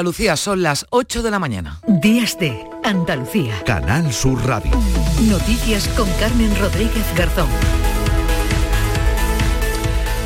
Andalucía, 0.00 0.34
son 0.36 0.62
las 0.62 0.86
8 0.88 1.22
de 1.22 1.30
la 1.30 1.38
mañana. 1.38 1.78
Días 1.86 2.38
de 2.38 2.66
Andalucía. 2.84 3.62
Canal 3.66 4.10
Sur 4.14 4.42
Radio. 4.46 4.70
Noticias 5.28 5.86
con 5.88 6.10
Carmen 6.12 6.56
Rodríguez 6.58 7.04
Garzón. 7.14 7.50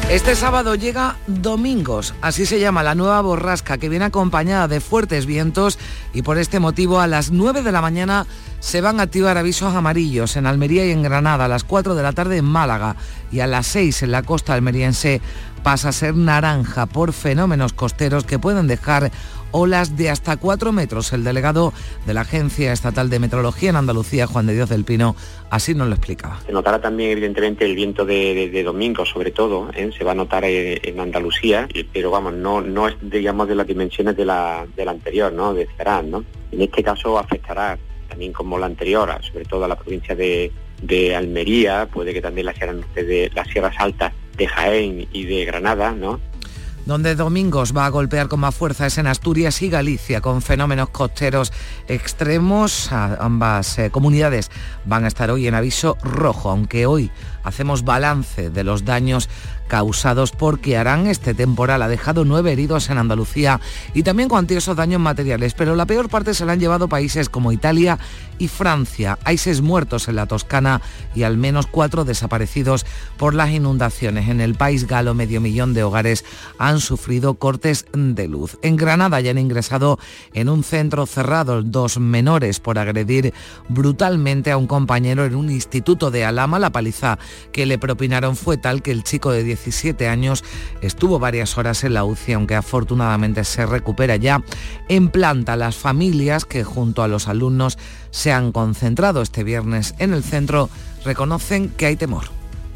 Este 0.08 0.36
sábado 0.36 0.76
llega 0.76 1.16
Domingos, 1.26 2.14
así 2.20 2.46
se 2.46 2.60
llama 2.60 2.84
la 2.84 2.94
nueva 2.94 3.20
borrasca 3.22 3.78
que 3.78 3.88
viene 3.88 4.04
acompañada 4.04 4.68
de 4.68 4.80
fuertes 4.80 5.26
vientos 5.26 5.76
y 6.12 6.22
por 6.22 6.38
este 6.38 6.60
motivo 6.60 7.00
a 7.00 7.08
las 7.08 7.32
9 7.32 7.62
de 7.62 7.72
la 7.72 7.80
mañana 7.80 8.26
se 8.60 8.80
van 8.80 9.00
a 9.00 9.04
activar 9.04 9.38
avisos 9.38 9.74
amarillos 9.74 10.36
en 10.36 10.46
Almería 10.46 10.86
y 10.86 10.92
en 10.92 11.02
Granada, 11.02 11.46
a 11.46 11.48
las 11.48 11.64
4 11.64 11.96
de 11.96 12.02
la 12.02 12.12
tarde 12.12 12.36
en 12.36 12.44
Málaga 12.44 12.94
y 13.32 13.40
a 13.40 13.48
las 13.48 13.66
6 13.66 14.04
en 14.04 14.12
la 14.12 14.22
costa 14.22 14.54
almeriense 14.54 15.20
pasa 15.64 15.88
a 15.88 15.92
ser 15.92 16.14
naranja 16.14 16.84
por 16.84 17.14
fenómenos 17.14 17.72
costeros 17.72 18.24
que 18.24 18.38
pueden 18.38 18.68
dejar 18.68 19.10
olas 19.54 19.96
de 19.96 20.10
hasta 20.10 20.36
4 20.36 20.72
metros. 20.72 21.12
El 21.12 21.22
delegado 21.22 21.72
de 22.06 22.12
la 22.12 22.22
Agencia 22.22 22.72
Estatal 22.72 23.08
de 23.08 23.20
Meteorología 23.20 23.70
en 23.70 23.76
Andalucía, 23.76 24.26
Juan 24.26 24.46
de 24.46 24.54
Dios 24.54 24.68
del 24.68 24.84
Pino, 24.84 25.14
así 25.48 25.74
nos 25.74 25.86
lo 25.88 25.94
explicaba. 25.94 26.40
Se 26.44 26.52
notará 26.52 26.80
también 26.80 27.12
evidentemente 27.12 27.64
el 27.64 27.76
viento 27.76 28.04
de, 28.04 28.62
domingo, 28.64 29.06
sobre 29.06 29.30
todo, 29.30 29.70
¿eh? 29.72 29.90
se 29.96 30.02
va 30.02 30.10
a 30.12 30.16
notar 30.16 30.44
en, 30.44 30.98
Andalucía, 30.98 31.68
pero 31.92 32.10
vamos, 32.10 32.34
no, 32.34 32.60
no 32.60 32.88
es 32.88 32.96
digamos 33.00 33.46
de 33.46 33.54
las 33.54 33.66
dimensiones 33.66 34.16
de 34.16 34.24
la, 34.24 34.66
anterior, 34.86 35.32
¿no? 35.32 35.54
de 35.54 35.68
Cerán, 35.76 36.10
¿no? 36.10 36.24
En 36.50 36.62
este 36.62 36.82
caso 36.82 37.18
afectará 37.18 37.78
también 38.08 38.32
como 38.32 38.58
la 38.58 38.66
anterior, 38.66 39.12
sobre 39.22 39.44
todo 39.44 39.64
a 39.64 39.68
la 39.68 39.76
provincia 39.76 40.16
de, 40.16 40.50
Almería, 41.16 41.88
puede 41.92 42.12
que 42.12 42.20
también 42.20 42.46
las 42.46 42.56
sierras, 42.56 42.76
de, 42.94 43.30
las 43.34 43.48
sierras 43.48 43.74
altas 43.78 44.12
de 44.36 44.46
Jaén 44.46 45.06
y 45.12 45.24
de 45.24 45.44
Granada, 45.44 45.92
¿no? 45.92 46.20
Donde 46.86 47.14
Domingos 47.14 47.76
va 47.76 47.86
a 47.86 47.90
golpear 47.90 48.28
con 48.28 48.40
más 48.40 48.54
fuerza 48.54 48.86
es 48.86 48.98
en 48.98 49.06
Asturias 49.06 49.62
y 49.62 49.68
Galicia, 49.68 50.20
con 50.20 50.42
fenómenos 50.42 50.90
costeros 50.90 51.52
extremos. 51.88 52.92
Ambas 52.92 53.78
eh, 53.78 53.90
comunidades 53.90 54.50
van 54.84 55.04
a 55.04 55.08
estar 55.08 55.30
hoy 55.30 55.46
en 55.46 55.54
aviso 55.54 55.96
rojo, 56.02 56.50
aunque 56.50 56.86
hoy 56.86 57.10
hacemos 57.44 57.84
balance 57.84 58.50
de 58.50 58.64
los 58.64 58.84
daños 58.84 59.28
causados 59.68 60.32
porque 60.32 60.76
harán 60.76 61.06
este 61.06 61.34
temporal 61.34 61.82
ha 61.82 61.88
dejado 61.88 62.24
nueve 62.24 62.52
heridos 62.52 62.90
en 62.90 62.98
Andalucía 62.98 63.60
y 63.94 64.02
también 64.02 64.28
cuantiosos 64.28 64.76
daños 64.76 65.00
materiales, 65.00 65.54
pero 65.54 65.74
la 65.74 65.86
peor 65.86 66.08
parte 66.08 66.34
se 66.34 66.44
la 66.44 66.52
han 66.52 66.60
llevado 66.60 66.88
países 66.88 67.28
como 67.28 67.52
Italia 67.52 67.98
y 68.38 68.48
Francia. 68.48 69.18
Hay 69.24 69.38
seis 69.38 69.62
muertos 69.62 70.08
en 70.08 70.16
la 70.16 70.26
Toscana 70.26 70.80
y 71.14 71.22
al 71.22 71.38
menos 71.38 71.66
cuatro 71.66 72.04
desaparecidos 72.04 72.84
por 73.16 73.34
las 73.34 73.50
inundaciones. 73.50 74.28
En 74.28 74.40
el 74.40 74.54
país 74.54 74.86
galo 74.86 75.14
medio 75.14 75.40
millón 75.40 75.74
de 75.74 75.84
hogares 75.84 76.24
han 76.58 76.80
sufrido 76.80 77.34
cortes 77.34 77.86
de 77.92 78.28
luz. 78.28 78.58
En 78.62 78.76
Granada 78.76 79.20
ya 79.20 79.30
han 79.30 79.38
ingresado 79.38 79.98
en 80.32 80.48
un 80.48 80.64
centro 80.64 81.06
cerrado 81.06 81.62
dos 81.62 81.98
menores 81.98 82.60
por 82.60 82.78
agredir 82.78 83.32
brutalmente 83.68 84.50
a 84.50 84.56
un 84.56 84.66
compañero 84.66 85.24
en 85.24 85.34
un 85.34 85.50
instituto 85.50 86.10
de 86.10 86.24
Alama. 86.24 86.58
La 86.58 86.70
paliza 86.70 87.18
que 87.52 87.66
le 87.66 87.78
propinaron 87.78 88.36
fue 88.36 88.56
tal 88.56 88.82
que 88.82 88.90
el 88.90 89.04
chico 89.04 89.30
de 89.32 89.44
17 89.44 90.08
años 90.08 90.44
estuvo 90.82 91.18
varias 91.18 91.56
horas 91.58 91.84
en 91.84 91.94
la 91.94 92.04
UCI, 92.04 92.32
aunque 92.34 92.54
afortunadamente 92.54 93.44
se 93.44 93.66
recupera 93.66 94.16
ya 94.16 94.42
en 94.88 95.08
planta. 95.08 95.56
Las 95.56 95.76
familias 95.76 96.44
que 96.44 96.64
junto 96.64 97.02
a 97.02 97.08
los 97.08 97.28
alumnos 97.28 97.78
se 98.10 98.32
han 98.32 98.52
concentrado 98.52 99.22
este 99.22 99.44
viernes 99.44 99.94
en 99.98 100.12
el 100.12 100.22
centro 100.22 100.70
reconocen 101.04 101.68
que 101.70 101.86
hay 101.86 101.96
temor. 101.96 102.24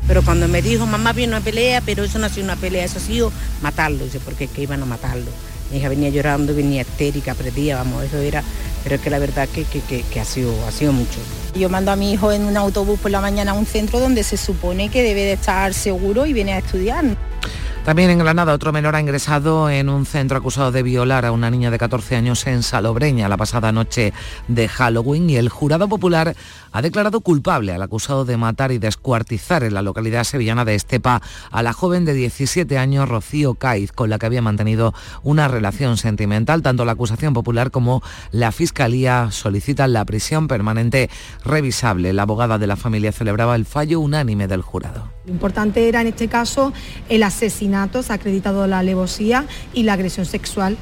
Pero 0.06 0.22
cuando 0.22 0.48
me 0.48 0.62
dijo, 0.62 0.86
mamá 0.86 1.12
viene 1.12 1.34
una 1.34 1.44
pelea, 1.44 1.82
pero 1.84 2.04
eso 2.04 2.18
no 2.18 2.26
ha 2.26 2.28
sido 2.28 2.44
una 2.44 2.56
pelea, 2.56 2.84
eso 2.84 2.98
ha 2.98 3.02
sido 3.02 3.32
matarlo, 3.62 4.06
porque 4.24 4.44
es 4.44 4.50
que 4.50 4.62
iban 4.62 4.82
a 4.82 4.86
matarlo. 4.86 5.30
Mi 5.70 5.78
hija 5.78 5.90
venía 5.90 6.08
llorando, 6.08 6.54
venía 6.54 6.80
histérica, 6.80 7.34
perdía, 7.34 7.76
vamos, 7.76 8.04
eso 8.04 8.16
era, 8.18 8.42
pero 8.88 8.96
es 8.96 9.02
que 9.02 9.10
la 9.10 9.18
verdad 9.18 9.46
que, 9.50 9.64
que, 9.64 9.82
que, 9.82 10.18
ha, 10.18 10.24
sido, 10.24 10.50
ha 10.66 10.70
sido 10.70 10.94
mucho. 10.94 11.18
Yo 11.54 11.68
mando 11.68 11.92
a 11.92 11.96
mi 11.96 12.10
hijo 12.10 12.32
en 12.32 12.44
un 12.44 12.56
autobús 12.56 12.98
por 12.98 13.10
la 13.10 13.20
mañana 13.20 13.50
a 13.50 13.54
un 13.54 13.66
centro 13.66 14.00
donde 14.00 14.24
se 14.24 14.38
supone 14.38 14.88
que 14.88 15.02
debe 15.02 15.24
de 15.24 15.34
estar 15.34 15.74
seguro 15.74 16.24
y 16.24 16.32
viene 16.32 16.54
a 16.54 16.58
estudiar. 16.60 17.04
También 17.84 18.08
en 18.08 18.18
Granada, 18.18 18.54
otro 18.54 18.72
menor 18.72 18.96
ha 18.96 19.00
ingresado 19.00 19.68
en 19.68 19.90
un 19.90 20.06
centro 20.06 20.38
acusado 20.38 20.72
de 20.72 20.82
violar 20.82 21.26
a 21.26 21.32
una 21.32 21.50
niña 21.50 21.70
de 21.70 21.78
14 21.78 22.16
años 22.16 22.46
en 22.46 22.62
Salobreña 22.62 23.28
la 23.28 23.36
pasada 23.36 23.72
noche 23.72 24.14
de 24.46 24.68
Halloween 24.68 25.28
y 25.28 25.36
el 25.36 25.50
jurado 25.50 25.86
popular 25.86 26.34
ha 26.72 26.82
declarado 26.82 27.20
culpable 27.20 27.72
al 27.72 27.82
acusado 27.82 28.24
de 28.24 28.36
matar 28.36 28.72
y 28.72 28.78
descuartizar 28.78 29.62
en 29.62 29.74
la 29.74 29.82
localidad 29.82 30.24
sevillana 30.24 30.64
de 30.64 30.74
Estepa 30.74 31.22
a 31.50 31.62
la 31.62 31.72
joven 31.72 32.04
de 32.04 32.14
17 32.14 32.78
años 32.78 33.08
Rocío 33.08 33.54
Caiz, 33.54 33.92
con 33.92 34.10
la 34.10 34.18
que 34.18 34.26
había 34.26 34.42
mantenido 34.42 34.94
una 35.22 35.48
relación 35.48 35.96
sentimental. 35.96 36.62
Tanto 36.62 36.84
la 36.84 36.92
acusación 36.92 37.34
popular 37.34 37.70
como 37.70 38.02
la 38.30 38.52
Fiscalía 38.52 39.30
solicitan 39.30 39.92
la 39.92 40.04
prisión 40.04 40.48
permanente 40.48 41.10
revisable. 41.44 42.12
La 42.12 42.22
abogada 42.22 42.58
de 42.58 42.66
la 42.66 42.76
familia 42.76 43.12
celebraba 43.12 43.56
el 43.56 43.64
fallo 43.64 44.00
unánime 44.00 44.48
del 44.48 44.62
jurado. 44.62 45.10
Lo 45.26 45.32
importante 45.32 45.88
era 45.88 46.00
en 46.00 46.08
este 46.08 46.28
caso 46.28 46.72
el 47.08 47.22
asesinato, 47.22 48.02
se 48.02 48.12
ha 48.12 48.16
acreditado 48.16 48.66
la 48.66 48.78
alevosía 48.78 49.46
y 49.74 49.82
la 49.82 49.94
agresión 49.94 50.26
sexual 50.26 50.76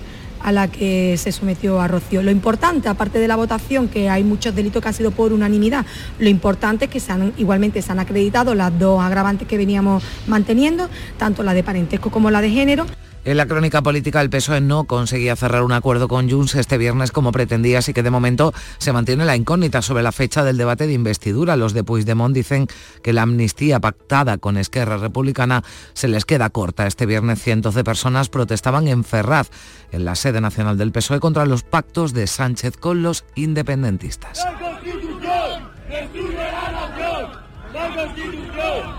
a 0.46 0.52
la 0.52 0.68
que 0.68 1.16
se 1.18 1.32
sometió 1.32 1.80
a 1.80 1.88
Rocío. 1.88 2.22
Lo 2.22 2.30
importante, 2.30 2.88
aparte 2.88 3.18
de 3.18 3.26
la 3.26 3.34
votación, 3.34 3.88
que 3.88 4.08
hay 4.08 4.22
muchos 4.22 4.54
delitos 4.54 4.80
que 4.80 4.86
han 4.88 4.94
sido 4.94 5.10
por 5.10 5.32
unanimidad, 5.32 5.84
lo 6.20 6.28
importante 6.28 6.84
es 6.84 6.90
que 6.92 7.02
igualmente 7.36 7.82
se 7.82 7.90
han 7.90 7.98
acreditado 7.98 8.54
las 8.54 8.78
dos 8.78 9.02
agravantes 9.02 9.48
que 9.48 9.56
veníamos 9.56 10.04
manteniendo, 10.28 10.88
tanto 11.18 11.42
la 11.42 11.52
de 11.52 11.64
parentesco 11.64 12.10
como 12.12 12.30
la 12.30 12.40
de 12.40 12.50
género. 12.50 12.86
En 13.26 13.36
la 13.38 13.46
crónica 13.46 13.82
política 13.82 14.20
el 14.20 14.30
PSOE 14.30 14.60
no 14.60 14.84
conseguía 14.84 15.34
cerrar 15.34 15.64
un 15.64 15.72
acuerdo 15.72 16.06
con 16.06 16.30
Junts 16.30 16.54
este 16.54 16.78
viernes 16.78 17.10
como 17.10 17.32
pretendía, 17.32 17.80
así 17.80 17.92
que 17.92 18.04
de 18.04 18.10
momento 18.10 18.54
se 18.78 18.92
mantiene 18.92 19.24
la 19.24 19.34
incógnita 19.34 19.82
sobre 19.82 20.04
la 20.04 20.12
fecha 20.12 20.44
del 20.44 20.56
debate 20.56 20.86
de 20.86 20.92
investidura. 20.92 21.56
Los 21.56 21.72
de 21.72 21.82
Puigdemont 21.82 22.32
dicen 22.32 22.68
que 23.02 23.12
la 23.12 23.22
amnistía 23.22 23.80
pactada 23.80 24.38
con 24.38 24.56
Esquerra 24.56 24.98
Republicana 24.98 25.64
se 25.92 26.06
les 26.06 26.24
queda 26.24 26.50
corta. 26.50 26.86
Este 26.86 27.04
viernes 27.04 27.42
cientos 27.42 27.74
de 27.74 27.82
personas 27.82 28.28
protestaban 28.28 28.86
en 28.86 29.02
Ferraz, 29.02 29.50
en 29.90 30.04
la 30.04 30.14
sede 30.14 30.40
nacional 30.40 30.78
del 30.78 30.92
PSOE, 30.92 31.18
contra 31.18 31.46
los 31.46 31.64
pactos 31.64 32.12
de 32.14 32.28
Sánchez 32.28 32.76
con 32.76 33.02
los 33.02 33.24
independentistas. 33.34 34.38
La 34.44 34.56
Constitución 34.56 35.68
la 35.90 36.70
nación. 36.70 37.32
La 37.74 37.92
Constitución 37.92 38.94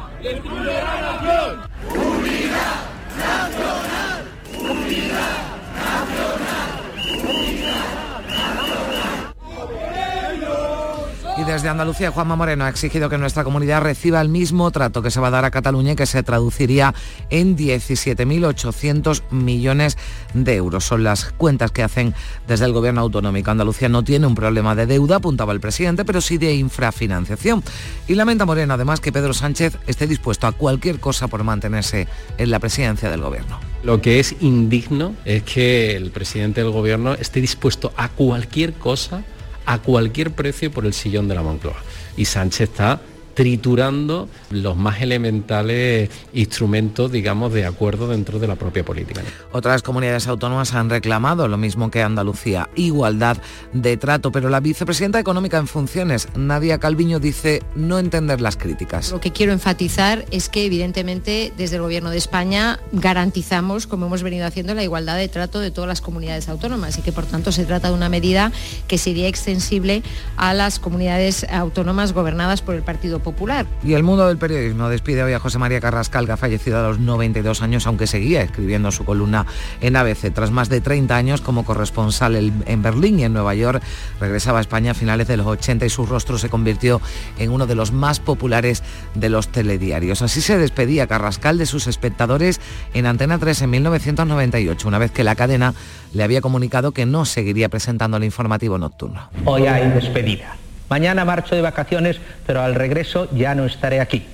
la 0.65 1.01
nación. 1.01 1.67
Unidad 4.87 5.37
nacional. 5.75 6.87
Y 11.36 11.36
desde 11.47 11.69
Andalucía, 11.69 12.11
Juanma 12.11 12.35
Moreno 12.35 12.65
ha 12.65 12.69
exigido 12.69 13.09
que 13.09 13.17
nuestra 13.17 13.45
comunidad 13.45 13.81
reciba 13.81 14.19
el 14.19 14.27
mismo 14.27 14.69
trato 14.71 15.01
que 15.01 15.11
se 15.11 15.21
va 15.21 15.27
a 15.27 15.31
dar 15.31 15.45
a 15.45 15.51
Cataluña 15.51 15.93
y 15.93 15.95
que 15.95 16.05
se 16.05 16.21
traduciría 16.21 16.93
en 17.29 17.55
17.800 17.55 19.23
millones 19.31 19.97
de 20.33 20.55
euros. 20.55 20.83
Son 20.83 21.03
las 21.03 21.31
cuentas 21.31 21.71
que 21.71 21.83
hacen 21.83 22.13
desde 22.47 22.65
el 22.65 22.73
Gobierno 22.73 22.99
autonómico. 22.99 23.49
Andalucía 23.49 23.87
no 23.87 24.03
tiene 24.03 24.27
un 24.27 24.35
problema 24.35 24.75
de 24.75 24.87
deuda, 24.87 25.17
apuntaba 25.17 25.53
el 25.53 25.61
presidente, 25.61 26.03
pero 26.03 26.19
sí 26.19 26.37
de 26.37 26.53
infrafinanciación. 26.53 27.63
Y 28.09 28.15
lamenta 28.15 28.45
Moreno 28.45 28.73
además 28.73 28.99
que 28.99 29.13
Pedro 29.13 29.33
Sánchez 29.33 29.77
esté 29.87 30.05
dispuesto 30.05 30.47
a 30.47 30.51
cualquier 30.51 30.99
cosa 30.99 31.29
por 31.29 31.45
mantenerse 31.45 32.09
en 32.37 32.51
la 32.51 32.59
presidencia 32.59 33.09
del 33.09 33.21
Gobierno. 33.21 33.59
Lo 33.83 34.01
que 34.01 34.19
es 34.19 34.35
indigno 34.41 35.15
es 35.23 35.43
que 35.43 35.95
el 35.95 36.11
presidente 36.11 36.61
del 36.61 36.71
Gobierno 36.71 37.13
esté 37.13 37.39
dispuesto 37.39 37.93
a 37.95 38.09
cualquier 38.09 38.73
cosa 38.73 39.23
a 39.67 39.79
cualquier 39.79 40.31
precio 40.31 40.71
por 40.71 40.85
el 40.85 40.93
sillón 40.93 41.27
de 41.27 41.35
la 41.35 41.43
Moncloa. 41.43 41.83
Y 42.15 42.25
Sánchez 42.25 42.69
está 42.69 43.01
triturando 43.37 44.27
los 44.49 44.75
más 44.75 44.99
elementales 44.99 46.09
instrumentos, 46.33 47.11
digamos, 47.11 47.53
de 47.53 47.67
acuerdo 47.67 48.07
dentro 48.07 48.39
de 48.39 48.47
la 48.47 48.55
propia 48.55 48.83
política. 48.83 49.21
Otras 49.51 49.83
comunidades 49.83 50.27
autónomas 50.27 50.73
han 50.73 50.89
reclamado 50.89 51.47
lo 51.47 51.55
mismo 51.55 51.91
que 51.91 52.01
Andalucía, 52.01 52.67
igualdad 52.75 53.37
de 53.73 53.95
trato, 53.95 54.31
pero 54.31 54.49
la 54.49 54.59
vicepresidenta 54.59 55.19
económica 55.19 55.59
en 55.59 55.67
funciones, 55.67 56.29
Nadia 56.35 56.79
Calviño, 56.79 57.19
dice 57.19 57.61
no 57.75 57.99
entender 57.99 58.41
las 58.41 58.57
críticas. 58.57 59.11
Lo 59.11 59.21
que 59.21 59.31
quiero 59.31 59.53
enfatizar 59.53 60.25
es 60.31 60.49
que 60.49 60.65
evidentemente 60.65 61.53
desde 61.55 61.75
el 61.75 61.83
Gobierno 61.83 62.09
de 62.09 62.17
España 62.17 62.79
garantizamos, 62.91 63.85
como 63.85 64.07
hemos 64.07 64.23
venido 64.23 64.47
haciendo, 64.47 64.73
la 64.73 64.83
igualdad 64.83 65.15
de 65.15 65.27
trato 65.27 65.59
de 65.59 65.69
todas 65.69 65.87
las 65.87 66.01
comunidades 66.01 66.49
autónomas 66.49 66.97
y 66.97 67.03
que 67.03 67.11
por 67.11 67.27
tanto 67.27 67.51
se 67.51 67.65
trata 67.65 67.89
de 67.89 67.93
una 67.93 68.09
medida 68.09 68.51
que 68.87 68.97
sería 68.97 69.27
extensible 69.27 70.01
a 70.37 70.55
las 70.55 70.79
comunidades 70.79 71.45
autónomas 71.51 72.13
gobernadas 72.13 72.63
por 72.63 72.73
el 72.73 72.81
Partido 72.81 73.19
popular. 73.19 73.26
Y 73.83 73.93
el 73.93 74.03
mundo 74.03 74.27
del 74.27 74.37
periodismo 74.37 74.89
despide 74.89 75.23
hoy 75.23 75.33
a 75.33 75.39
José 75.39 75.57
María 75.57 75.79
Carrascal, 75.79 76.25
que 76.25 76.31
ha 76.31 76.37
fallecido 76.37 76.79
a 76.79 76.83
los 76.83 76.99
92 76.99 77.61
años, 77.61 77.87
aunque 77.87 78.07
seguía 78.07 78.41
escribiendo 78.41 78.91
su 78.91 79.05
columna 79.05 79.45
en 79.81 79.95
ABC. 79.95 80.33
Tras 80.33 80.51
más 80.51 80.69
de 80.69 80.81
30 80.81 81.15
años 81.15 81.41
como 81.41 81.65
corresponsal 81.65 82.35
en 82.35 82.81
Berlín 82.81 83.19
y 83.19 83.23
en 83.23 83.33
Nueva 83.33 83.55
York, 83.55 83.81
regresaba 84.19 84.59
a 84.59 84.61
España 84.61 84.91
a 84.91 84.93
finales 84.93 85.27
de 85.27 85.37
los 85.37 85.47
80 85.47 85.85
y 85.85 85.89
su 85.89 86.05
rostro 86.05 86.37
se 86.37 86.49
convirtió 86.49 87.01
en 87.37 87.51
uno 87.51 87.67
de 87.67 87.75
los 87.75 87.91
más 87.91 88.19
populares 88.19 88.83
de 89.15 89.29
los 89.29 89.49
telediarios. 89.49 90.21
Así 90.21 90.41
se 90.41 90.57
despedía 90.57 91.07
Carrascal 91.07 91.57
de 91.57 91.65
sus 91.65 91.87
espectadores 91.87 92.61
en 92.93 93.05
Antena 93.05 93.37
3 93.37 93.63
en 93.63 93.69
1998, 93.69 94.87
una 94.87 94.99
vez 94.99 95.11
que 95.11 95.23
la 95.23 95.35
cadena 95.35 95.73
le 96.13 96.23
había 96.23 96.41
comunicado 96.41 96.91
que 96.91 97.05
no 97.05 97.25
seguiría 97.25 97.69
presentando 97.69 98.17
el 98.17 98.23
informativo 98.23 98.77
nocturno. 98.77 99.29
Hoy 99.45 99.67
hay 99.67 99.89
despedida. 99.91 100.55
Mañana 100.89 101.25
marcho 101.25 101.55
de 101.55 101.61
vacaciones, 101.61 102.17
pero 102.45 102.61
al 102.61 102.75
regreso 102.75 103.27
ya 103.33 103.55
no 103.55 103.65
estaré 103.65 103.99
aquí. 103.99 104.25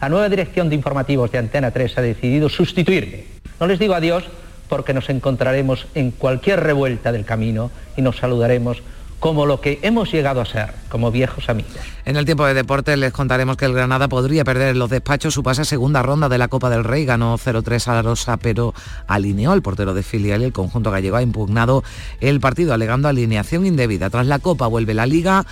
La 0.00 0.08
nueva 0.08 0.28
dirección 0.28 0.68
de 0.68 0.74
informativos 0.74 1.30
de 1.30 1.38
Antena 1.38 1.70
3 1.70 1.98
ha 1.98 2.02
decidido 2.02 2.48
sustituirme. 2.48 3.24
No 3.60 3.66
les 3.68 3.78
digo 3.78 3.94
adiós 3.94 4.24
porque 4.68 4.94
nos 4.94 5.08
encontraremos 5.10 5.86
en 5.94 6.10
cualquier 6.10 6.60
revuelta 6.60 7.12
del 7.12 7.24
camino 7.24 7.70
y 7.96 8.02
nos 8.02 8.16
saludaremos 8.16 8.82
como 9.22 9.46
lo 9.46 9.60
que 9.60 9.78
hemos 9.82 10.10
llegado 10.10 10.40
a 10.40 10.44
ser, 10.44 10.72
como 10.88 11.12
viejos 11.12 11.48
amigos. 11.48 11.70
En 12.04 12.16
el 12.16 12.24
tiempo 12.24 12.44
de 12.44 12.54
deporte 12.54 12.96
les 12.96 13.12
contaremos 13.12 13.56
que 13.56 13.66
el 13.66 13.72
Granada 13.72 14.08
podría 14.08 14.42
perder 14.42 14.70
en 14.70 14.80
los 14.80 14.90
despachos 14.90 15.32
su 15.32 15.44
pase 15.44 15.62
a 15.62 15.64
segunda 15.64 16.02
ronda 16.02 16.28
de 16.28 16.38
la 16.38 16.48
Copa 16.48 16.68
del 16.70 16.82
Rey. 16.82 17.04
Ganó 17.04 17.38
0-3 17.38 17.86
a 17.86 17.94
la 17.94 18.02
Rosa, 18.02 18.36
pero 18.38 18.74
alineó 19.06 19.52
al 19.52 19.62
portero 19.62 19.94
de 19.94 20.02
filial 20.02 20.42
y 20.42 20.46
el 20.46 20.52
conjunto 20.52 20.90
gallego 20.90 21.18
ha 21.18 21.22
impugnado 21.22 21.84
el 22.20 22.40
partido 22.40 22.74
alegando 22.74 23.06
alineación 23.06 23.64
indebida. 23.64 24.10
Tras 24.10 24.26
la 24.26 24.40
Copa 24.40 24.66
vuelve 24.66 24.92
la 24.92 25.06
Liga 25.06 25.46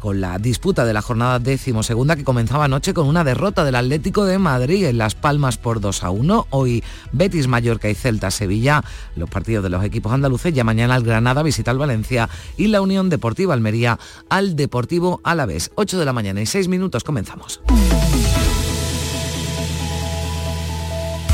con 0.00 0.20
la 0.20 0.38
disputa 0.38 0.84
de 0.84 0.92
la 0.92 1.02
jornada 1.02 1.38
decimosegunda 1.38 2.16
que 2.16 2.24
comenzaba 2.24 2.64
anoche 2.64 2.94
con 2.94 3.06
una 3.06 3.22
derrota 3.22 3.64
del 3.64 3.76
Atlético 3.76 4.24
de 4.24 4.38
Madrid 4.38 4.86
en 4.86 4.98
Las 4.98 5.14
Palmas 5.14 5.58
por 5.58 5.80
2 5.80 6.02
a 6.02 6.10
1. 6.10 6.46
Hoy 6.50 6.82
Betis, 7.12 7.46
Mallorca 7.46 7.88
y 7.88 7.94
Celta 7.94 8.30
Sevilla, 8.30 8.82
los 9.14 9.30
partidos 9.30 9.62
de 9.62 9.70
los 9.70 9.84
equipos 9.84 10.12
andaluces. 10.12 10.52
Ya 10.52 10.64
mañana 10.64 10.96
el 10.96 11.04
Granada 11.04 11.42
visita 11.42 11.70
al 11.70 11.78
Valencia 11.78 12.28
y 12.56 12.68
la 12.68 12.80
Unión 12.80 13.10
Deportiva 13.10 13.54
Almería 13.54 13.98
al 14.28 14.56
Deportivo 14.56 15.20
Alavés. 15.22 15.70
8 15.76 15.98
de 15.98 16.04
la 16.04 16.12
mañana 16.12 16.40
y 16.40 16.46
6 16.46 16.68
minutos 16.68 17.04
comenzamos. 17.04 17.60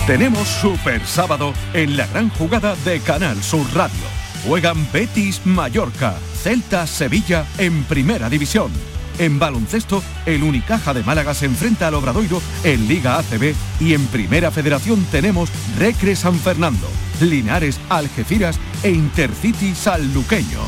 Tenemos 0.07 0.47
Super 0.47 1.05
Sábado 1.07 1.53
en 1.73 1.97
la 1.97 2.07
gran 2.07 2.31
jugada 2.31 2.77
de 2.85 3.01
Canal 3.01 3.43
Sur 3.43 3.67
Radio. 3.75 4.26
Juegan 4.47 4.87
Betis 4.93 5.41
Mallorca, 5.45 6.15
Celta 6.43 6.87
Sevilla 6.87 7.45
en 7.59 7.83
Primera 7.85 8.31
División. 8.31 8.71
En 9.19 9.41
baloncesto, 9.41 10.05
el 10.25 10.45
Unicaja 10.45 10.95
de 10.95 11.03
Málaga 11.03 11.35
se 11.35 11.47
enfrenta 11.47 11.89
al 11.89 11.95
Obradoiro 11.95 12.41
en 12.63 12.87
Liga 12.87 13.19
ACB 13.19 13.55
y 13.81 13.95
en 13.95 14.07
Primera 14.07 14.53
Federación 14.53 15.05
tenemos 15.11 15.51
Recre 15.77 16.15
San 16.15 16.39
Fernando, 16.39 16.87
Linares 17.21 17.81
Algeciras 17.89 18.61
e 18.85 18.91
Intercity 18.91 19.75
Sanluqueño. 19.75 20.61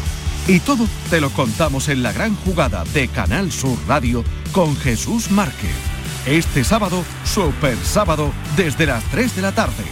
Y 0.49 0.59
todo 0.59 0.89
te 1.09 1.21
lo 1.21 1.31
contamos 1.31 1.89
en 1.89 2.03
la 2.03 2.13
gran 2.13 2.35
jugada 2.35 2.83
de 2.95 3.07
Canal 3.07 3.53
Sur 3.53 3.79
Radio 3.87 4.25
con 4.51 4.77
Jesús 4.77 5.31
Márquez. 5.31 5.77
Este 6.27 6.65
sábado, 6.65 7.05
Super 7.25 7.77
Sábado, 7.85 8.33
desde 8.57 8.87
las 8.87 9.05
3 9.05 9.37
de 9.37 9.43
la 9.43 9.53
tarde. 9.53 9.85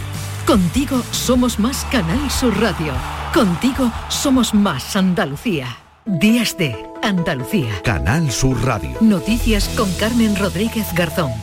Contigo 0.47 1.03
somos 1.11 1.59
más 1.59 1.83
Canal 1.91 2.31
Sur 2.31 2.57
Radio. 2.61 2.93
Contigo 3.33 3.91
somos 4.07 4.53
más 4.53 4.95
Andalucía. 4.95 5.67
Días 6.05 6.55
de 6.57 6.73
Andalucía. 7.03 7.81
Canal 7.83 8.31
Sur 8.31 8.63
Radio. 8.63 8.97
Noticias 9.01 9.67
con 9.75 9.91
Carmen 9.95 10.37
Rodríguez 10.37 10.87
Garzón. 10.93 11.33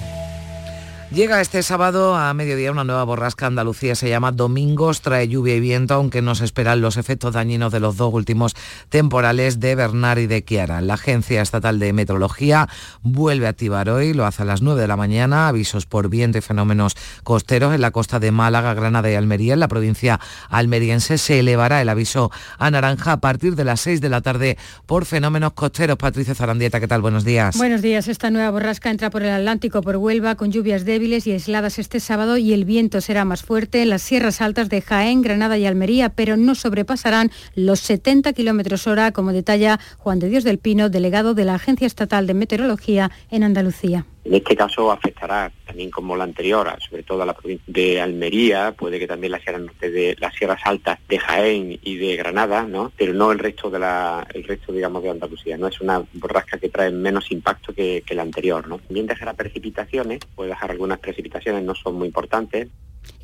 Llega 1.12 1.40
este 1.40 1.62
sábado 1.62 2.16
a 2.16 2.34
mediodía 2.34 2.72
una 2.72 2.82
nueva 2.82 3.04
borrasca 3.04 3.46
Andalucía, 3.46 3.94
se 3.94 4.08
llama 4.08 4.32
Domingos, 4.32 5.00
trae 5.00 5.28
lluvia 5.28 5.54
y 5.54 5.60
viento, 5.60 5.94
aunque 5.94 6.22
no 6.22 6.34
se 6.34 6.44
esperan 6.44 6.80
los 6.80 6.96
efectos 6.96 7.34
dañinos 7.34 7.72
de 7.72 7.78
los 7.78 7.96
dos 7.96 8.12
últimos 8.12 8.56
temporales 8.88 9.60
de 9.60 9.76
Bernard 9.76 10.18
y 10.18 10.26
de 10.26 10.42
Kiara. 10.42 10.80
La 10.80 10.94
Agencia 10.94 11.40
Estatal 11.40 11.78
de 11.78 11.92
Meteorología 11.92 12.68
vuelve 13.02 13.46
a 13.46 13.50
activar 13.50 13.90
hoy, 13.90 14.12
lo 14.12 14.26
hace 14.26 14.42
a 14.42 14.44
las 14.44 14.60
9 14.62 14.80
de 14.80 14.88
la 14.88 14.96
mañana, 14.96 15.46
avisos 15.46 15.86
por 15.86 16.08
viento 16.08 16.38
y 16.38 16.40
fenómenos 16.40 16.96
costeros 17.22 17.74
en 17.74 17.80
la 17.80 17.92
costa 17.92 18.18
de 18.18 18.32
Málaga, 18.32 18.74
Granada 18.74 19.08
y 19.10 19.14
Almería. 19.14 19.54
En 19.54 19.60
la 19.60 19.68
provincia 19.68 20.18
almeriense 20.48 21.18
se 21.18 21.38
elevará 21.38 21.80
el 21.80 21.90
aviso 21.90 22.32
a 22.58 22.70
naranja 22.70 23.12
a 23.12 23.20
partir 23.20 23.54
de 23.54 23.64
las 23.64 23.80
6 23.82 24.00
de 24.00 24.08
la 24.08 24.20
tarde 24.20 24.58
por 24.86 25.04
fenómenos 25.04 25.52
costeros. 25.52 25.96
Patricia 25.96 26.34
Zarandieta, 26.34 26.80
¿qué 26.80 26.88
tal? 26.88 27.02
Buenos 27.02 27.24
días. 27.24 27.56
Buenos 27.56 27.82
días. 27.82 28.08
Esta 28.08 28.30
nueva 28.30 28.50
borrasca 28.50 28.90
entra 28.90 29.10
por 29.10 29.22
el 29.22 29.30
Atlántico, 29.30 29.80
por 29.80 29.96
Huelva, 29.96 30.34
con 30.34 30.50
lluvias 30.50 30.84
débiles 30.94 31.26
y 31.26 31.32
aisladas 31.32 31.80
este 31.80 31.98
sábado 31.98 32.36
y 32.36 32.52
el 32.52 32.64
viento 32.64 33.00
será 33.00 33.24
más 33.24 33.42
fuerte 33.42 33.82
en 33.82 33.90
las 33.90 34.00
sierras 34.00 34.40
altas 34.40 34.68
de 34.68 34.80
Jaén, 34.80 35.22
Granada 35.22 35.58
y 35.58 35.66
Almería, 35.66 36.10
pero 36.10 36.36
no 36.36 36.54
sobrepasarán 36.54 37.32
los 37.56 37.80
70 37.80 38.32
kilómetros 38.32 38.86
hora, 38.86 39.10
como 39.10 39.32
detalla 39.32 39.80
Juan 39.98 40.20
de 40.20 40.28
Dios 40.28 40.44
del 40.44 40.58
Pino, 40.58 40.90
delegado 40.90 41.34
de 41.34 41.46
la 41.46 41.56
Agencia 41.56 41.88
Estatal 41.88 42.28
de 42.28 42.34
Meteorología 42.34 43.10
en 43.28 43.42
Andalucía. 43.42 44.06
En 44.24 44.34
este 44.34 44.56
caso 44.56 44.90
afectará 44.90 45.52
también 45.66 45.90
como 45.90 46.16
la 46.16 46.24
anterior, 46.24 46.72
sobre 46.80 47.02
todo 47.02 47.22
a 47.22 47.26
la 47.26 47.34
provincia 47.34 47.64
de 47.66 48.00
Almería, 48.00 48.72
puede 48.72 48.98
que 48.98 49.06
también 49.06 49.32
las 49.32 49.42
sierras 49.42 49.62
norte 49.62 49.90
de 49.90 50.16
las 50.18 50.34
sierras 50.34 50.60
altas 50.64 50.98
de 51.08 51.18
Jaén 51.18 51.78
y 51.82 51.96
de 51.96 52.16
Granada, 52.16 52.62
¿no? 52.62 52.90
Pero 52.96 53.12
no 53.12 53.32
el 53.32 53.38
resto 53.38 53.68
de 53.68 53.80
la, 53.80 54.26
el 54.32 54.44
resto 54.44 54.72
digamos 54.72 55.02
de 55.02 55.10
Andalucía, 55.10 55.58
no 55.58 55.68
es 55.68 55.78
una 55.82 56.02
borrasca 56.14 56.58
que 56.58 56.70
trae 56.70 56.90
menos 56.90 57.30
impacto 57.30 57.74
que, 57.74 58.02
que 58.06 58.14
la 58.14 58.22
anterior, 58.22 58.66
¿no? 58.66 58.78
También 58.78 59.06
dejará 59.06 59.34
precipitaciones, 59.34 60.20
puede 60.34 60.50
dejar 60.50 60.70
algunas 60.70 61.00
precipitaciones, 61.00 61.62
no 61.62 61.74
son 61.74 61.96
muy 61.96 62.06
importantes, 62.06 62.68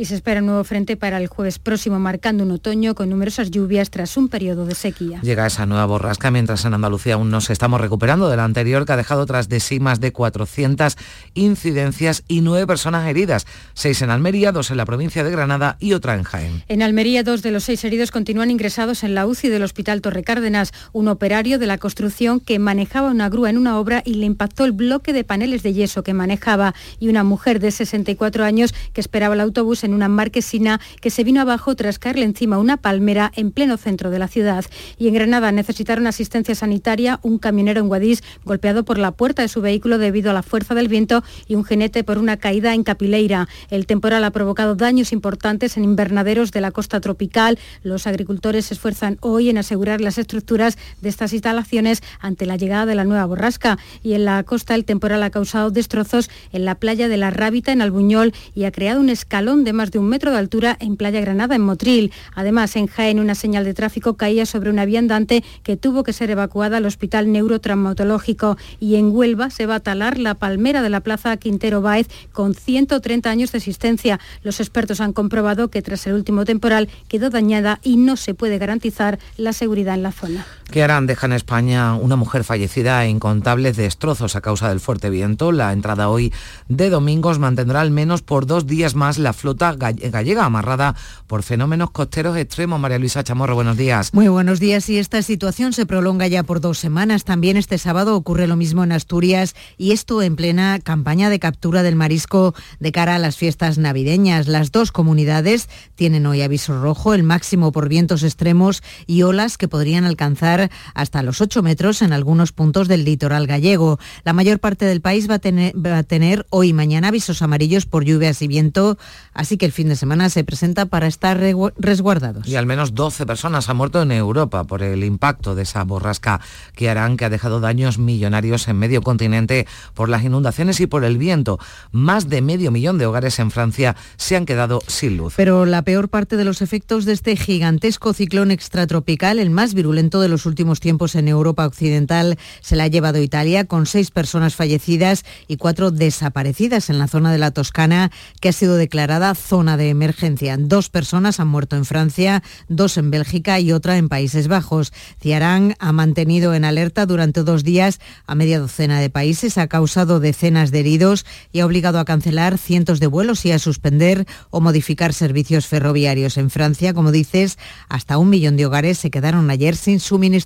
y 0.00 0.06
se 0.06 0.14
espera 0.14 0.40
un 0.40 0.46
nuevo 0.46 0.64
frente 0.64 0.96
para 0.96 1.18
el 1.18 1.26
jueves 1.26 1.58
próximo, 1.58 1.98
marcando 1.98 2.42
un 2.42 2.52
otoño 2.52 2.94
con 2.94 3.10
numerosas 3.10 3.50
lluvias 3.50 3.90
tras 3.90 4.16
un 4.16 4.30
periodo 4.30 4.64
de 4.64 4.74
sequía. 4.74 5.20
Llega 5.20 5.46
esa 5.46 5.66
nueva 5.66 5.84
borrasca 5.84 6.30
mientras 6.30 6.64
en 6.64 6.72
Andalucía 6.72 7.14
aún 7.14 7.30
nos 7.30 7.50
estamos 7.50 7.82
recuperando 7.82 8.30
de 8.30 8.38
la 8.38 8.44
anterior 8.44 8.86
que 8.86 8.92
ha 8.94 8.96
dejado 8.96 9.26
tras 9.26 9.50
de 9.50 9.60
sí 9.60 9.78
más 9.78 10.00
de 10.00 10.10
400 10.10 10.96
incidencias 11.34 12.24
y 12.28 12.40
nueve 12.40 12.66
personas 12.66 13.06
heridas, 13.10 13.46
seis 13.74 14.00
en 14.00 14.08
Almería, 14.08 14.52
dos 14.52 14.70
en 14.70 14.78
la 14.78 14.86
provincia 14.86 15.22
de 15.22 15.30
Granada 15.30 15.76
y 15.80 15.92
otra 15.92 16.14
en 16.14 16.22
Jaén. 16.22 16.64
En 16.68 16.80
Almería, 16.80 17.22
dos 17.22 17.42
de 17.42 17.50
los 17.50 17.64
seis 17.64 17.84
heridos 17.84 18.10
continúan 18.10 18.50
ingresados 18.50 19.04
en 19.04 19.14
la 19.14 19.26
UCI 19.26 19.50
del 19.50 19.64
Hospital 19.64 20.00
Torre 20.00 20.22
Cárdenas, 20.22 20.72
un 20.94 21.08
operario 21.08 21.58
de 21.58 21.66
la 21.66 21.76
construcción 21.76 22.40
que 22.40 22.58
manejaba 22.58 23.10
una 23.10 23.28
grúa 23.28 23.50
en 23.50 23.58
una 23.58 23.78
obra 23.78 24.02
y 24.06 24.14
le 24.14 24.24
impactó 24.24 24.64
el 24.64 24.72
bloque 24.72 25.12
de 25.12 25.24
paneles 25.24 25.62
de 25.62 25.74
yeso 25.74 26.02
que 26.02 26.14
manejaba 26.14 26.74
y 26.98 27.10
una 27.10 27.22
mujer 27.22 27.60
de 27.60 27.70
64 27.70 28.46
años 28.46 28.72
que 28.94 29.02
esperaba 29.02 29.34
el 29.34 29.40
autobús 29.40 29.84
en 29.84 29.89
una 29.94 30.08
marquesina 30.08 30.80
que 31.00 31.10
se 31.10 31.24
vino 31.24 31.40
abajo 31.40 31.74
tras 31.74 31.98
caerle 31.98 32.24
encima 32.24 32.58
una 32.58 32.76
palmera 32.76 33.32
en 33.36 33.50
pleno 33.50 33.76
centro 33.76 34.10
de 34.10 34.18
la 34.18 34.28
ciudad. 34.28 34.64
Y 34.98 35.08
en 35.08 35.14
Granada 35.14 35.52
necesitaron 35.52 36.06
asistencia 36.06 36.54
sanitaria 36.54 37.20
un 37.22 37.38
camionero 37.38 37.80
en 37.80 37.88
Guadix 37.88 38.22
golpeado 38.44 38.84
por 38.84 38.98
la 38.98 39.12
puerta 39.12 39.42
de 39.42 39.48
su 39.48 39.60
vehículo 39.60 39.98
debido 39.98 40.30
a 40.30 40.34
la 40.34 40.42
fuerza 40.42 40.74
del 40.74 40.88
viento 40.88 41.22
y 41.46 41.54
un 41.54 41.64
jinete 41.64 42.04
por 42.04 42.18
una 42.18 42.36
caída 42.36 42.74
en 42.74 42.84
Capileira. 42.84 43.48
El 43.70 43.86
temporal 43.86 44.24
ha 44.24 44.30
provocado 44.30 44.74
daños 44.74 45.12
importantes 45.12 45.76
en 45.76 45.84
invernaderos 45.84 46.52
de 46.52 46.60
la 46.60 46.70
costa 46.70 47.00
tropical. 47.00 47.58
Los 47.82 48.06
agricultores 48.06 48.66
se 48.66 48.74
esfuerzan 48.74 49.18
hoy 49.20 49.50
en 49.50 49.58
asegurar 49.58 50.00
las 50.00 50.18
estructuras 50.18 50.78
de 51.00 51.08
estas 51.08 51.32
instalaciones 51.32 52.02
ante 52.20 52.46
la 52.46 52.56
llegada 52.56 52.86
de 52.86 52.94
la 52.94 53.04
nueva 53.04 53.26
borrasca. 53.26 53.78
Y 54.02 54.14
en 54.14 54.24
la 54.24 54.42
costa 54.42 54.74
el 54.74 54.84
temporal 54.84 55.22
ha 55.22 55.30
causado 55.30 55.70
destrozos 55.70 56.30
en 56.52 56.64
la 56.64 56.74
playa 56.74 57.08
de 57.08 57.16
la 57.16 57.30
Rábita 57.30 57.72
en 57.72 57.82
Albuñol 57.82 58.32
y 58.54 58.64
ha 58.64 58.72
creado 58.72 59.00
un 59.00 59.10
escalón 59.10 59.64
de 59.64 59.69
más 59.72 59.90
de 59.90 59.98
un 59.98 60.08
metro 60.08 60.30
de 60.30 60.38
altura 60.38 60.76
en 60.80 60.96
Playa 60.96 61.20
Granada, 61.20 61.54
en 61.54 61.62
Motril. 61.62 62.12
Además, 62.34 62.76
en 62.76 62.86
Jaén, 62.86 63.20
una 63.20 63.34
señal 63.34 63.64
de 63.64 63.74
tráfico 63.74 64.14
caía 64.14 64.46
sobre 64.46 64.70
una 64.70 64.84
vía 64.84 64.98
andante 64.98 65.44
que 65.62 65.76
tuvo 65.76 66.02
que 66.04 66.12
ser 66.12 66.30
evacuada 66.30 66.78
al 66.78 66.86
Hospital 66.86 67.32
Neurotraumatológico. 67.32 68.56
Y 68.78 68.96
en 68.96 69.10
Huelva 69.14 69.50
se 69.50 69.66
va 69.66 69.76
a 69.76 69.80
talar 69.80 70.18
la 70.18 70.34
palmera 70.34 70.82
de 70.82 70.90
la 70.90 71.00
Plaza 71.00 71.36
Quintero 71.36 71.82
Báez 71.82 72.08
con 72.32 72.54
130 72.54 73.30
años 73.30 73.52
de 73.52 73.58
existencia. 73.58 74.20
Los 74.42 74.60
expertos 74.60 75.00
han 75.00 75.12
comprobado 75.12 75.68
que 75.68 75.82
tras 75.82 76.06
el 76.06 76.14
último 76.14 76.44
temporal 76.44 76.88
quedó 77.08 77.30
dañada 77.30 77.80
y 77.82 77.96
no 77.96 78.16
se 78.16 78.34
puede 78.34 78.58
garantizar 78.58 79.18
la 79.36 79.52
seguridad 79.52 79.94
en 79.94 80.02
la 80.02 80.12
zona. 80.12 80.46
¿Qué 80.70 80.84
harán? 80.84 81.08
Deja 81.08 81.26
en 81.26 81.32
España 81.32 81.94
una 81.96 82.14
mujer 82.14 82.44
fallecida 82.44 83.04
e 83.04 83.08
incontables 83.08 83.76
destrozos 83.76 84.36
a 84.36 84.40
causa 84.40 84.68
del 84.68 84.78
fuerte 84.78 85.10
viento. 85.10 85.50
La 85.50 85.72
entrada 85.72 86.08
hoy 86.08 86.32
de 86.68 86.90
domingos 86.90 87.40
mantendrá 87.40 87.80
al 87.80 87.90
menos 87.90 88.22
por 88.22 88.46
dos 88.46 88.68
días 88.68 88.94
más 88.94 89.18
la 89.18 89.32
flota 89.32 89.74
gallega 89.74 90.44
amarrada 90.44 90.94
por 91.26 91.42
fenómenos 91.42 91.90
costeros 91.90 92.36
extremos. 92.36 92.78
María 92.78 93.00
Luisa 93.00 93.24
Chamorro, 93.24 93.56
buenos 93.56 93.76
días. 93.76 94.14
Muy 94.14 94.28
buenos 94.28 94.60
días 94.60 94.88
y 94.88 94.98
esta 94.98 95.22
situación 95.22 95.72
se 95.72 95.86
prolonga 95.86 96.28
ya 96.28 96.44
por 96.44 96.60
dos 96.60 96.78
semanas. 96.78 97.24
También 97.24 97.56
este 97.56 97.76
sábado 97.76 98.14
ocurre 98.14 98.46
lo 98.46 98.54
mismo 98.54 98.84
en 98.84 98.92
Asturias 98.92 99.56
y 99.76 99.90
esto 99.90 100.22
en 100.22 100.36
plena 100.36 100.78
campaña 100.78 101.30
de 101.30 101.40
captura 101.40 101.82
del 101.82 101.96
marisco 101.96 102.54
de 102.78 102.92
cara 102.92 103.16
a 103.16 103.18
las 103.18 103.36
fiestas 103.36 103.78
navideñas. 103.78 104.46
Las 104.46 104.70
dos 104.70 104.92
comunidades 104.92 105.68
tienen 105.96 106.26
hoy 106.26 106.42
aviso 106.42 106.80
rojo, 106.80 107.12
el 107.12 107.24
máximo 107.24 107.72
por 107.72 107.88
vientos 107.88 108.22
extremos 108.22 108.84
y 109.08 109.22
olas 109.22 109.58
que 109.58 109.66
podrían 109.66 110.04
alcanzar 110.04 110.59
hasta 110.94 111.22
los 111.22 111.40
8 111.40 111.62
metros 111.62 112.02
en 112.02 112.12
algunos 112.12 112.52
puntos 112.52 112.88
del 112.88 113.04
litoral 113.04 113.46
gallego. 113.46 113.98
La 114.24 114.32
mayor 114.32 114.58
parte 114.58 114.84
del 114.84 115.00
país 115.00 115.28
va 115.28 115.34
a 115.34 115.38
tener, 115.38 115.74
va 115.74 115.98
a 115.98 116.02
tener 116.02 116.46
hoy 116.50 116.70
y 116.70 116.72
mañana 116.72 117.08
avisos 117.08 117.42
amarillos 117.42 117.86
por 117.86 118.04
lluvias 118.04 118.42
y 118.42 118.48
viento, 118.48 118.96
así 119.34 119.56
que 119.56 119.66
el 119.66 119.72
fin 119.72 119.88
de 119.88 119.96
semana 119.96 120.30
se 120.30 120.44
presenta 120.44 120.86
para 120.86 121.06
estar 121.06 121.40
resguardados. 121.76 122.46
Y 122.46 122.56
al 122.56 122.66
menos 122.66 122.94
12 122.94 123.26
personas 123.26 123.68
han 123.68 123.76
muerto 123.76 124.00
en 124.00 124.12
Europa 124.12 124.64
por 124.64 124.82
el 124.82 125.04
impacto 125.04 125.54
de 125.54 125.62
esa 125.62 125.84
borrasca 125.84 126.40
que 126.74 126.88
harán 126.88 127.16
que 127.16 127.24
ha 127.24 127.30
dejado 127.30 127.60
daños 127.60 127.98
millonarios 127.98 128.68
en 128.68 128.78
medio 128.78 129.02
continente 129.02 129.66
por 129.94 130.08
las 130.08 130.22
inundaciones 130.24 130.80
y 130.80 130.86
por 130.86 131.04
el 131.04 131.18
viento. 131.18 131.58
Más 131.92 132.28
de 132.28 132.40
medio 132.40 132.70
millón 132.70 132.98
de 132.98 133.06
hogares 133.06 133.38
en 133.38 133.50
Francia 133.50 133.96
se 134.16 134.36
han 134.36 134.46
quedado 134.46 134.80
sin 134.86 135.16
luz. 135.16 135.34
Pero 135.36 135.66
la 135.66 135.82
peor 135.82 136.08
parte 136.08 136.36
de 136.36 136.44
los 136.44 136.62
efectos 136.62 137.04
de 137.04 137.12
este 137.12 137.36
gigantesco 137.36 138.12
ciclón 138.12 138.50
extratropical, 138.50 139.38
el 139.38 139.50
más 139.50 139.74
virulento 139.74 140.20
de 140.20 140.28
los 140.28 140.46
últimos 140.50 140.80
tiempos 140.80 141.14
en 141.14 141.28
Europa 141.28 141.64
Occidental, 141.64 142.38
se 142.60 142.76
la 142.76 142.84
ha 142.84 142.88
llevado 142.88 143.22
Italia 143.22 143.64
con 143.64 143.86
seis 143.86 144.10
personas 144.10 144.54
fallecidas 144.54 145.24
y 145.48 145.56
cuatro 145.56 145.90
desaparecidas 145.90 146.90
en 146.90 146.98
la 146.98 147.08
zona 147.08 147.32
de 147.32 147.38
la 147.38 147.52
Toscana, 147.52 148.10
que 148.40 148.50
ha 148.50 148.52
sido 148.52 148.76
declarada 148.76 149.34
zona 149.34 149.78
de 149.78 149.88
emergencia. 149.88 150.56
Dos 150.58 150.90
personas 150.90 151.40
han 151.40 151.48
muerto 151.48 151.76
en 151.76 151.84
Francia, 151.84 152.42
dos 152.68 152.98
en 152.98 153.10
Bélgica 153.10 153.60
y 153.60 153.72
otra 153.72 153.96
en 153.96 154.08
Países 154.08 154.48
Bajos. 154.48 154.92
Ciarán 155.22 155.76
ha 155.78 155.92
mantenido 155.92 156.52
en 156.54 156.64
alerta 156.64 157.06
durante 157.06 157.42
dos 157.42 157.64
días 157.64 158.00
a 158.26 158.34
media 158.34 158.58
docena 158.58 159.00
de 159.00 159.10
países, 159.10 159.56
ha 159.56 159.68
causado 159.68 160.20
decenas 160.20 160.70
de 160.70 160.80
heridos 160.80 161.24
y 161.52 161.60
ha 161.60 161.66
obligado 161.66 161.98
a 161.98 162.04
cancelar 162.04 162.58
cientos 162.58 163.00
de 163.00 163.06
vuelos 163.06 163.46
y 163.46 163.52
a 163.52 163.58
suspender 163.58 164.26
o 164.50 164.60
modificar 164.60 165.12
servicios 165.12 165.66
ferroviarios. 165.66 166.36
En 166.36 166.50
Francia, 166.50 166.94
como 166.94 167.12
dices, 167.12 167.58
hasta 167.88 168.18
un 168.18 168.30
millón 168.30 168.56
de 168.56 168.66
hogares 168.66 168.98
se 168.98 169.10
quedaron 169.10 169.50
ayer 169.50 169.76
sin 169.76 170.00
suministro 170.00 170.39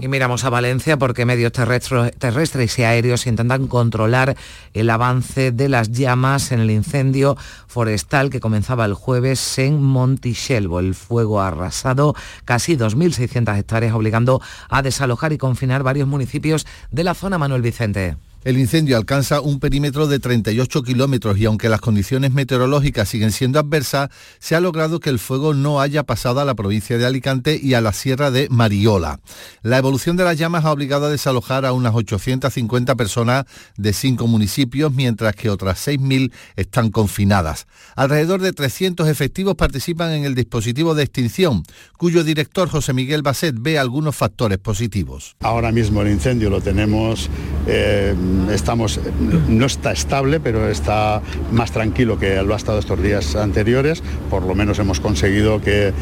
Y 0.00 0.08
miramos 0.08 0.44
a 0.44 0.50
Valencia 0.50 0.96
porque 0.96 1.24
medios 1.24 1.52
terrestres 1.52 2.78
y 2.78 2.82
aéreos 2.82 3.26
intentan 3.26 3.66
controlar 3.66 4.36
el 4.74 4.90
avance 4.90 5.52
de 5.52 5.68
las 5.68 5.90
llamas 5.90 6.52
en 6.52 6.60
el 6.60 6.70
incendio 6.70 7.36
forestal 7.66 8.30
que 8.30 8.40
comenzaba 8.40 8.84
el 8.84 8.94
jueves 8.94 9.58
en 9.58 9.82
Montichelvo. 9.82 10.80
El 10.80 10.94
fuego 10.94 11.40
ha 11.40 11.48
arrasado 11.48 12.14
casi 12.44 12.76
2.600 12.76 13.58
hectáreas, 13.58 13.94
obligando 13.94 14.40
a 14.68 14.82
desalojar 14.82 15.32
y 15.32 15.38
confinar 15.38 15.82
varios 15.82 16.08
municipios 16.08 16.66
de 16.90 17.04
la 17.04 17.14
zona 17.14 17.38
Manuel 17.38 17.62
Vicente. 17.62 18.16
El 18.44 18.58
incendio 18.58 18.96
alcanza 18.96 19.40
un 19.40 19.60
perímetro 19.60 20.08
de 20.08 20.18
38 20.18 20.82
kilómetros 20.82 21.38
y 21.38 21.44
aunque 21.44 21.68
las 21.68 21.80
condiciones 21.80 22.32
meteorológicas 22.32 23.08
siguen 23.08 23.30
siendo 23.30 23.60
adversas, 23.60 24.10
se 24.40 24.56
ha 24.56 24.60
logrado 24.60 24.98
que 24.98 25.10
el 25.10 25.20
fuego 25.20 25.54
no 25.54 25.80
haya 25.80 26.02
pasado 26.02 26.40
a 26.40 26.44
la 26.44 26.56
provincia 26.56 26.98
de 26.98 27.06
Alicante 27.06 27.60
y 27.62 27.74
a 27.74 27.80
la 27.80 27.92
sierra 27.92 28.32
de 28.32 28.48
Mariola. 28.50 29.20
La 29.62 29.78
evolución 29.78 30.16
de 30.16 30.24
las 30.24 30.38
llamas 30.38 30.64
ha 30.64 30.72
obligado 30.72 31.06
a 31.06 31.10
desalojar 31.10 31.64
a 31.64 31.72
unas 31.72 31.94
850 31.94 32.96
personas 32.96 33.44
de 33.76 33.92
cinco 33.92 34.26
municipios, 34.26 34.92
mientras 34.92 35.36
que 35.36 35.48
otras 35.48 35.86
6.000 35.86 36.32
están 36.56 36.90
confinadas. 36.90 37.68
Alrededor 37.94 38.40
de 38.40 38.52
300 38.52 39.06
efectivos 39.06 39.54
participan 39.54 40.10
en 40.10 40.24
el 40.24 40.34
dispositivo 40.34 40.96
de 40.96 41.04
extinción, 41.04 41.62
cuyo 41.96 42.24
director 42.24 42.68
José 42.68 42.92
Miguel 42.92 43.22
Basset 43.22 43.54
ve 43.56 43.78
algunos 43.78 44.16
factores 44.16 44.58
positivos. 44.58 45.36
Ahora 45.42 45.70
mismo 45.70 46.02
el 46.02 46.10
incendio 46.10 46.50
lo 46.50 46.60
tenemos... 46.60 47.30
Eh, 47.68 48.16
estamos, 48.50 49.00
no 49.48 49.66
está 49.66 49.92
estable, 49.92 50.40
pero 50.40 50.68
está 50.68 51.22
más 51.50 51.72
tranquilo 51.72 52.18
que 52.18 52.42
lo 52.42 52.54
ha 52.54 52.56
estado 52.56 52.78
estos 52.78 53.02
días 53.02 53.36
anteriores. 53.36 54.02
Por 54.30 54.42
lo 54.44 54.54
menos 54.54 54.78
hemos 54.78 55.00
conseguido 55.00 55.60
que, 55.60 55.92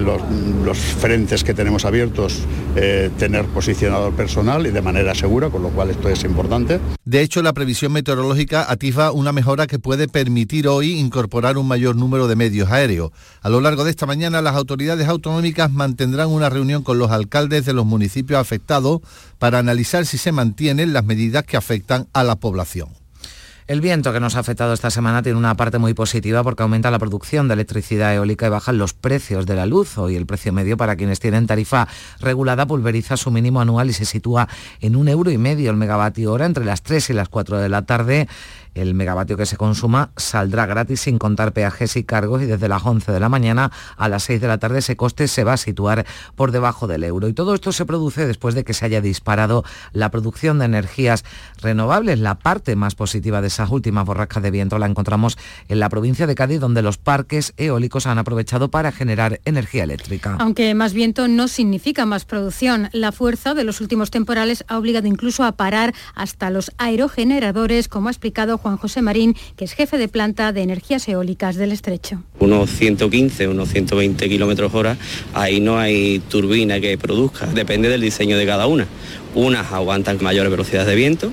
los, 0.00 0.78
frentes 0.78 1.44
que 1.44 1.54
tenemos 1.54 1.84
abiertos 1.84 2.40
eh, 2.74 3.10
tener 3.18 3.44
posicionado 3.46 4.10
personal 4.12 4.66
y 4.66 4.70
de 4.70 4.82
manera 4.82 5.14
segura, 5.14 5.50
con 5.50 5.62
lo 5.62 5.70
cual 5.70 5.90
esto 5.90 6.08
es 6.08 6.24
importante. 6.24 6.80
De 7.04 7.20
hecho, 7.22 7.42
la 7.42 7.52
previsión 7.52 7.92
meteorológica 7.92 8.70
atisba 8.70 9.12
una 9.12 9.32
mejora 9.32 9.66
que 9.66 9.78
puede 9.78 10.08
permitir 10.08 10.68
hoy 10.68 10.98
incorporar 10.98 11.56
un 11.56 11.68
mayor 11.68 11.96
número 11.96 12.28
de 12.28 12.36
medios 12.36 12.70
aéreos. 12.70 13.12
A 13.42 13.48
lo 13.48 13.60
largo 13.60 13.84
de 13.84 13.90
esta 13.90 14.06
mañana, 14.06 14.42
las 14.42 14.56
autoridades 14.56 15.06
autonómicas 15.08 15.70
mantendrán 15.70 16.28
una 16.28 16.50
reunión 16.50 16.82
con 16.82 16.98
los 16.98 17.10
alcaldes 17.10 17.64
de 17.64 17.72
los 17.72 17.86
municipios 17.86 18.40
afectados 18.40 19.00
para 19.38 19.58
analizar 19.58 20.06
si 20.06 20.18
se 20.18 20.32
mantienen 20.32 20.92
las 20.92 21.04
medidas 21.04 21.44
que 21.44 21.56
afectan 21.56 21.75
a 22.12 22.24
la 22.24 22.36
población. 22.36 22.88
El 23.68 23.80
viento 23.80 24.12
que 24.12 24.20
nos 24.20 24.36
ha 24.36 24.38
afectado 24.38 24.72
esta 24.72 24.90
semana 24.90 25.22
tiene 25.22 25.38
una 25.38 25.56
parte 25.56 25.78
muy 25.78 25.92
positiva 25.92 26.44
porque 26.44 26.62
aumenta 26.62 26.92
la 26.92 27.00
producción 27.00 27.48
de 27.48 27.54
electricidad 27.54 28.14
eólica 28.14 28.46
y 28.46 28.50
bajan 28.50 28.78
los 28.78 28.94
precios 28.94 29.44
de 29.44 29.56
la 29.56 29.66
luz. 29.66 29.98
Hoy 29.98 30.14
el 30.14 30.24
precio 30.24 30.52
medio 30.52 30.76
para 30.76 30.94
quienes 30.94 31.18
tienen 31.18 31.48
tarifa 31.48 31.88
regulada 32.20 32.64
pulveriza 32.66 33.16
su 33.16 33.32
mínimo 33.32 33.60
anual 33.60 33.90
y 33.90 33.92
se 33.92 34.04
sitúa 34.04 34.48
en 34.80 34.94
un 34.94 35.08
euro 35.08 35.32
y 35.32 35.38
medio 35.38 35.72
el 35.72 35.76
megavatio 35.76 36.32
hora 36.32 36.46
entre 36.46 36.64
las 36.64 36.82
3 36.82 37.10
y 37.10 37.12
las 37.14 37.28
4 37.28 37.58
de 37.58 37.68
la 37.68 37.82
tarde 37.82 38.28
el 38.76 38.94
megavatio 38.94 39.36
que 39.36 39.46
se 39.46 39.56
consuma 39.56 40.10
saldrá 40.16 40.66
gratis 40.66 41.00
sin 41.00 41.18
contar 41.18 41.52
peajes 41.52 41.96
y 41.96 42.04
cargos 42.04 42.42
y 42.42 42.46
desde 42.46 42.68
las 42.68 42.84
11 42.84 43.10
de 43.10 43.20
la 43.20 43.28
mañana 43.28 43.72
a 43.96 44.08
las 44.08 44.24
6 44.24 44.40
de 44.40 44.48
la 44.48 44.58
tarde 44.58 44.80
ese 44.80 44.96
coste 44.96 45.28
se 45.28 45.44
va 45.44 45.54
a 45.54 45.56
situar 45.56 46.04
por 46.34 46.52
debajo 46.52 46.86
del 46.86 47.04
euro. 47.04 47.28
Y 47.28 47.32
todo 47.32 47.54
esto 47.54 47.72
se 47.72 47.86
produce 47.86 48.26
después 48.26 48.54
de 48.54 48.64
que 48.64 48.74
se 48.74 48.84
haya 48.84 49.00
disparado 49.00 49.64
la 49.92 50.10
producción 50.10 50.58
de 50.58 50.66
energías 50.66 51.24
renovables. 51.60 52.18
La 52.18 52.36
parte 52.36 52.76
más 52.76 52.94
positiva 52.94 53.40
de 53.40 53.48
esas 53.48 53.70
últimas 53.70 54.04
borrascas 54.04 54.42
de 54.42 54.50
viento 54.50 54.78
la 54.78 54.86
encontramos 54.86 55.38
en 55.68 55.80
la 55.80 55.88
provincia 55.88 56.26
de 56.26 56.34
Cádiz, 56.34 56.60
donde 56.60 56.82
los 56.82 56.98
parques 56.98 57.54
eólicos 57.56 58.06
han 58.06 58.18
aprovechado 58.18 58.70
para 58.70 58.92
generar 58.92 59.40
energía 59.44 59.84
eléctrica. 59.84 60.36
Aunque 60.38 60.74
más 60.74 60.92
viento 60.92 61.28
no 61.28 61.48
significa 61.48 62.04
más 62.04 62.24
producción, 62.24 62.90
la 62.92 63.12
fuerza 63.12 63.54
de 63.54 63.64
los 63.64 63.80
últimos 63.80 64.10
temporales 64.10 64.64
ha 64.68 64.76
obligado 64.76 65.06
incluso 65.08 65.44
a 65.44 65.52
parar 65.52 65.94
hasta 66.14 66.50
los 66.50 66.72
aerogeneradores, 66.78 67.88
como 67.88 68.08
ha 68.08 68.10
explicado 68.10 68.58
Juan 68.58 68.65
José 68.76 69.02
Marín, 69.02 69.36
que 69.56 69.64
es 69.64 69.72
jefe 69.74 69.98
de 69.98 70.08
planta 70.08 70.52
de 70.52 70.62
energías 70.62 71.06
eólicas 71.06 71.54
del 71.54 71.70
Estrecho. 71.70 72.24
Unos 72.40 72.70
115, 72.70 73.46
unos 73.46 73.68
120 73.68 74.28
kilómetros 74.28 74.74
hora, 74.74 74.96
ahí 75.34 75.60
no 75.60 75.78
hay 75.78 76.18
turbina 76.28 76.80
que 76.80 76.98
produzca, 76.98 77.46
depende 77.46 77.88
del 77.88 78.00
diseño 78.00 78.36
de 78.36 78.46
cada 78.46 78.66
una. 78.66 78.88
Unas 79.36 79.70
aguantan 79.70 80.18
mayores 80.20 80.50
velocidades 80.50 80.88
de 80.88 80.96
viento 80.96 81.30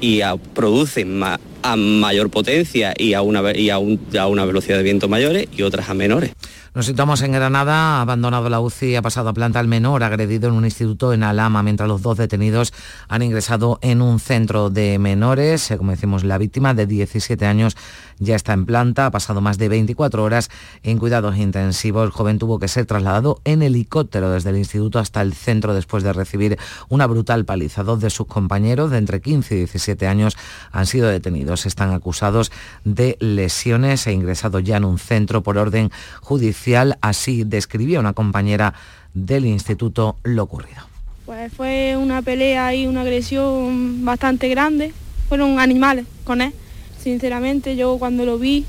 y 0.00 0.20
producen 0.54 1.22
a 1.22 1.76
mayor 1.76 2.30
potencia 2.30 2.94
y 2.96 3.14
a 3.14 3.22
una, 3.22 3.42
y 3.54 3.70
a 3.70 3.78
una 3.78 4.44
velocidad 4.44 4.76
de 4.78 4.82
viento 4.82 5.08
mayores 5.08 5.48
y 5.56 5.62
otras 5.62 5.90
a 5.90 5.94
menores. 5.94 6.32
Nos 6.76 6.84
situamos 6.84 7.22
en 7.22 7.32
Granada, 7.32 7.72
ha 7.72 8.00
abandonado 8.02 8.50
la 8.50 8.60
UCI, 8.60 8.96
ha 8.96 9.00
pasado 9.00 9.30
a 9.30 9.32
planta 9.32 9.58
al 9.58 9.66
menor, 9.66 10.02
agredido 10.02 10.50
en 10.50 10.54
un 10.56 10.66
instituto 10.66 11.14
en 11.14 11.22
Alama, 11.22 11.62
mientras 11.62 11.88
los 11.88 12.02
dos 12.02 12.18
detenidos 12.18 12.74
han 13.08 13.22
ingresado 13.22 13.78
en 13.80 14.02
un 14.02 14.20
centro 14.20 14.68
de 14.68 14.98
menores. 14.98 15.70
Eh, 15.70 15.78
como 15.78 15.92
decimos, 15.92 16.22
la 16.22 16.36
víctima 16.36 16.74
de 16.74 16.86
17 16.86 17.46
años 17.46 17.78
ya 18.18 18.36
está 18.36 18.52
en 18.52 18.66
planta, 18.66 19.06
ha 19.06 19.10
pasado 19.10 19.40
más 19.40 19.56
de 19.56 19.70
24 19.70 20.22
horas 20.22 20.50
en 20.82 20.98
cuidados 20.98 21.38
intensivos. 21.38 22.04
El 22.04 22.10
joven 22.10 22.38
tuvo 22.38 22.58
que 22.58 22.68
ser 22.68 22.84
trasladado 22.84 23.40
en 23.44 23.62
helicóptero 23.62 24.30
desde 24.30 24.50
el 24.50 24.58
instituto 24.58 24.98
hasta 24.98 25.22
el 25.22 25.32
centro 25.32 25.72
después 25.72 26.02
de 26.02 26.12
recibir 26.12 26.58
una 26.90 27.06
brutal 27.06 27.46
paliza. 27.46 27.84
Dos 27.84 28.02
de 28.02 28.10
sus 28.10 28.26
compañeros 28.26 28.90
de 28.90 28.98
entre 28.98 29.22
15 29.22 29.54
y 29.54 29.58
17 29.60 30.06
años 30.08 30.36
han 30.72 30.84
sido 30.84 31.08
detenidos. 31.08 31.64
Están 31.64 31.94
acusados 31.94 32.52
de 32.84 33.16
lesiones 33.18 34.06
e 34.06 34.12
ingresados 34.12 34.62
ya 34.62 34.76
en 34.76 34.84
un 34.84 34.98
centro 34.98 35.42
por 35.42 35.56
orden 35.56 35.90
judicial 36.20 36.65
Así 37.00 37.44
describía 37.44 38.00
una 38.00 38.12
compañera 38.12 38.74
del 39.14 39.46
instituto 39.46 40.16
lo 40.24 40.42
ocurrido. 40.42 40.82
Pues 41.24 41.52
fue 41.52 41.96
una 41.96 42.22
pelea 42.22 42.74
y 42.74 42.86
una 42.86 43.02
agresión 43.02 44.04
bastante 44.04 44.48
grande. 44.48 44.92
Fueron 45.28 45.60
animales 45.60 46.06
con 46.24 46.40
él. 46.40 46.52
Sinceramente 47.00 47.76
yo 47.76 47.98
cuando 47.98 48.24
lo 48.24 48.38
vi 48.38 48.64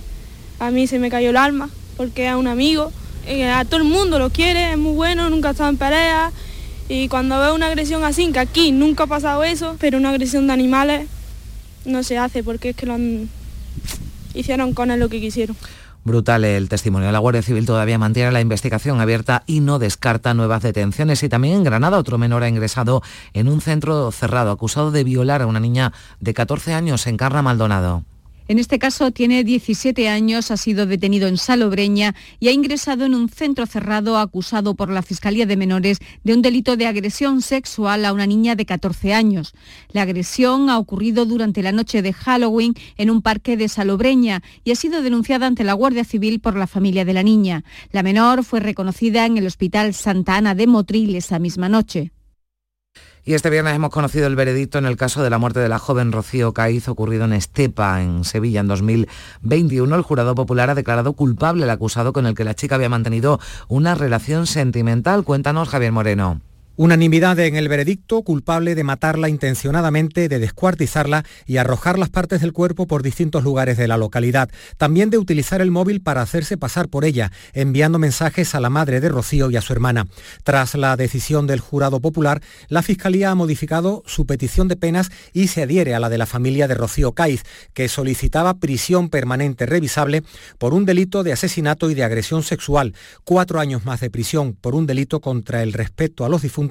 a 0.59 0.69
mí 0.71 0.87
se 0.87 0.99
me 0.99 1.09
cayó 1.09 1.29
el 1.29 1.37
alma 1.37 1.69
porque 1.95 2.27
es 2.29 2.35
un 2.35 2.47
amigo. 2.47 2.91
Eh, 3.25 3.49
a 3.49 3.65
todo 3.65 3.77
el 3.77 3.87
mundo 3.87 4.19
lo 4.19 4.29
quiere, 4.29 4.71
es 4.71 4.77
muy 4.77 4.93
bueno, 4.93 5.29
nunca 5.29 5.49
ha 5.49 5.51
estado 5.51 5.69
en 5.69 5.77
pelea. 5.77 6.31
Y 6.89 7.09
cuando 7.09 7.39
veo 7.39 7.55
una 7.55 7.67
agresión 7.67 8.03
así, 8.03 8.31
que 8.31 8.39
aquí 8.39 8.71
nunca 8.71 9.03
ha 9.03 9.07
pasado 9.07 9.43
eso, 9.43 9.75
pero 9.79 9.97
una 9.97 10.09
agresión 10.09 10.47
de 10.47 10.53
animales 10.53 11.07
no 11.83 12.03
se 12.03 12.17
hace 12.17 12.43
porque 12.43 12.69
es 12.69 12.75
que 12.75 12.85
lo 12.85 12.95
hicieron 14.33 14.73
con 14.73 14.91
él 14.91 14.99
lo 14.99 15.09
que 15.09 15.19
quisieron. 15.19 15.57
Brutal 16.07 16.45
el 16.45 16.69
testimonio. 16.69 17.11
La 17.11 17.19
Guardia 17.19 17.41
Civil 17.41 17.65
todavía 17.65 17.97
mantiene 17.97 18.31
la 18.31 18.39
investigación 18.39 19.01
abierta 19.01 19.43
y 19.45 19.59
no 19.59 19.77
descarta 19.77 20.33
nuevas 20.33 20.63
detenciones. 20.63 21.21
Y 21.21 21.27
también 21.27 21.55
en 21.55 21.63
Granada 21.65 21.97
otro 21.97 22.17
menor 22.17 22.43
ha 22.43 22.47
ingresado 22.47 23.03
en 23.33 23.49
un 23.49 23.59
centro 23.59 24.09
cerrado 24.13 24.51
acusado 24.51 24.91
de 24.91 25.03
violar 25.03 25.41
a 25.41 25.47
una 25.47 25.59
niña 25.59 25.91
de 26.21 26.33
14 26.33 26.73
años 26.73 27.07
en 27.07 27.17
Carra 27.17 27.41
Maldonado. 27.41 28.05
En 28.49 28.59
este 28.59 28.79
caso 28.79 29.11
tiene 29.11 29.43
17 29.43 30.07
años, 30.07 30.51
ha 30.51 30.57
sido 30.57 30.85
detenido 30.85 31.27
en 31.27 31.37
Salobreña 31.37 32.15
y 32.39 32.47
ha 32.47 32.53
ingresado 32.53 33.03
en 33.03 33.13
un 33.13 33.27
centro 33.27 33.65
cerrado 33.65 34.17
acusado 34.17 34.73
por 34.73 34.89
la 34.89 35.01
Fiscalía 35.01 35.45
de 35.45 35.57
Menores 35.57 35.99
de 36.23 36.33
un 36.33 36.41
delito 36.41 36.77
de 36.77 36.87
agresión 36.87 37.41
sexual 37.41 38.05
a 38.05 38.13
una 38.13 38.25
niña 38.25 38.55
de 38.55 38.65
14 38.65 39.13
años. 39.13 39.53
La 39.91 40.03
agresión 40.03 40.69
ha 40.69 40.77
ocurrido 40.77 41.25
durante 41.25 41.61
la 41.61 41.73
noche 41.73 42.01
de 42.01 42.13
Halloween 42.13 42.73
en 42.95 43.09
un 43.09 43.21
parque 43.21 43.57
de 43.57 43.67
Salobreña 43.67 44.41
y 44.63 44.71
ha 44.71 44.75
sido 44.75 45.01
denunciada 45.01 45.45
ante 45.45 45.65
la 45.65 45.73
Guardia 45.73 46.05
Civil 46.05 46.39
por 46.39 46.55
la 46.55 46.67
familia 46.67 47.03
de 47.03 47.13
la 47.13 47.23
niña. 47.23 47.65
La 47.91 48.01
menor 48.01 48.45
fue 48.45 48.61
reconocida 48.61 49.25
en 49.25 49.37
el 49.37 49.45
Hospital 49.45 49.93
Santa 49.93 50.37
Ana 50.37 50.55
de 50.55 50.67
Motril 50.67 51.17
esa 51.17 51.37
misma 51.37 51.67
noche. 51.67 52.11
Y 53.27 53.33
este 53.33 53.49
viernes 53.49 53.75
hemos 53.75 53.89
conocido 53.89 54.25
el 54.25 54.37
veredicto 54.37 54.77
en 54.77 54.85
el 54.85 54.95
caso 54.95 55.21
de 55.21 55.29
la 55.29 55.37
muerte 55.37 55.59
de 55.59 55.67
la 55.67 55.79
joven 55.79 56.13
Rocío 56.13 56.53
Caiz 56.53 56.87
ocurrido 56.87 57.25
en 57.25 57.33
Estepa, 57.33 58.01
en 58.01 58.23
Sevilla, 58.23 58.61
en 58.61 58.67
2021. 58.69 59.93
El 59.93 60.01
jurado 60.01 60.33
popular 60.33 60.69
ha 60.69 60.75
declarado 60.75 61.11
culpable 61.11 61.65
al 61.65 61.69
acusado 61.69 62.13
con 62.13 62.25
el 62.25 62.35
que 62.35 62.45
la 62.45 62.55
chica 62.55 62.75
había 62.75 62.87
mantenido 62.87 63.41
una 63.67 63.95
relación 63.95 64.47
sentimental. 64.47 65.25
Cuéntanos, 65.25 65.67
Javier 65.67 65.91
Moreno. 65.91 66.39
Unanimidad 66.79 67.39
en 67.39 67.55
el 67.55 67.69
veredicto, 67.69 68.21
culpable 68.21 68.75
de 68.75 68.83
matarla 68.83 69.29
intencionadamente, 69.29 70.29
de 70.29 70.37
descuartizarla 70.37 71.25
y 71.47 71.57
arrojar 71.57 71.97
las 71.97 72.09
partes 72.09 72.39
del 72.39 72.53
cuerpo 72.53 72.85
por 72.85 73.01
distintos 73.01 73.43
lugares 73.43 73.77
de 73.77 73.87
la 73.87 73.97
localidad. 73.97 74.51
También 74.77 75.09
de 75.09 75.17
utilizar 75.17 75.59
el 75.59 75.71
móvil 75.71 76.01
para 76.01 76.21
hacerse 76.21 76.55
pasar 76.55 76.87
por 76.87 77.03
ella, 77.03 77.31
enviando 77.53 77.97
mensajes 77.97 78.53
a 78.53 78.59
la 78.59 78.69
madre 78.69 79.01
de 79.01 79.09
Rocío 79.09 79.49
y 79.49 79.57
a 79.57 79.61
su 79.61 79.73
hermana. 79.73 80.05
Tras 80.43 80.75
la 80.75 80.95
decisión 80.97 81.47
del 81.47 81.61
jurado 81.61 81.99
popular, 81.99 82.43
la 82.69 82.83
Fiscalía 82.83 83.31
ha 83.31 83.35
modificado 83.35 84.03
su 84.05 84.27
petición 84.27 84.67
de 84.67 84.75
penas 84.75 85.09
y 85.33 85.47
se 85.47 85.63
adhiere 85.63 85.95
a 85.95 85.99
la 85.99 86.09
de 86.09 86.19
la 86.19 86.27
familia 86.27 86.67
de 86.67 86.75
Rocío 86.75 87.13
Caiz, 87.13 87.41
que 87.73 87.87
solicitaba 87.87 88.59
prisión 88.59 89.09
permanente 89.09 89.65
revisable 89.65 90.21
por 90.59 90.75
un 90.75 90.85
delito 90.85 91.23
de 91.23 91.33
asesinato 91.33 91.89
y 91.89 91.95
de 91.95 92.03
agresión 92.03 92.43
sexual, 92.43 92.93
cuatro 93.23 93.59
años 93.59 93.83
más 93.83 93.99
de 93.99 94.11
prisión 94.11 94.53
por 94.53 94.75
un 94.75 94.85
delito 94.85 95.21
contra 95.21 95.63
el 95.63 95.73
respeto 95.73 96.23
a 96.23 96.29
los 96.29 96.43
difuntos 96.43 96.66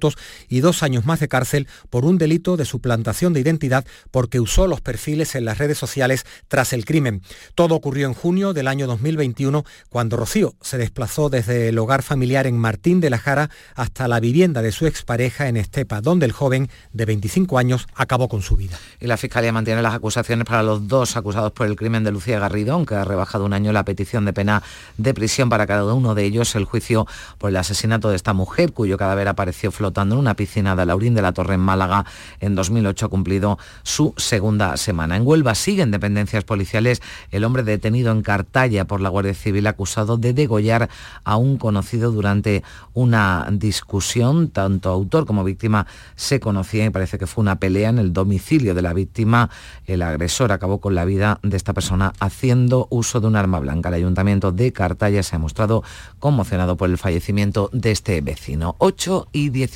y 0.49 0.61
dos 0.61 0.83
años 0.83 1.07
más 1.07 1.21
de 1.21 1.29
cárcel 1.29 1.69
por 1.91 2.05
un 2.05 2.19
delito 2.19 2.57
de 2.57 2.65
suplantación 2.65 3.33
de 3.33 3.41
identidad 3.41 3.85
porque 4.11 4.41
usó 4.41 4.67
los 4.67 4.81
perfiles 4.81 5.35
en 5.35 5.45
las 5.45 5.59
redes 5.59 5.79
sociales 5.79 6.25
tras 6.49 6.73
el 6.73 6.85
crimen. 6.85 7.23
Todo 7.55 7.75
ocurrió 7.75 8.07
en 8.07 8.15
junio 8.15 8.53
del 8.53 8.69
año 8.69 8.87
2021 8.87 9.65
cuando 9.89 10.17
Rocío 10.17 10.55
se 10.61 10.79
desplazó 10.79 11.29
desde 11.29 11.69
el 11.69 11.79
hogar 11.79 12.03
familiar 12.03 12.47
en 12.47 12.59
Martín 12.59 13.01
de 13.01 13.11
la 13.11 13.19
Jara 13.19 13.51
hasta 13.75 14.09
la 14.09 14.21
vivienda 14.21 14.63
de 14.63 14.73
su 14.73 14.87
expareja 14.87 15.49
en 15.49 15.57
Estepa, 15.57 16.01
donde 16.01 16.27
el 16.27 16.33
joven 16.33 16.69
de 16.93 17.05
25 17.05 17.59
años 17.59 17.87
acabó 17.95 18.29
con 18.29 18.43
su 18.43 18.57
vida. 18.57 18.79
Y 19.01 19.07
la 19.07 19.17
Fiscalía 19.17 19.53
mantiene 19.53 19.83
las 19.83 19.95
acusaciones 19.95 20.47
para 20.47 20.63
los 20.63 20.89
dos 20.89 21.17
acusados 21.17 21.53
por 21.53 21.67
el 21.67 21.77
crimen 21.77 22.05
de 22.05 22.13
Lucía 22.13 22.39
Garrido, 22.39 22.85
que 22.85 22.95
ha 22.95 23.05
rebajado 23.05 23.45
un 23.45 23.53
año 23.53 23.73
la 23.73 23.85
petición 23.85 24.25
de 24.25 24.33
pena 24.33 24.63
de 24.97 25.15
prisión 25.15 25.49
para 25.49 25.67
cada 25.67 25.95
uno 25.95 26.15
de 26.15 26.25
ellos. 26.25 26.55
El 26.55 26.65
juicio 26.65 27.07
por 27.39 27.51
el 27.51 27.57
asesinato 27.57 28.11
de 28.11 28.17
esta 28.17 28.33
mujer, 28.33 28.73
cuyo 28.73 28.97
cadáver 28.97 29.29
apareció 29.29 29.71
flotando 29.73 29.86
flotando 29.87 30.17
en 30.17 30.19
una 30.19 30.35
piscina 30.35 30.75
de 30.75 30.85
Laurín 30.85 31.15
de 31.15 31.23
la 31.23 31.31
Torre 31.31 31.55
en 31.55 31.61
Málaga 31.61 32.05
en 32.41 32.57
2008 32.57 33.07
ha 33.07 33.09
cumplido 33.09 33.57
su 33.85 34.15
segunda 34.17 34.77
semana. 34.77 35.17
En 35.17 35.25
Huelva 35.25 35.55
siguen 35.55 35.93
dependencias 35.93 36.43
policiales 36.43 37.01
el 37.31 37.45
hombre 37.45 37.63
detenido 37.63 38.11
en 38.11 38.23
Cartaya 38.23 38.85
por 38.87 39.01
la 39.01 39.11
Guardia 39.11 39.33
Civil 39.33 39.65
acusado 39.69 40.17
de 40.17 40.33
degollar 40.33 40.89
a 41.23 41.37
un 41.37 41.57
conocido 41.57 42.11
durante 42.11 42.65
una 42.95 43.47
discusión. 43.53 44.49
Tanto 44.49 44.91
autor 44.91 45.25
como 45.25 45.45
víctima 45.45 45.87
se 46.17 46.41
conocían 46.41 46.89
y 46.89 46.91
parece 46.91 47.17
que 47.17 47.29
fue 47.29 47.43
una 47.43 47.61
pelea 47.61 47.91
en 47.91 48.01
el 48.01 48.13
domicilio 48.13 48.75
de 48.75 48.83
la 48.83 48.93
víctima. 48.93 49.51
El 49.85 50.03
agresor 50.03 50.51
acabó 50.51 50.81
con 50.81 50.97
la 50.97 51.05
vida 51.05 51.39
de 51.45 51.57
esta 51.57 51.75
persona 51.75 52.13
haciendo 52.19 52.89
uso 52.91 53.21
de 53.21 53.29
un 53.29 53.37
arma 53.37 53.61
blanca. 53.61 53.91
El 53.91 53.95
ayuntamiento 53.95 54.51
de 54.51 54.73
Cartaya 54.73 55.23
se 55.23 55.37
ha 55.37 55.39
mostrado 55.39 55.85
conmocionado 56.19 56.77
por 56.77 56.91
el 56.91 56.99
fallecimiento 56.99 57.71
de 57.73 57.93
este 57.93 58.21
vecino. 58.21 58.75
8 58.79 59.29
y 59.31 59.51
10 59.51 59.76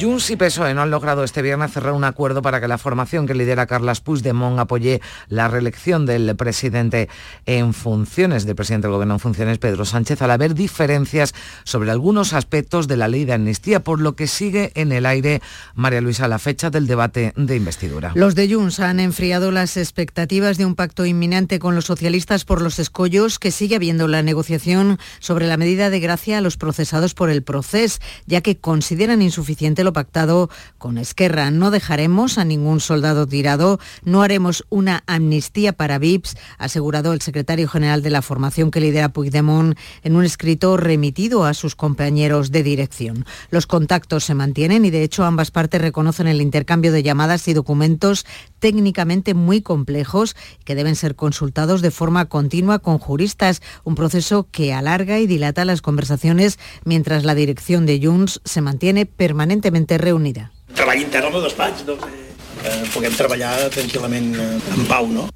Junts 0.00 0.30
y 0.30 0.36
PSOE 0.36 0.74
no 0.74 0.82
han 0.82 0.90
logrado 0.90 1.22
este 1.22 1.42
viernes 1.42 1.70
cerrar 1.72 1.92
un 1.92 2.04
acuerdo 2.04 2.40
para 2.40 2.60
que 2.60 2.68
la 2.68 2.78
formación 2.78 3.26
que 3.26 3.34
lidera 3.34 3.66
Carles 3.66 4.00
Puigdemont 4.00 4.58
apoye 4.58 5.02
la 5.28 5.48
reelección 5.48 6.06
del 6.06 6.34
presidente 6.34 7.08
en 7.44 7.74
funciones, 7.74 8.46
del 8.46 8.56
presidente 8.56 8.86
del 8.86 8.94
gobierno 8.94 9.14
en 9.14 9.20
funciones, 9.20 9.58
Pedro 9.58 9.84
Sánchez, 9.84 10.22
al 10.22 10.30
haber 10.30 10.54
diferencias 10.54 11.34
sobre 11.64 11.90
algunos 11.90 12.32
aspectos 12.32 12.88
de 12.88 12.96
la 12.96 13.06
ley 13.06 13.26
de 13.26 13.34
amnistía, 13.34 13.80
por 13.80 14.00
lo 14.00 14.16
que 14.16 14.26
sigue 14.26 14.72
en 14.74 14.92
el 14.92 15.04
aire, 15.04 15.42
María 15.74 16.00
Luisa, 16.00 16.26
la 16.26 16.38
fecha 16.38 16.70
del 16.70 16.86
debate 16.86 17.34
de 17.36 17.56
investidura. 17.56 18.12
Los 18.14 18.34
de 18.34 18.52
Junts 18.52 18.80
han 18.80 18.98
enfriado 18.98 19.50
las 19.50 19.76
expectativas 19.76 20.56
de 20.56 20.64
un 20.64 20.74
pacto 20.74 21.04
inminente 21.04 21.58
con 21.58 21.74
los 21.74 21.84
socialistas 21.84 22.44
por 22.44 22.62
los 22.62 22.78
escollos, 22.78 23.38
que 23.38 23.50
sigue 23.50 23.76
habiendo 23.76 24.08
la 24.08 24.22
negociación 24.22 24.98
sobre 25.18 25.46
la 25.46 25.58
medida 25.58 25.90
de 25.90 26.00
gracia 26.00 26.38
a 26.38 26.40
los 26.40 26.56
procesados 26.56 27.12
por 27.12 27.28
el 27.28 27.42
proceso, 27.42 27.98
ya 28.26 28.40
que 28.40 28.56
consideran 28.56 29.20
insuficiente 29.20 29.81
lo 29.84 29.92
pactado 29.92 30.50
con 30.78 30.98
Esquerra. 30.98 31.50
No 31.50 31.70
dejaremos 31.70 32.38
a 32.38 32.44
ningún 32.44 32.80
soldado 32.80 33.26
tirado, 33.26 33.78
no 34.04 34.22
haremos 34.22 34.64
una 34.68 35.02
amnistía 35.06 35.72
para 35.72 35.98
VIPs, 35.98 36.36
ha 36.58 36.64
asegurado 36.64 37.12
el 37.12 37.20
secretario 37.20 37.68
general 37.68 38.02
de 38.02 38.10
la 38.10 38.22
formación 38.22 38.70
que 38.70 38.80
lidera 38.80 39.12
Puigdemont 39.12 39.78
en 40.02 40.16
un 40.16 40.24
escrito 40.24 40.76
remitido 40.76 41.44
a 41.44 41.54
sus 41.54 41.74
compañeros 41.74 42.50
de 42.50 42.62
dirección. 42.62 43.24
Los 43.50 43.66
contactos 43.66 44.24
se 44.24 44.34
mantienen 44.34 44.84
y 44.84 44.90
de 44.90 45.02
hecho 45.02 45.24
ambas 45.24 45.50
partes 45.50 45.80
reconocen 45.80 46.26
el 46.26 46.40
intercambio 46.40 46.92
de 46.92 47.02
llamadas 47.02 47.48
y 47.48 47.54
documentos 47.54 48.26
técnicamente 48.58 49.34
muy 49.34 49.62
complejos 49.62 50.36
que 50.64 50.74
deben 50.74 50.96
ser 50.96 51.16
consultados 51.16 51.82
de 51.82 51.90
forma 51.90 52.26
continua 52.26 52.78
con 52.78 52.98
juristas, 52.98 53.62
un 53.84 53.94
proceso 53.94 54.46
que 54.50 54.72
alarga 54.72 55.18
y 55.18 55.26
dilata 55.26 55.64
las 55.64 55.82
conversaciones 55.82 56.58
mientras 56.84 57.24
la 57.24 57.34
dirección 57.34 57.86
de 57.86 58.00
Junts 58.02 58.40
se 58.44 58.60
mantiene 58.60 59.06
permanentemente 59.06 59.71
permanentemente 59.72 59.98
reunida. 59.98 60.50
Treball 60.74 61.00
intern 61.00 61.26
al 61.26 61.32
meu 61.32 61.42
despatx, 61.42 61.84
doncs, 61.86 62.04
eh, 62.04 62.68
eh, 62.68 62.84
puguem 62.92 63.12
treballar 63.16 63.70
tranquil·lament 63.72 64.34
eh, 64.36 64.60
en 64.76 64.86
pau, 64.88 65.08
no? 65.08 65.28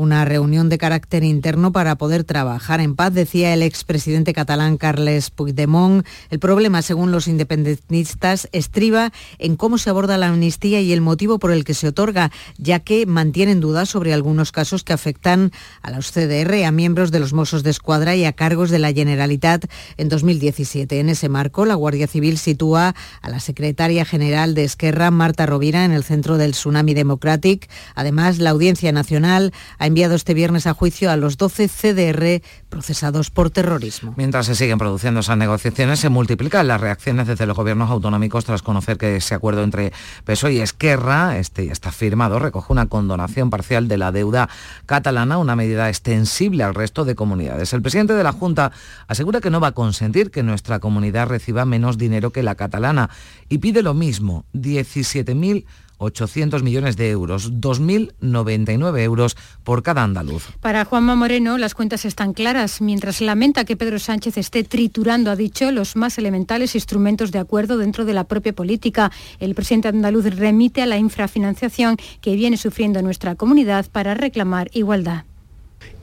Una 0.00 0.24
reunión 0.24 0.70
de 0.70 0.78
carácter 0.78 1.24
interno 1.24 1.72
para 1.72 1.96
poder 1.96 2.24
trabajar 2.24 2.80
en 2.80 2.96
paz, 2.96 3.12
decía 3.12 3.52
el 3.52 3.62
expresidente 3.62 4.32
catalán 4.32 4.78
Carles 4.78 5.28
Puigdemont. 5.28 6.06
El 6.30 6.38
problema, 6.38 6.80
según 6.80 7.12
los 7.12 7.28
independentistas, 7.28 8.48
estriba 8.52 9.12
en 9.38 9.56
cómo 9.56 9.76
se 9.76 9.90
aborda 9.90 10.16
la 10.16 10.28
amnistía 10.28 10.80
y 10.80 10.94
el 10.94 11.02
motivo 11.02 11.38
por 11.38 11.52
el 11.52 11.64
que 11.64 11.74
se 11.74 11.88
otorga, 11.88 12.32
ya 12.56 12.80
que 12.80 13.04
mantienen 13.04 13.60
dudas 13.60 13.90
sobre 13.90 14.14
algunos 14.14 14.52
casos 14.52 14.84
que 14.84 14.94
afectan 14.94 15.52
a 15.82 15.90
los 15.90 16.12
CDR, 16.12 16.64
a 16.64 16.70
miembros 16.72 17.10
de 17.10 17.20
los 17.20 17.34
Mossos 17.34 17.62
de 17.62 17.68
Escuadra 17.68 18.16
y 18.16 18.24
a 18.24 18.32
cargos 18.32 18.70
de 18.70 18.78
la 18.78 18.94
Generalitat 18.94 19.66
en 19.98 20.08
2017. 20.08 20.98
En 20.98 21.10
ese 21.10 21.28
marco, 21.28 21.66
la 21.66 21.74
Guardia 21.74 22.06
Civil 22.06 22.38
sitúa 22.38 22.94
a 23.20 23.28
la 23.28 23.38
secretaria 23.38 24.06
general 24.06 24.54
de 24.54 24.64
Esquerra, 24.64 25.10
Marta 25.10 25.44
Rovira, 25.44 25.84
en 25.84 25.92
el 25.92 26.04
centro 26.04 26.38
del 26.38 26.52
Tsunami 26.52 26.94
Democratic. 26.94 27.68
Además, 27.94 28.38
la 28.38 28.48
Audiencia 28.48 28.92
Nacional 28.92 29.52
ha 29.78 29.89
enviado 29.90 30.14
este 30.14 30.34
viernes 30.34 30.68
a 30.68 30.72
juicio 30.72 31.10
a 31.10 31.16
los 31.16 31.36
12 31.36 31.66
CDR 31.66 32.42
procesados 32.68 33.30
por 33.30 33.50
terrorismo. 33.50 34.14
Mientras 34.16 34.46
se 34.46 34.54
siguen 34.54 34.78
produciendo 34.78 35.18
esas 35.18 35.36
negociaciones, 35.36 35.98
se 35.98 36.08
multiplican 36.08 36.68
las 36.68 36.80
reacciones 36.80 37.26
desde 37.26 37.44
los 37.44 37.56
gobiernos 37.56 37.90
autonómicos 37.90 38.44
tras 38.44 38.62
conocer 38.62 38.98
que 38.98 39.16
ese 39.16 39.34
acuerdo 39.34 39.64
entre 39.64 39.92
PSOE 40.24 40.52
y 40.52 40.60
Esquerra 40.60 41.38
este, 41.38 41.66
ya 41.66 41.72
está 41.72 41.90
firmado, 41.90 42.38
recoge 42.38 42.72
una 42.72 42.86
condonación 42.86 43.50
parcial 43.50 43.88
de 43.88 43.98
la 43.98 44.12
deuda 44.12 44.48
catalana, 44.86 45.38
una 45.38 45.56
medida 45.56 45.88
extensible 45.88 46.62
al 46.62 46.76
resto 46.76 47.04
de 47.04 47.16
comunidades. 47.16 47.72
El 47.72 47.82
presidente 47.82 48.12
de 48.12 48.22
la 48.22 48.30
Junta 48.30 48.70
asegura 49.08 49.40
que 49.40 49.50
no 49.50 49.58
va 49.58 49.68
a 49.68 49.72
consentir 49.72 50.30
que 50.30 50.44
nuestra 50.44 50.78
comunidad 50.78 51.26
reciba 51.26 51.64
menos 51.64 51.98
dinero 51.98 52.30
que 52.30 52.44
la 52.44 52.54
catalana 52.54 53.10
y 53.48 53.58
pide 53.58 53.82
lo 53.82 53.94
mismo, 53.94 54.44
17.000 54.54 55.64
800 56.00 56.62
millones 56.62 56.96
de 56.96 57.10
euros, 57.10 57.52
2.099 57.52 59.00
euros 59.00 59.36
por 59.62 59.82
cada 59.82 60.02
andaluz. 60.02 60.48
Para 60.60 60.84
Juanma 60.84 61.14
Moreno, 61.14 61.58
las 61.58 61.74
cuentas 61.74 62.04
están 62.04 62.32
claras. 62.32 62.80
Mientras 62.80 63.20
lamenta 63.20 63.64
que 63.64 63.76
Pedro 63.76 63.98
Sánchez 63.98 64.38
esté 64.38 64.64
triturando, 64.64 65.30
ha 65.30 65.36
dicho, 65.36 65.70
los 65.70 65.96
más 65.96 66.18
elementales 66.18 66.74
instrumentos 66.74 67.32
de 67.32 67.38
acuerdo 67.38 67.76
dentro 67.76 68.04
de 68.04 68.14
la 68.14 68.24
propia 68.24 68.54
política, 68.54 69.12
el 69.38 69.54
presidente 69.54 69.88
andaluz 69.88 70.24
remite 70.24 70.82
a 70.82 70.86
la 70.86 70.96
infrafinanciación 70.96 71.96
que 72.20 72.34
viene 72.34 72.56
sufriendo 72.56 73.02
nuestra 73.02 73.34
comunidad 73.34 73.86
para 73.90 74.14
reclamar 74.14 74.70
igualdad 74.72 75.24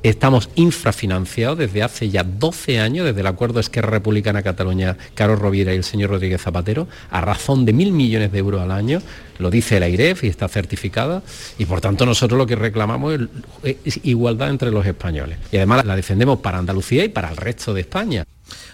Estamos 0.04 0.50
infrafinanciados 0.56 1.58
desde 1.58 1.82
hace 1.82 2.10
ya 2.10 2.24
12 2.24 2.80
años, 2.80 3.06
desde 3.06 3.22
el 3.22 3.28
acuerdo 3.28 3.60
Esquerra 3.60 3.90
Republicana 3.90 4.44
Cataluña, 4.44 4.96
Carlos 5.16 5.40
Rovira 5.40 5.74
y 5.74 5.78
el 5.78 5.84
señor 5.84 6.12
Rodríguez 6.12 6.42
Zapatero, 6.42 6.88
a 7.10 7.20
razón 7.22 7.66
de 7.66 7.74
mil 7.74 7.92
millones 7.92 8.32
de 8.32 8.38
euros 8.38 8.62
al 8.62 8.72
año, 8.72 9.02
lo 9.40 9.50
dice 9.50 9.80
la 9.80 9.90
IREF 9.90 10.24
y 10.24 10.28
está 10.28 10.48
certificada, 10.48 11.22
y 11.58 11.66
por 11.66 11.82
tanto 11.82 12.06
nosotros 12.06 12.38
lo 12.38 12.46
que 12.46 12.56
reclamamos 12.56 13.20
es 13.64 14.00
igualdad 14.04 14.50
entre 14.50 14.72
los 14.72 14.86
españoles. 14.86 15.38
Y 15.52 15.58
además 15.58 15.86
la 15.86 15.96
defendemos 15.96 16.40
para 16.40 16.58
Andalucía 16.58 17.04
y 17.04 17.10
para 17.10 17.30
el 17.30 17.38
resto 17.38 17.74
de 17.74 17.82
España. 17.82 18.26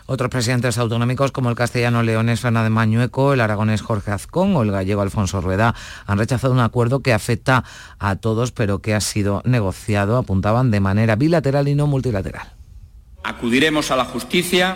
Otros 0.05 0.29
presidentes 0.29 0.77
autonómicos 0.77 1.31
como 1.31 1.49
el 1.49 1.55
castellano 1.55 2.03
leones 2.03 2.41
Fernández 2.41 2.71
Mañueco, 2.71 3.33
el 3.33 3.41
aragonés 3.41 3.81
Jorge 3.81 4.11
Azcón 4.11 4.55
o 4.55 4.61
el 4.61 4.71
gallego 4.71 5.01
Alfonso 5.01 5.41
Rueda 5.41 5.73
han 6.05 6.17
rechazado 6.17 6.53
un 6.53 6.59
acuerdo 6.59 6.99
que 7.01 7.13
afecta 7.13 7.63
a 7.99 8.17
todos 8.17 8.51
pero 8.51 8.79
que 8.79 8.93
ha 8.93 9.01
sido 9.01 9.41
negociado, 9.45 10.17
apuntaban, 10.17 10.71
de 10.71 10.79
manera 10.79 11.15
bilateral 11.15 11.67
y 11.67 11.75
no 11.75 11.87
multilateral. 11.87 12.53
Acudiremos 13.23 13.89
a 13.91 13.95
la 13.95 14.05
justicia 14.05 14.75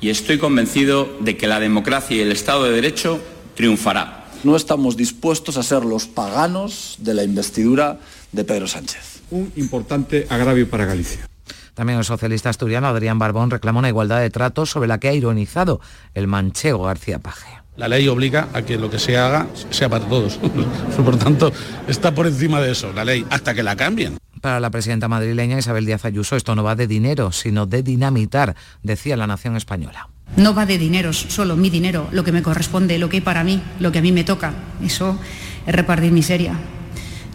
y 0.00 0.08
estoy 0.08 0.38
convencido 0.38 1.16
de 1.20 1.36
que 1.36 1.46
la 1.46 1.60
democracia 1.60 2.16
y 2.16 2.20
el 2.20 2.32
Estado 2.32 2.64
de 2.64 2.72
Derecho 2.72 3.20
triunfará. 3.54 4.21
No 4.44 4.56
estamos 4.56 4.96
dispuestos 4.96 5.56
a 5.56 5.62
ser 5.62 5.84
los 5.84 6.06
paganos 6.06 6.96
de 6.98 7.14
la 7.14 7.22
investidura 7.22 7.98
de 8.32 8.42
Pedro 8.44 8.66
Sánchez. 8.66 9.22
Un 9.30 9.52
importante 9.54 10.26
agravio 10.28 10.68
para 10.68 10.84
Galicia. 10.84 11.28
También 11.74 11.98
el 11.98 12.04
socialista 12.04 12.50
asturiano 12.50 12.88
Adrián 12.88 13.18
Barbón 13.18 13.50
reclama 13.50 13.78
una 13.78 13.88
igualdad 13.88 14.20
de 14.20 14.30
trato 14.30 14.66
sobre 14.66 14.88
la 14.88 14.98
que 14.98 15.08
ha 15.08 15.14
ironizado 15.14 15.80
el 16.14 16.26
manchego 16.26 16.82
García 16.82 17.20
Paje. 17.20 17.62
La 17.76 17.88
ley 17.88 18.06
obliga 18.08 18.48
a 18.52 18.62
que 18.62 18.76
lo 18.76 18.90
que 18.90 18.98
se 18.98 19.16
haga 19.16 19.46
sea 19.70 19.88
para 19.88 20.04
todos. 20.06 20.38
por 21.04 21.16
tanto, 21.16 21.52
está 21.88 22.14
por 22.14 22.26
encima 22.26 22.60
de 22.60 22.72
eso, 22.72 22.92
la 22.92 23.04
ley, 23.04 23.24
hasta 23.30 23.54
que 23.54 23.62
la 23.62 23.76
cambien. 23.76 24.18
Para 24.42 24.60
la 24.60 24.70
presidenta 24.70 25.08
madrileña 25.08 25.58
Isabel 25.58 25.86
Díaz 25.86 26.04
Ayuso, 26.04 26.36
esto 26.36 26.54
no 26.56 26.64
va 26.64 26.74
de 26.74 26.88
dinero, 26.88 27.30
sino 27.30 27.64
de 27.64 27.82
dinamitar, 27.82 28.56
decía 28.82 29.16
la 29.16 29.28
nación 29.28 29.56
española. 29.56 30.08
No 30.36 30.54
va 30.54 30.64
de 30.64 30.78
dinero, 30.78 31.12
solo 31.12 31.56
mi 31.56 31.68
dinero, 31.68 32.08
lo 32.10 32.24
que 32.24 32.32
me 32.32 32.42
corresponde, 32.42 32.98
lo 32.98 33.08
que 33.08 33.18
hay 33.18 33.20
para 33.20 33.44
mí, 33.44 33.62
lo 33.80 33.92
que 33.92 33.98
a 33.98 34.02
mí 34.02 34.12
me 34.12 34.24
toca. 34.24 34.54
Eso 34.82 35.18
es 35.66 35.74
repartir 35.74 36.10
miseria. 36.10 36.54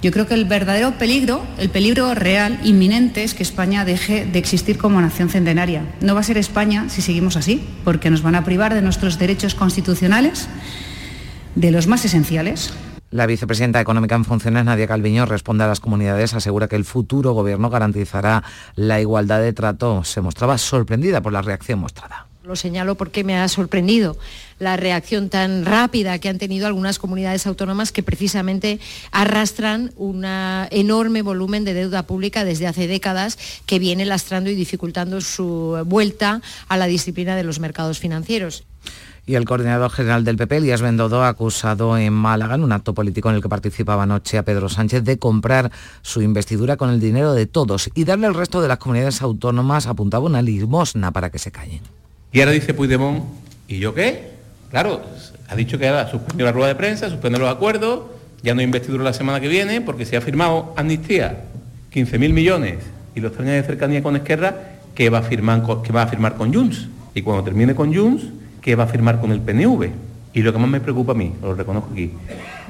Yo 0.01 0.11
creo 0.11 0.27
que 0.27 0.35
el 0.35 0.45
verdadero 0.45 0.97
peligro, 0.97 1.43
el 1.57 1.69
peligro 1.69 2.13
real, 2.13 2.59
inminente, 2.63 3.23
es 3.23 3.33
que 3.33 3.41
España 3.41 3.83
deje 3.83 4.25
de 4.25 4.37
existir 4.37 4.77
como 4.77 5.01
nación 5.01 5.29
centenaria. 5.29 5.83
No 6.01 6.13
va 6.13 6.19
a 6.19 6.23
ser 6.23 6.37
España 6.37 6.87
si 6.89 7.01
seguimos 7.01 7.35
así, 7.35 7.67
porque 7.83 8.11
nos 8.11 8.21
van 8.21 8.35
a 8.35 8.43
privar 8.43 8.75
de 8.75 8.83
nuestros 8.83 9.17
derechos 9.17 9.55
constitucionales, 9.55 10.47
de 11.55 11.71
los 11.71 11.87
más 11.87 12.05
esenciales. 12.05 12.73
La 13.09 13.25
vicepresidenta 13.25 13.79
económica 13.81 14.15
en 14.15 14.25
funciones, 14.25 14.65
Nadia 14.65 14.85
Calviño, 14.85 15.25
responde 15.25 15.63
a 15.63 15.67
las 15.67 15.79
comunidades, 15.79 16.33
asegura 16.33 16.67
que 16.67 16.75
el 16.75 16.85
futuro 16.85 17.31
gobierno 17.31 17.69
garantizará 17.69 18.43
la 18.75 19.01
igualdad 19.01 19.39
de 19.39 19.53
trato. 19.53 20.03
Se 20.03 20.21
mostraba 20.21 20.57
sorprendida 20.57 21.21
por 21.21 21.33
la 21.33 21.41
reacción 21.41 21.79
mostrada. 21.79 22.26
Lo 22.47 22.55
señalo 22.55 22.95
porque 22.95 23.25
me 23.25 23.37
ha 23.37 23.45
sorprendido 23.49 24.15
la 24.57 24.77
reacción 24.77 25.27
tan 25.27 25.65
rápida 25.65 26.17
que 26.19 26.29
han 26.29 26.37
tenido 26.37 26.65
algunas 26.65 26.97
comunidades 26.97 27.45
autónomas 27.45 27.91
que 27.91 28.03
precisamente 28.03 28.79
arrastran 29.11 29.91
un 29.97 30.23
enorme 30.23 31.23
volumen 31.23 31.65
de 31.65 31.73
deuda 31.73 32.03
pública 32.03 32.45
desde 32.45 32.65
hace 32.65 32.87
décadas 32.87 33.37
que 33.65 33.79
viene 33.79 34.05
lastrando 34.05 34.49
y 34.49 34.55
dificultando 34.55 35.19
su 35.19 35.83
vuelta 35.85 36.41
a 36.69 36.77
la 36.77 36.87
disciplina 36.87 37.35
de 37.35 37.43
los 37.43 37.59
mercados 37.59 37.99
financieros. 37.99 38.63
Y 39.25 39.35
el 39.35 39.43
coordinador 39.43 39.91
general 39.91 40.23
del 40.23 40.37
PP, 40.37 40.55
Elías 40.55 40.81
Bendodo, 40.81 41.23
ha 41.23 41.27
acusado 41.27 41.97
en 41.97 42.13
Málaga, 42.13 42.55
en 42.55 42.63
un 42.63 42.71
acto 42.71 42.93
político 42.93 43.29
en 43.29 43.35
el 43.35 43.41
que 43.41 43.49
participaba 43.49 44.03
anoche 44.03 44.37
a 44.37 44.45
Pedro 44.45 44.69
Sánchez, 44.69 45.03
de 45.03 45.19
comprar 45.19 45.69
su 46.01 46.21
investidura 46.21 46.77
con 46.77 46.91
el 46.91 47.01
dinero 47.01 47.33
de 47.33 47.45
todos 47.45 47.89
y 47.93 48.05
darle 48.05 48.27
al 48.27 48.35
resto 48.35 48.61
de 48.61 48.69
las 48.69 48.77
comunidades 48.77 49.21
autónomas, 49.21 49.87
apuntaba 49.87 50.23
una 50.23 50.41
limosna 50.41 51.11
para 51.11 51.29
que 51.29 51.39
se 51.39 51.51
callen. 51.51 51.81
Y 52.31 52.39
ahora 52.39 52.51
dice 52.51 52.73
Puigdemont, 52.73 53.23
¿y 53.67 53.79
yo 53.79 53.93
qué? 53.93 54.31
Claro, 54.69 55.01
ha 55.47 55.55
dicho 55.55 55.77
que 55.77 55.87
ahora 55.87 56.09
suspendió 56.09 56.45
la 56.45 56.51
rueda 56.51 56.67
de 56.69 56.75
prensa, 56.75 57.09
suspende 57.09 57.39
los 57.39 57.49
acuerdos, 57.49 58.01
ya 58.43 58.53
no 58.53 58.59
hay 58.59 58.65
investidura 58.65 59.03
la 59.03 59.13
semana 59.13 59.39
que 59.39 59.47
viene 59.47 59.81
porque 59.81 60.05
se 60.05 60.17
ha 60.17 60.21
firmado 60.21 60.73
amnistía, 60.75 61.43
15.000 61.93 62.33
millones 62.33 62.77
y 63.15 63.19
los 63.19 63.31
tres 63.31 63.47
años 63.47 63.61
de 63.61 63.63
cercanía 63.63 64.03
con 64.03 64.15
Esquerra, 64.15 64.55
que 64.93 65.09
va, 65.09 65.19
a 65.19 65.23
firmar, 65.23 65.63
que 65.83 65.91
va 65.91 66.03
a 66.03 66.07
firmar 66.07 66.35
con 66.35 66.53
Junts. 66.53 66.87
Y 67.13 67.21
cuando 67.21 67.43
termine 67.43 67.73
con 67.73 67.93
Junts, 67.95 68.25
¿qué 68.61 68.75
va 68.75 68.83
a 68.83 68.87
firmar 68.87 69.19
con 69.19 69.31
el 69.31 69.41
PNV? 69.41 69.89
Y 70.33 70.41
lo 70.41 70.53
que 70.53 70.59
más 70.59 70.69
me 70.69 70.79
preocupa 70.79 71.13
a 71.13 71.15
mí, 71.15 71.33
lo 71.41 71.55
reconozco 71.55 71.91
aquí, 71.91 72.11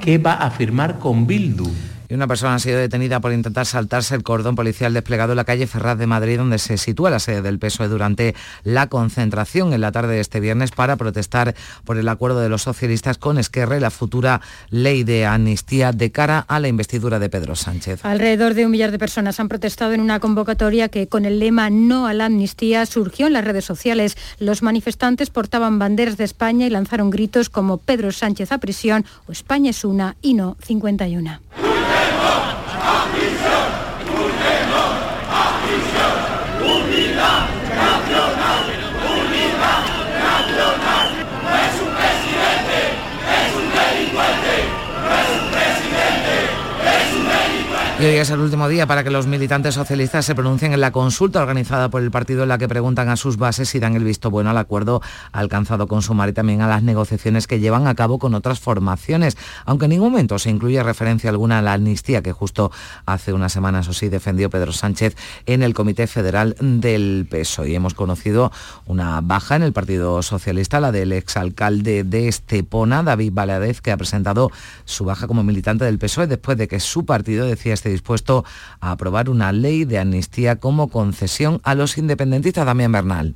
¿qué 0.00 0.18
va 0.18 0.34
a 0.34 0.50
firmar 0.50 0.98
con 0.98 1.26
Bildu? 1.26 1.68
Y 2.08 2.14
una 2.14 2.26
persona 2.26 2.54
ha 2.54 2.58
sido 2.58 2.78
detenida 2.78 3.20
por 3.20 3.32
intentar 3.32 3.66
saltarse 3.66 4.14
el 4.14 4.22
cordón 4.22 4.54
policial 4.54 4.94
desplegado 4.94 5.32
en 5.32 5.36
la 5.36 5.44
calle 5.44 5.66
Ferraz 5.66 5.98
de 5.98 6.06
Madrid, 6.06 6.38
donde 6.38 6.58
se 6.58 6.78
sitúa 6.78 7.10
la 7.10 7.18
sede 7.18 7.42
del 7.42 7.58
PSOE 7.58 7.88
durante 7.88 8.34
la 8.64 8.88
concentración 8.88 9.72
en 9.72 9.80
la 9.80 9.92
tarde 9.92 10.14
de 10.14 10.20
este 10.20 10.40
viernes 10.40 10.70
para 10.70 10.96
protestar 10.96 11.54
por 11.84 11.98
el 11.98 12.08
acuerdo 12.08 12.40
de 12.40 12.48
los 12.48 12.62
socialistas 12.62 13.18
con 13.18 13.38
Esquerra 13.38 13.76
y 13.76 13.80
la 13.80 13.90
futura 13.90 14.40
ley 14.70 15.04
de 15.04 15.26
amnistía 15.26 15.92
de 15.92 16.10
cara 16.10 16.44
a 16.48 16.60
la 16.60 16.68
investidura 16.68 17.18
de 17.18 17.28
Pedro 17.28 17.56
Sánchez. 17.56 18.04
Alrededor 18.04 18.54
de 18.54 18.64
un 18.64 18.70
millar 18.70 18.90
de 18.90 18.98
personas 18.98 19.40
han 19.40 19.48
protestado 19.48 19.92
en 19.92 20.00
una 20.00 20.20
convocatoria 20.20 20.88
que 20.88 21.08
con 21.08 21.24
el 21.24 21.38
lema 21.38 21.70
No 21.70 22.06
a 22.06 22.14
la 22.14 22.26
amnistía 22.26 22.86
surgió 22.86 23.26
en 23.26 23.34
las 23.34 23.44
redes 23.44 23.64
sociales. 23.64 24.16
Los 24.38 24.62
manifestantes 24.62 25.30
portaban 25.30 25.78
banderas 25.78 26.16
de 26.16 26.24
España 26.24 26.66
y 26.66 26.70
lanzaron 26.70 27.10
gritos 27.10 27.50
como 27.50 27.78
Pedro 27.78 28.12
Sánchez 28.12 28.52
a 28.52 28.58
prisión 28.58 29.04
o 29.26 29.32
España 29.32 29.70
es 29.70 29.84
una 29.84 30.16
y 30.22 30.34
no 30.34 30.56
51. 30.62 31.67
Y 48.00 48.04
hoy 48.04 48.14
es 48.14 48.30
el 48.30 48.38
último 48.38 48.68
día 48.68 48.86
para 48.86 49.02
que 49.02 49.10
los 49.10 49.26
militantes 49.26 49.74
socialistas 49.74 50.24
se 50.24 50.36
pronuncien 50.36 50.72
en 50.72 50.80
la 50.80 50.92
consulta 50.92 51.42
organizada 51.42 51.88
por 51.88 52.00
el 52.00 52.12
partido 52.12 52.44
en 52.44 52.48
la 52.48 52.56
que 52.56 52.68
preguntan 52.68 53.08
a 53.08 53.16
sus 53.16 53.38
bases 53.38 53.70
si 53.70 53.80
dan 53.80 53.96
el 53.96 54.04
visto 54.04 54.30
bueno 54.30 54.50
al 54.50 54.56
acuerdo 54.56 55.02
alcanzado 55.32 55.88
con 55.88 56.00
Sumar 56.00 56.28
y 56.28 56.32
también 56.32 56.60
a 56.60 56.68
las 56.68 56.84
negociaciones 56.84 57.48
que 57.48 57.58
llevan 57.58 57.88
a 57.88 57.96
cabo 57.96 58.20
con 58.20 58.34
otras 58.34 58.60
formaciones, 58.60 59.36
aunque 59.64 59.86
en 59.86 59.90
ningún 59.90 60.12
momento 60.12 60.38
se 60.38 60.48
incluye 60.48 60.80
referencia 60.80 61.28
alguna 61.28 61.58
a 61.58 61.62
la 61.62 61.72
amnistía 61.72 62.22
que 62.22 62.30
justo 62.30 62.70
hace 63.04 63.32
unas 63.32 63.52
semanas 63.52 63.88
o 63.88 63.92
sí 63.92 64.08
defendió 64.08 64.48
Pedro 64.48 64.70
Sánchez 64.70 65.16
en 65.46 65.64
el 65.64 65.74
Comité 65.74 66.06
Federal 66.06 66.54
del 66.60 67.26
PSOE. 67.28 67.70
Y 67.70 67.74
hemos 67.74 67.94
conocido 67.94 68.52
una 68.86 69.20
baja 69.22 69.56
en 69.56 69.64
el 69.64 69.72
Partido 69.72 70.22
Socialista, 70.22 70.78
la 70.78 70.92
del 70.92 71.10
exalcalde 71.10 72.04
de 72.04 72.28
Estepona, 72.28 73.02
David 73.02 73.32
Valadez, 73.34 73.80
que 73.80 73.90
ha 73.90 73.96
presentado 73.96 74.52
su 74.84 75.04
baja 75.04 75.26
como 75.26 75.42
militante 75.42 75.84
del 75.84 75.98
PSOE 75.98 76.28
después 76.28 76.56
de 76.56 76.68
que 76.68 76.78
su 76.78 77.04
partido 77.04 77.44
decía 77.44 77.74
este 77.74 77.87
dispuesto 77.90 78.44
a 78.80 78.92
aprobar 78.92 79.28
una 79.30 79.52
ley 79.52 79.84
de 79.84 79.98
amnistía 79.98 80.56
como 80.56 80.88
concesión 80.88 81.60
a 81.64 81.74
los 81.74 81.98
independentistas. 81.98 82.66
Damián 82.66 82.92
Bernal. 82.92 83.34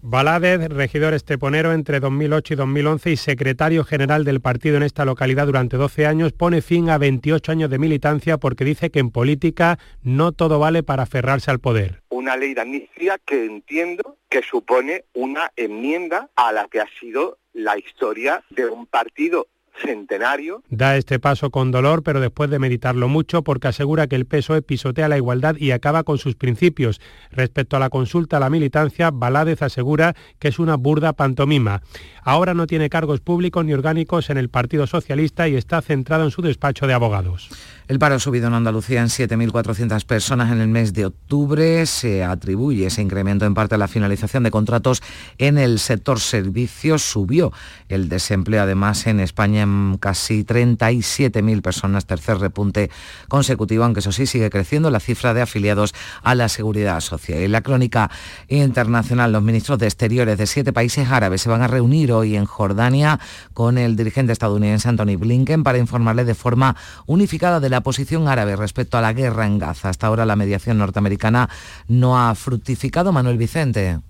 Baládez, 0.00 0.68
regidor 0.68 1.12
esteponero 1.12 1.72
entre 1.72 1.98
2008 1.98 2.54
y 2.54 2.56
2011 2.56 3.10
y 3.10 3.16
secretario 3.16 3.82
general 3.82 4.24
del 4.24 4.40
partido 4.40 4.76
en 4.76 4.84
esta 4.84 5.04
localidad 5.04 5.46
durante 5.46 5.76
12 5.76 6.06
años, 6.06 6.32
pone 6.32 6.62
fin 6.62 6.88
a 6.88 6.98
28 6.98 7.50
años 7.50 7.68
de 7.68 7.80
militancia 7.80 8.38
porque 8.38 8.64
dice 8.64 8.90
que 8.90 9.00
en 9.00 9.10
política 9.10 9.80
no 10.04 10.30
todo 10.30 10.60
vale 10.60 10.84
para 10.84 11.02
aferrarse 11.02 11.50
al 11.50 11.58
poder. 11.58 12.00
Una 12.10 12.36
ley 12.36 12.54
de 12.54 12.60
amnistía 12.60 13.18
que 13.26 13.44
entiendo 13.44 14.16
que 14.28 14.42
supone 14.42 15.04
una 15.14 15.50
enmienda 15.56 16.30
a 16.36 16.52
la 16.52 16.68
que 16.68 16.80
ha 16.80 16.86
sido 17.00 17.38
la 17.52 17.76
historia 17.76 18.44
de 18.50 18.66
un 18.66 18.86
partido 18.86 19.48
centenario. 19.82 20.62
Da 20.68 20.96
este 20.96 21.18
paso 21.18 21.50
con 21.50 21.70
dolor, 21.70 22.02
pero 22.02 22.20
después 22.20 22.50
de 22.50 22.58
meditarlo 22.58 23.08
mucho, 23.08 23.42
porque 23.42 23.68
asegura 23.68 24.06
que 24.06 24.16
el 24.16 24.26
PSOE 24.26 24.62
pisotea 24.62 25.08
la 25.08 25.16
igualdad 25.16 25.56
y 25.56 25.70
acaba 25.70 26.04
con 26.04 26.18
sus 26.18 26.34
principios. 26.34 27.00
Respecto 27.30 27.76
a 27.76 27.80
la 27.80 27.90
consulta 27.90 28.36
a 28.36 28.40
la 28.40 28.50
militancia, 28.50 29.10
Baládez 29.10 29.62
asegura 29.62 30.14
que 30.38 30.48
es 30.48 30.58
una 30.58 30.76
burda 30.76 31.12
pantomima. 31.12 31.82
Ahora 32.22 32.54
no 32.54 32.66
tiene 32.66 32.90
cargos 32.90 33.20
públicos 33.20 33.64
ni 33.64 33.72
orgánicos 33.72 34.30
en 34.30 34.38
el 34.38 34.48
Partido 34.48 34.86
Socialista 34.86 35.48
y 35.48 35.56
está 35.56 35.80
centrado 35.82 36.24
en 36.24 36.30
su 36.30 36.42
despacho 36.42 36.86
de 36.86 36.94
abogados. 36.94 37.48
El 37.88 37.98
paro 37.98 38.16
ha 38.16 38.18
subido 38.18 38.48
en 38.48 38.52
Andalucía 38.52 39.00
en 39.00 39.06
7.400 39.06 40.04
personas 40.04 40.52
en 40.52 40.60
el 40.60 40.68
mes 40.68 40.92
de 40.92 41.06
octubre. 41.06 41.86
Se 41.86 42.22
atribuye 42.22 42.84
ese 42.84 43.00
incremento 43.00 43.46
en 43.46 43.54
parte 43.54 43.76
a 43.76 43.78
la 43.78 43.88
finalización 43.88 44.42
de 44.42 44.50
contratos 44.50 45.02
en 45.38 45.56
el 45.56 45.78
sector 45.78 46.20
servicios. 46.20 47.00
Subió 47.00 47.50
el 47.88 48.10
desempleo 48.10 48.64
además 48.64 49.06
en 49.06 49.20
España 49.20 49.62
en 49.62 49.96
casi 49.98 50.44
37.000 50.44 51.62
personas, 51.62 52.04
tercer 52.04 52.36
repunte 52.40 52.90
consecutivo, 53.26 53.84
aunque 53.84 54.00
eso 54.00 54.12
sí 54.12 54.26
sigue 54.26 54.50
creciendo 54.50 54.90
la 54.90 55.00
cifra 55.00 55.32
de 55.32 55.40
afiliados 55.40 55.94
a 56.22 56.34
la 56.34 56.50
seguridad 56.50 57.00
social. 57.00 57.38
En 57.38 57.52
la 57.52 57.62
crónica 57.62 58.10
internacional, 58.48 59.32
los 59.32 59.42
ministros 59.42 59.78
de 59.78 59.86
Exteriores 59.86 60.36
de 60.36 60.46
siete 60.46 60.74
países 60.74 61.08
árabes 61.08 61.40
se 61.40 61.48
van 61.48 61.62
a 61.62 61.68
reunir 61.68 62.12
hoy 62.12 62.36
en 62.36 62.44
Jordania 62.44 63.18
con 63.54 63.78
el 63.78 63.96
dirigente 63.96 64.34
estadounidense 64.34 64.90
Anthony 64.90 65.16
Blinken 65.16 65.62
para 65.62 65.78
informarle 65.78 66.26
de 66.26 66.34
forma 66.34 66.76
unificada 67.06 67.60
de 67.60 67.70
la 67.70 67.77
la 67.78 67.84
posición 67.84 68.26
árabe 68.26 68.56
respecto 68.56 68.98
a 68.98 69.00
la 69.00 69.12
guerra 69.12 69.46
en 69.46 69.56
Gaza. 69.56 69.88
Hasta 69.88 70.08
ahora 70.08 70.26
la 70.26 70.34
mediación 70.34 70.78
norteamericana 70.78 71.48
no 71.86 72.18
ha 72.18 72.34
fructificado. 72.34 73.12
Manuel 73.12 73.38
Vicente. 73.38 74.00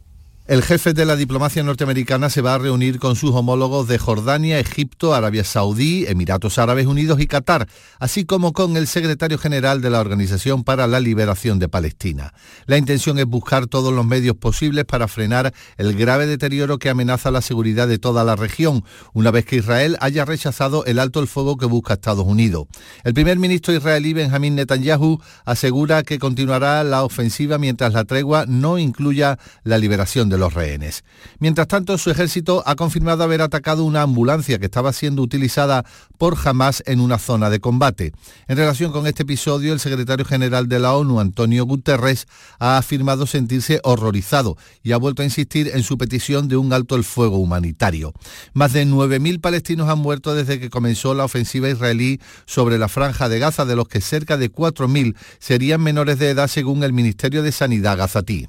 El 0.49 0.63
jefe 0.63 0.95
de 0.95 1.05
la 1.05 1.15
diplomacia 1.15 1.63
norteamericana 1.63 2.31
se 2.31 2.41
va 2.41 2.55
a 2.55 2.59
reunir 2.59 2.99
con 2.99 3.17
sus 3.17 3.33
homólogos 3.33 3.87
de 3.87 3.99
Jordania, 3.99 4.59
Egipto, 4.59 5.13
Arabia 5.13 5.45
Saudí, 5.45 6.07
Emiratos 6.07 6.59
Árabes 6.59 6.87
Unidos 6.87 7.21
y 7.21 7.27
Qatar, 7.27 7.69
así 7.99 8.25
como 8.25 8.55
con 8.55 8.79
el 8.79 8.87
secretario 8.87 9.37
general 9.37 9.83
de 9.83 9.91
la 9.91 10.01
Organización 10.01 10.65
para 10.65 10.87
la 10.87 11.01
Liberación 11.01 11.59
de 11.59 11.69
Palestina. 11.69 12.33
La 12.65 12.79
intención 12.79 13.19
es 13.19 13.27
buscar 13.27 13.67
todos 13.67 13.93
los 13.93 14.07
medios 14.07 14.37
posibles 14.37 14.87
para 14.87 15.07
frenar 15.07 15.53
el 15.77 15.95
grave 15.95 16.27
deterioro 16.27 16.79
que 16.79 16.89
amenaza 16.89 17.31
la 17.31 17.43
seguridad 17.43 17.87
de 17.87 17.99
toda 17.99 18.25
la 18.25 18.35
región, 18.35 18.85
una 19.13 19.31
vez 19.31 19.45
que 19.45 19.57
Israel 19.57 19.99
haya 20.01 20.25
rechazado 20.25 20.87
el 20.87 20.99
alto 20.99 21.21
el 21.21 21.29
fuego 21.29 21.59
que 21.59 21.67
busca 21.67 21.93
Estados 21.93 22.27
Unidos. 22.27 22.69
El 23.05 23.13
primer 23.13 23.39
ministro 23.39 23.75
israelí 23.75 24.15
Benjamín 24.15 24.55
Netanyahu 24.55 25.21
asegura 25.45 26.03
que 26.05 26.19
continuará 26.19 26.83
la 26.85 27.05
ofensiva 27.05 27.59
mientras 27.59 27.93
la 27.93 28.07
tregua 28.07 28.47
no 28.49 28.79
incluya 28.79 29.39
la 29.63 29.77
liberación 29.77 30.31
de 30.31 30.38
los 30.39 30.55
rehenes. 30.55 31.05
Mientras 31.39 31.69
tanto, 31.69 31.99
su 31.99 32.11
ejército 32.11 32.63
ha 32.67 32.77
confirmado 32.77 33.25
haber 33.25 33.43
atacado 33.43 33.85
una 33.85 34.03
ambulancia 34.03 34.59
que 34.59 34.67
estaba 34.67 34.93
siendo 34.93 35.23
utilizada 35.23 35.85
por 36.17 36.37
Hamas 36.43 36.83
en 36.87 37.01
una 37.01 37.19
zona 37.19 37.51
de 37.51 37.61
combate. 37.61 38.13
En 38.47 38.57
relación 38.57 38.93
con 38.93 39.07
este 39.07 39.25
episodio, 39.25 39.73
el 39.73 39.81
secretario 39.81 40.25
general 40.25 40.69
de 40.69 40.79
la 40.79 40.95
ONU, 40.95 41.21
Antonio 41.21 41.65
Guterres, 41.65 42.27
ha 42.59 42.79
afirmado 42.79 43.27
sentirse 43.27 43.81
horrorizado 43.85 44.57
y 44.83 44.93
ha 44.93 44.97
vuelto 44.97 45.23
a 45.23 45.25
insistir 45.25 45.71
en 45.75 45.83
su 45.83 45.99
petición 45.99 46.49
de 46.49 46.57
un 46.57 46.73
alto 46.73 46.97
el 46.97 47.05
fuego 47.05 47.39
humanitario. 47.39 48.13
Más 48.53 48.73
de 48.73 48.87
9.000 48.87 49.41
palestinos 49.41 49.89
han 49.89 49.99
muerto 49.99 50.35
desde 50.35 50.61
que 50.61 50.71
comenzó 50.71 51.15
la 51.15 51.25
ofensiva 51.25 51.69
israelí 51.69 52.21
sobre 52.47 52.79
la 52.79 52.89
franja 52.89 53.29
de 53.29 53.39
Gaza, 53.39 53.65
de 53.65 53.77
los 53.77 53.89
que 53.89 54.01
cerca 54.01 54.37
de 54.37 54.53
4.000 54.53 55.17
serían 55.39 55.83
menores 55.83 56.19
de 56.19 56.31
edad 56.31 56.49
según 56.49 56.83
el 56.83 56.93
Ministerio 56.93 57.43
de 57.43 57.53
Sanidad 57.53 57.99
gazatí. 57.99 58.49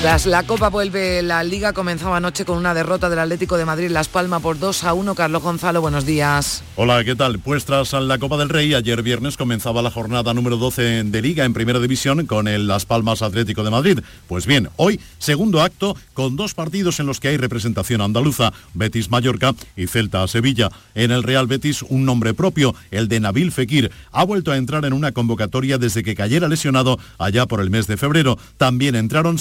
Tras 0.00 0.24
la 0.24 0.44
Copa 0.44 0.70
vuelve 0.70 1.20
la 1.20 1.44
Liga, 1.44 1.74
comenzaba 1.74 2.16
anoche 2.16 2.46
con 2.46 2.56
una 2.56 2.72
derrota 2.72 3.10
del 3.10 3.18
Atlético 3.18 3.58
de 3.58 3.66
Madrid 3.66 3.90
Las 3.90 4.08
Palmas 4.08 4.40
por 4.40 4.58
2 4.58 4.84
a 4.84 4.94
1. 4.94 5.14
Carlos 5.14 5.42
Gonzalo, 5.42 5.82
buenos 5.82 6.06
días. 6.06 6.64
Hola, 6.76 7.04
¿qué 7.04 7.14
tal? 7.14 7.38
Pues 7.38 7.66
tras 7.66 7.92
la 7.92 8.16
Copa 8.16 8.38
del 8.38 8.48
Rey, 8.48 8.72
ayer 8.72 9.02
viernes 9.02 9.36
comenzaba 9.36 9.82
la 9.82 9.90
jornada 9.90 10.32
número 10.32 10.56
12 10.56 11.04
de 11.04 11.20
Liga 11.20 11.44
en 11.44 11.52
Primera 11.52 11.80
División 11.80 12.24
con 12.24 12.48
el 12.48 12.66
Las 12.66 12.86
Palmas 12.86 13.20
Atlético 13.20 13.62
de 13.62 13.70
Madrid. 13.70 13.98
Pues 14.26 14.46
bien, 14.46 14.70
hoy 14.76 14.98
segundo 15.18 15.60
acto 15.60 15.94
con 16.14 16.34
dos 16.34 16.54
partidos 16.54 16.98
en 16.98 17.04
los 17.04 17.20
que 17.20 17.28
hay 17.28 17.36
representación 17.36 18.00
andaluza, 18.00 18.54
Betis 18.72 19.10
Mallorca 19.10 19.54
y 19.76 19.86
Celta 19.86 20.26
Sevilla. 20.28 20.70
En 20.94 21.10
el 21.10 21.22
Real 21.22 21.46
Betis 21.46 21.82
un 21.82 22.06
nombre 22.06 22.32
propio, 22.32 22.74
el 22.90 23.08
de 23.08 23.20
Nabil 23.20 23.52
Fekir. 23.52 23.92
Ha 24.12 24.24
vuelto 24.24 24.50
a 24.50 24.56
entrar 24.56 24.86
en 24.86 24.94
una 24.94 25.12
convocatoria 25.12 25.76
desde 25.76 26.02
que 26.02 26.14
cayera 26.14 26.48
lesionado 26.48 26.98
allá 27.18 27.44
por 27.44 27.60
el 27.60 27.68
mes 27.68 27.86
de 27.86 27.98
febrero. 27.98 28.38
También 28.56 28.94
entraron 28.94 29.36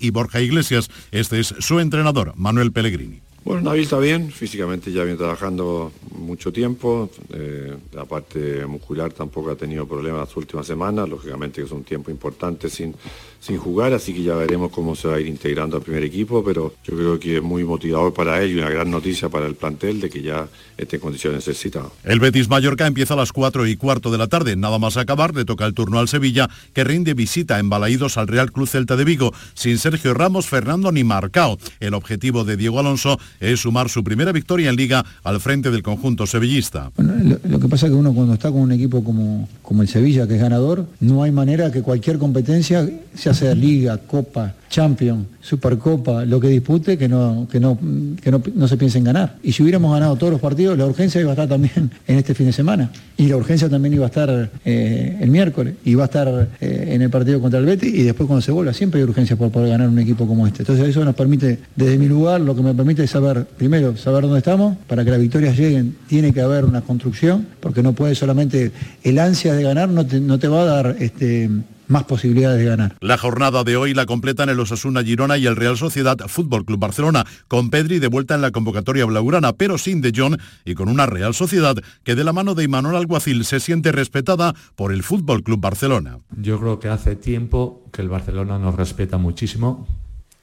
Y 0.00 0.10
Borja 0.10 0.40
Iglesias. 0.40 0.90
Este 1.12 1.40
es 1.40 1.54
su 1.58 1.80
entrenador, 1.80 2.32
Manuel 2.36 2.72
Pellegrini. 2.72 3.20
Bueno, 3.48 3.62
Nabil 3.62 3.84
está 3.84 3.98
bien, 3.98 4.30
físicamente 4.30 4.92
ya 4.92 5.04
viene 5.04 5.16
trabajando 5.16 5.90
mucho 6.18 6.52
tiempo, 6.52 7.08
eh, 7.32 7.74
la 7.92 8.04
parte 8.04 8.66
muscular 8.66 9.10
tampoco 9.12 9.50
ha 9.50 9.56
tenido 9.56 9.86
problemas 9.86 10.28
las 10.28 10.36
últimas 10.36 10.66
semanas, 10.66 11.08
lógicamente 11.08 11.62
que 11.62 11.66
es 11.66 11.72
un 11.72 11.82
tiempo 11.82 12.10
importante 12.10 12.68
sin, 12.68 12.94
sin 13.40 13.56
jugar, 13.56 13.92
así 13.92 14.12
que 14.12 14.22
ya 14.22 14.34
veremos 14.34 14.70
cómo 14.72 14.96
se 14.96 15.08
va 15.08 15.16
a 15.16 15.20
ir 15.20 15.26
integrando 15.26 15.76
al 15.76 15.82
primer 15.82 16.02
equipo, 16.02 16.44
pero 16.44 16.74
yo 16.84 16.96
creo 16.96 17.20
que 17.20 17.36
es 17.36 17.42
muy 17.42 17.64
motivador 17.64 18.12
para 18.12 18.42
él 18.42 18.52
y 18.52 18.54
una 18.58 18.68
gran 18.68 18.90
noticia 18.90 19.28
para 19.28 19.46
el 19.46 19.54
plantel 19.54 20.00
de 20.00 20.10
que 20.10 20.22
ya 20.22 20.48
esté 20.76 20.96
en 20.96 21.02
condiciones 21.02 21.46
necesitadas. 21.46 21.90
El 22.04 22.20
Betis 22.20 22.48
Mallorca 22.48 22.86
empieza 22.86 23.14
a 23.14 23.16
las 23.16 23.32
4 23.32 23.66
y 23.66 23.76
cuarto 23.76 24.10
de 24.10 24.18
la 24.18 24.26
tarde, 24.26 24.56
nada 24.56 24.78
más 24.78 24.96
acabar, 24.96 25.34
le 25.34 25.44
toca 25.44 25.66
el 25.66 25.74
turno 25.74 25.98
al 25.98 26.08
Sevilla, 26.08 26.48
que 26.74 26.84
rinde 26.84 27.14
visita 27.14 27.58
en 27.58 27.70
Balaídos 27.70 28.18
al 28.18 28.28
Real 28.28 28.50
Cruz 28.50 28.70
Celta 28.70 28.96
de 28.96 29.04
Vigo, 29.04 29.32
sin 29.54 29.78
Sergio 29.78 30.14
Ramos, 30.14 30.46
Fernando 30.46 30.90
ni 30.92 31.04
Marcao. 31.04 31.58
El 31.80 31.94
objetivo 31.94 32.44
de 32.44 32.56
Diego 32.56 32.80
Alonso 32.80 33.18
es 33.40 33.60
sumar 33.60 33.88
su 33.88 34.02
primera 34.02 34.32
victoria 34.32 34.70
en 34.70 34.76
Liga 34.76 35.04
al 35.22 35.40
frente 35.40 35.70
del 35.70 35.82
conjunto 35.82 36.26
sevillista. 36.26 36.90
Bueno, 36.96 37.14
lo, 37.22 37.38
lo, 37.48 37.60
que 37.60 37.68
pasa 37.68 37.86
es 37.86 37.92
que 37.92 37.98
uno 37.98 38.12
cuando 38.12 38.34
está 38.34 38.50
con 38.50 38.60
un 38.60 38.72
equipo 38.72 39.02
como, 39.04 39.48
como 39.62 39.82
el 39.82 39.88
Sevilla, 39.88 40.26
que 40.26 40.34
es 40.34 40.40
ganador, 40.40 40.86
no 41.00 41.22
hay 41.22 41.30
manera 41.30 41.70
que 41.70 41.82
cualquier 41.82 42.18
competencia, 42.18 42.88
ya 43.28 43.34
sea 43.34 43.54
Liga, 43.54 43.98
Copa, 43.98 44.54
Champions, 44.70 45.26
Supercopa, 45.42 46.24
lo 46.24 46.40
que 46.40 46.48
dispute, 46.48 46.96
que 46.96 47.08
no, 47.08 47.46
que 47.50 47.60
no, 47.60 47.78
que 48.22 48.30
no, 48.30 48.42
no, 48.54 48.66
se 48.66 48.78
piense 48.78 48.96
en 48.96 49.04
ganar. 49.04 49.36
Y 49.42 49.52
si 49.52 49.62
hubiéramos 49.62 49.92
ganado 49.92 50.16
todos 50.16 50.32
los 50.32 50.40
partidos, 50.40 50.78
la 50.78 50.86
urgencia 50.86 51.20
iba 51.20 51.30
a 51.30 51.34
estar 51.34 51.46
también 51.46 51.90
en 52.06 52.18
este 52.18 52.34
fin 52.34 52.46
de 52.46 52.54
semana. 52.54 52.90
Y 53.18 53.26
la 53.26 53.36
urgencia 53.36 53.68
también 53.68 53.92
iba 53.92 54.06
a 54.06 54.08
estar 54.08 54.50
eh, 54.64 55.18
el 55.20 55.30
miércoles. 55.30 55.74
Va 55.98 56.02
a 56.02 56.06
estar 56.06 56.48
eh, 56.58 56.88
en 56.92 57.02
el 57.02 57.10
partido 57.10 57.38
contra 57.40 57.60
el 57.60 57.66
Betis 57.66 57.92
y 57.92 58.02
después 58.02 58.26
cuando 58.26 58.40
se 58.40 58.50
vuelva. 58.50 58.72
Siempre 58.72 59.00
hay 59.00 59.04
urgencia 59.04 59.36
por 59.36 59.50
poder 59.50 59.70
ganar 59.70 59.88
un 59.88 59.98
equipo 59.98 60.26
como 60.26 60.46
este. 60.46 60.62
Entonces 60.62 60.88
eso 60.88 61.04
nos 61.04 61.14
permite, 61.14 61.58
desde 61.76 61.98
mi 61.98 62.08
lugar, 62.08 62.40
lo 62.40 62.54
que 62.56 62.62
me 62.62 62.72
permite 62.72 63.04
es 63.04 63.10
saber, 63.10 63.44
primero, 63.44 63.94
saber 63.98 64.22
dónde 64.22 64.38
estamos. 64.38 64.78
Para 64.86 65.04
que 65.04 65.10
las 65.10 65.20
victorias 65.20 65.58
lleguen 65.58 65.96
tiene 66.06 66.32
que 66.32 66.40
haber 66.40 66.64
una 66.64 66.80
construcción, 66.80 67.46
porque 67.60 67.82
no 67.82 67.92
puede 67.92 68.14
solamente 68.14 68.72
el 69.02 69.18
ansia 69.18 69.52
de 69.52 69.64
ganar, 69.64 69.90
no 69.90 70.06
te, 70.06 70.18
no 70.18 70.38
te 70.38 70.48
va 70.48 70.62
a 70.62 70.64
dar... 70.64 70.96
este 70.98 71.50
más 71.88 72.04
posibilidades 72.04 72.58
de 72.58 72.64
ganar. 72.64 72.96
La 73.00 73.18
jornada 73.18 73.64
de 73.64 73.76
hoy 73.76 73.94
la 73.94 74.06
completan 74.06 74.48
el 74.48 74.60
Osasuna 74.60 75.02
Girona 75.02 75.36
y 75.38 75.46
el 75.46 75.56
Real 75.56 75.76
Sociedad 75.76 76.16
Fútbol 76.26 76.64
Club 76.64 76.78
Barcelona, 76.78 77.26
con 77.48 77.70
Pedri 77.70 77.98
de 77.98 78.08
vuelta 78.08 78.34
en 78.34 78.42
la 78.42 78.50
convocatoria 78.50 79.04
blaugrana, 79.04 79.52
pero 79.52 79.78
sin 79.78 80.00
De 80.00 80.12
Jong 80.14 80.38
y 80.64 80.74
con 80.74 80.88
una 80.88 81.06
Real 81.06 81.34
Sociedad 81.34 81.76
que 82.04 82.14
de 82.14 82.24
la 82.24 82.32
mano 82.32 82.54
de 82.54 82.64
Imanol 82.64 82.96
Alguacil 82.96 83.44
se 83.44 83.60
siente 83.60 83.92
respetada 83.92 84.54
por 84.76 84.92
el 84.92 85.02
Fútbol 85.02 85.42
Club 85.42 85.60
Barcelona. 85.60 86.18
Yo 86.36 86.60
creo 86.60 86.78
que 86.78 86.88
hace 86.88 87.16
tiempo 87.16 87.84
que 87.92 88.02
el 88.02 88.08
Barcelona 88.08 88.58
nos 88.58 88.74
respeta 88.74 89.18
muchísimo 89.18 89.86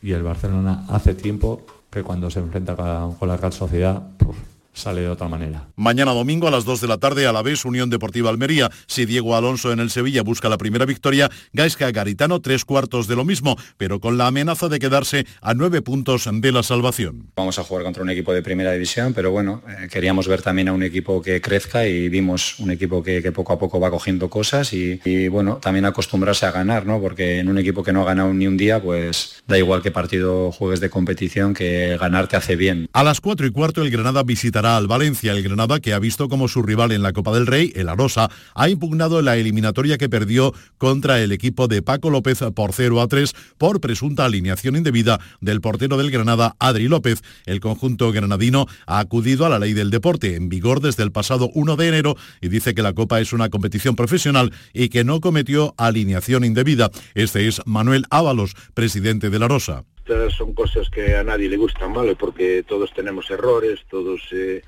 y 0.01 0.11
el 0.11 0.23
Barcelona 0.23 0.85
hace 0.89 1.13
tiempo 1.13 1.65
que 1.89 2.03
cuando 2.03 2.29
se 2.29 2.39
enfrenta 2.39 2.75
con 2.75 3.27
la 3.27 3.37
Real 3.37 3.53
Sociedad 3.53 4.03
pues, 4.17 4.37
sale 4.75 5.01
de 5.01 5.09
otra 5.09 5.27
manera. 5.27 5.67
Mañana 5.75 6.11
domingo 6.11 6.47
a 6.47 6.51
las 6.51 6.65
2 6.65 6.81
de 6.81 6.87
la 6.87 6.97
tarde 6.97 7.25
a 7.25 7.33
la 7.33 7.41
vez 7.41 7.65
Unión 7.65 7.89
Deportiva 7.89 8.29
Almería. 8.29 8.69
Si 8.87 9.05
Diego 9.05 9.35
Alonso 9.35 9.71
en 9.71 9.79
el 9.79 9.89
Sevilla 9.89 10.21
busca 10.21 10.49
la 10.49 10.57
primera 10.57 10.85
victoria, 10.85 11.31
Gaisca 11.53 11.89
Garitano 11.91 12.41
tres 12.41 12.65
cuartos 12.65 13.07
de 13.07 13.15
lo 13.15 13.25
mismo, 13.25 13.57
pero 13.77 13.99
con 13.99 14.17
la 14.17 14.27
amenaza 14.27 14.67
de 14.69 14.79
quedarse 14.79 15.25
a 15.41 15.53
nueve 15.53 15.81
puntos 15.81 16.29
de 16.31 16.51
la 16.51 16.63
salvación. 16.63 17.31
Vamos 17.35 17.57
a 17.57 17.63
jugar 17.63 17.83
contra 17.83 18.03
un 18.03 18.09
equipo 18.09 18.33
de 18.33 18.41
primera 18.41 18.71
división, 18.73 19.13
pero 19.13 19.31
bueno, 19.31 19.63
eh, 19.67 19.87
queríamos 19.89 20.27
ver 20.27 20.41
también 20.41 20.67
a 20.67 20.73
un 20.73 20.83
equipo 20.83 21.21
que 21.21 21.41
crezca 21.41 21.87
y 21.87 22.09
vimos 22.09 22.59
un 22.59 22.71
equipo 22.71 23.01
que, 23.01 23.21
que 23.21 23.31
poco 23.31 23.53
a 23.53 23.59
poco 23.59 23.79
va 23.79 23.89
cogiendo 23.89 24.29
cosas 24.29 24.73
y, 24.73 24.99
y, 25.05 25.27
bueno, 25.29 25.57
también 25.57 25.85
acostumbrarse 25.85 26.45
a 26.45 26.51
ganar, 26.51 26.85
¿no? 26.85 26.99
Porque 26.99 27.39
en 27.39 27.49
un 27.49 27.57
equipo 27.57 27.83
que 27.83 27.93
no 27.93 28.01
ha 28.01 28.05
ganado 28.05 28.33
ni 28.33 28.47
un 28.47 28.57
día, 28.57 28.81
pues 28.81 29.43
da 29.47 29.57
igual 29.57 29.81
qué 29.81 29.91
partido 29.91 30.51
juegues 30.51 30.79
de 30.79 30.89
competición, 30.89 31.53
que 31.53 31.97
ganar 31.97 32.27
te 32.27 32.35
hace 32.35 32.55
bien. 32.55 32.87
A 32.93 33.03
las 33.03 33.21
cuatro 33.21 33.45
y 33.45 33.51
cuarto 33.51 33.81
el 33.81 33.89
Granada 33.89 34.23
visitará 34.23 34.64
al 34.65 34.87
Valencia. 34.87 35.31
El 35.31 35.43
Granada, 35.43 35.79
que 35.79 35.93
ha 35.93 35.99
visto 35.99 36.29
como 36.29 36.47
su 36.47 36.63
rival 36.63 36.91
en 36.91 37.03
la 37.03 37.13
Copa 37.13 37.33
del 37.33 37.45
Rey, 37.45 37.71
el 37.75 37.89
Arosa, 37.89 38.29
ha 38.55 38.69
impugnado 38.69 39.21
la 39.21 39.37
eliminatoria 39.37 39.97
que 39.97 40.09
perdió 40.09 40.53
contra 40.77 41.21
el 41.21 41.31
equipo 41.31 41.67
de 41.67 41.81
Paco 41.81 42.09
López 42.09 42.39
por 42.55 42.73
0 42.73 43.01
a 43.01 43.07
3 43.07 43.33
por 43.57 43.79
presunta 43.79 44.25
alineación 44.25 44.75
indebida 44.75 45.19
del 45.41 45.61
portero 45.61 45.97
del 45.97 46.11
Granada, 46.11 46.55
Adri 46.59 46.87
López. 46.87 47.21
El 47.45 47.59
conjunto 47.59 48.11
granadino 48.11 48.65
ha 48.87 48.99
acudido 48.99 49.45
a 49.45 49.49
la 49.49 49.59
ley 49.59 49.73
del 49.73 49.91
deporte, 49.91 50.35
en 50.35 50.49
vigor 50.49 50.81
desde 50.81 51.03
el 51.03 51.11
pasado 51.11 51.49
1 51.53 51.75
de 51.75 51.87
enero, 51.87 52.15
y 52.41 52.47
dice 52.47 52.73
que 52.73 52.81
la 52.81 52.93
Copa 52.93 53.19
es 53.21 53.33
una 53.33 53.49
competición 53.49 53.95
profesional 53.95 54.51
y 54.73 54.89
que 54.89 55.03
no 55.03 55.21
cometió 55.21 55.75
alineación 55.77 56.43
indebida. 56.43 56.89
Este 57.13 57.47
es 57.47 57.61
Manuel 57.65 58.05
Ábalos, 58.09 58.55
presidente 58.73 59.29
de 59.29 59.39
la 59.39 59.47
Rosa 59.47 59.83
son 60.29 60.53
cosas 60.53 60.89
que 60.89 61.15
a 61.15 61.23
nadie 61.23 61.49
le 61.49 61.57
gustan, 61.57 61.93
¿vale? 61.93 62.15
Porque 62.15 62.63
todos 62.63 62.93
tenemos 62.93 63.29
errores, 63.29 63.85
todos... 63.89 64.21
Eh, 64.31 64.61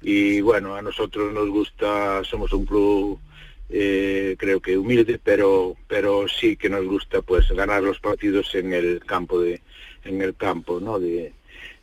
y 0.00 0.40
bueno, 0.40 0.76
a 0.76 0.82
nosotros 0.82 1.32
nos 1.32 1.48
gusta, 1.48 2.22
somos 2.22 2.52
un 2.52 2.64
club 2.64 3.18
eh, 3.70 4.36
creo 4.38 4.60
que 4.60 4.78
humilde, 4.78 5.20
pero 5.22 5.76
pero 5.86 6.26
sí 6.28 6.56
que 6.56 6.70
nos 6.70 6.86
gusta 6.86 7.20
pues 7.22 7.50
ganar 7.50 7.82
los 7.82 8.00
partidos 8.00 8.54
en 8.54 8.72
el 8.72 9.00
campo 9.04 9.40
de 9.40 9.60
en 10.04 10.22
el 10.22 10.34
campo, 10.34 10.80
¿no? 10.80 10.98
De, 10.98 11.32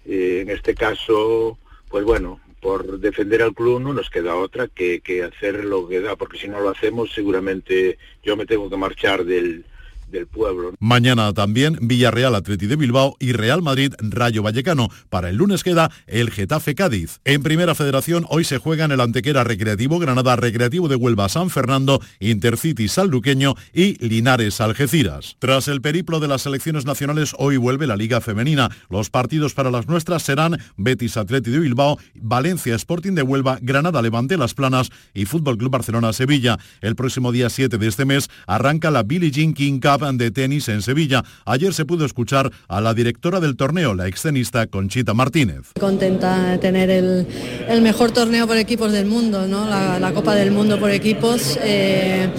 eh, 0.06 0.40
en 0.42 0.50
este 0.50 0.74
caso, 0.74 1.60
pues 1.90 2.04
bueno, 2.04 2.40
por 2.60 3.00
defender 3.00 3.44
al 3.44 3.54
club 3.54 3.82
no 3.82 3.94
nos 3.94 4.10
queda 4.10 4.36
otra 4.36 4.68
que, 4.68 5.02
que 5.02 5.24
hacer 5.24 5.64
lo 5.66 5.88
que 5.88 6.02
da, 6.02 6.16
porque 6.16 6.40
si 6.40 6.48
no 6.48 6.60
lo 6.60 6.70
hacemos 6.70 7.12
seguramente 7.14 7.98
yo 8.24 8.36
me 8.36 8.48
tengo 8.48 8.70
que 8.70 8.78
marchar 8.78 9.24
del 9.26 9.66
del 10.08 10.28
pueblo. 10.28 10.74
Mañana 10.80 11.34
también 11.34 11.78
Villarreal 11.82 12.36
Atleti 12.36 12.68
de 12.68 12.76
Bilbao 12.76 13.16
y 13.20 13.34
Real 13.34 13.62
Madrid 13.62 13.94
Rayo 14.00 14.44
Vallecano. 14.44 14.90
Para 15.10 15.30
el 15.30 15.38
lunes 15.38 15.64
queda 15.64 15.92
el 16.08 16.32
Getafe 16.32 16.76
Cádiz. 16.76 17.20
En 17.26 17.44
Primera 17.44 17.76
Federación 17.76 18.26
hoy 18.30 18.44
se 18.44 18.58
juegan 18.58 18.92
el 18.92 19.02
Antequera 19.02 19.44
Recreativo, 19.44 20.00
Granada 20.00 20.36
Recreativo 20.36 20.88
de 20.88 20.96
Huelva 20.96 21.30
San 21.30 21.50
Fernando, 21.50 22.02
Intercity 22.20 22.88
Salduqueño 22.88 23.56
y 23.74 23.96
Linares 24.06 24.62
Algeciras. 24.62 25.38
Tras 25.40 25.68
el 25.68 25.82
periplo 25.82 26.20
de 26.20 26.28
las 26.28 26.44
selecciones 26.44 26.86
nacionales 26.86 27.36
hoy 27.38 27.58
vuelve 27.58 27.88
la 27.88 27.96
Liga 27.96 28.22
Femenina. 28.22 28.70
Los 28.90 29.10
partidos 29.10 29.54
para 29.54 29.72
las 29.72 29.88
nuestras 29.88 30.24
serán 30.24 30.60
Betis 30.78 31.18
Atleti 31.18 31.52
de 31.52 31.60
Bilbao, 31.60 31.98
Valencia 32.16 32.76
Sporting 32.76 33.14
de 33.14 33.22
Huelva, 33.22 33.58
Granada 33.62 34.02
Levante 34.02 34.38
Las 34.38 34.54
Planas 34.54 34.92
y 35.14 35.26
Fútbol 35.26 35.58
Club 35.58 35.72
Barcelona 35.72 36.14
Sevilla. 36.14 36.58
El 36.82 36.96
próximo 36.96 37.32
día 37.32 37.50
7 37.50 37.78
de 37.78 37.88
este 37.88 38.06
mes 38.06 38.30
arranca 38.48 38.92
la 38.92 39.04
Billie 39.04 39.32
Jean 39.32 39.54
King 39.54 39.80
Cup 39.80 39.95
de 39.98 40.32
tenis 40.32 40.68
en 40.68 40.82
Sevilla. 40.82 41.24
Ayer 41.46 41.74
se 41.74 41.86
pudo 41.86 42.06
escuchar 42.06 42.52
a 42.68 42.82
la 42.82 42.94
directora 42.94 43.40
del 43.40 43.56
torneo, 43.56 43.94
la 43.94 44.08
excenista 44.08 44.68
Conchita 44.68 45.14
Martínez. 45.14 45.72
Contenta 45.80 46.52
de 46.52 46.58
tener 46.58 46.90
el, 46.90 47.82
mejor 47.82 48.12
torneo 48.12 48.46
por 48.46 48.58
equipos 48.58 48.92
del 48.92 49.06
mundo, 49.06 49.48
la, 49.48 50.12
Copa 50.14 50.36
del 50.36 50.52
Mundo 50.52 50.80
por 50.80 50.92
equipos. 50.92 51.58
Eh, 51.62 52.30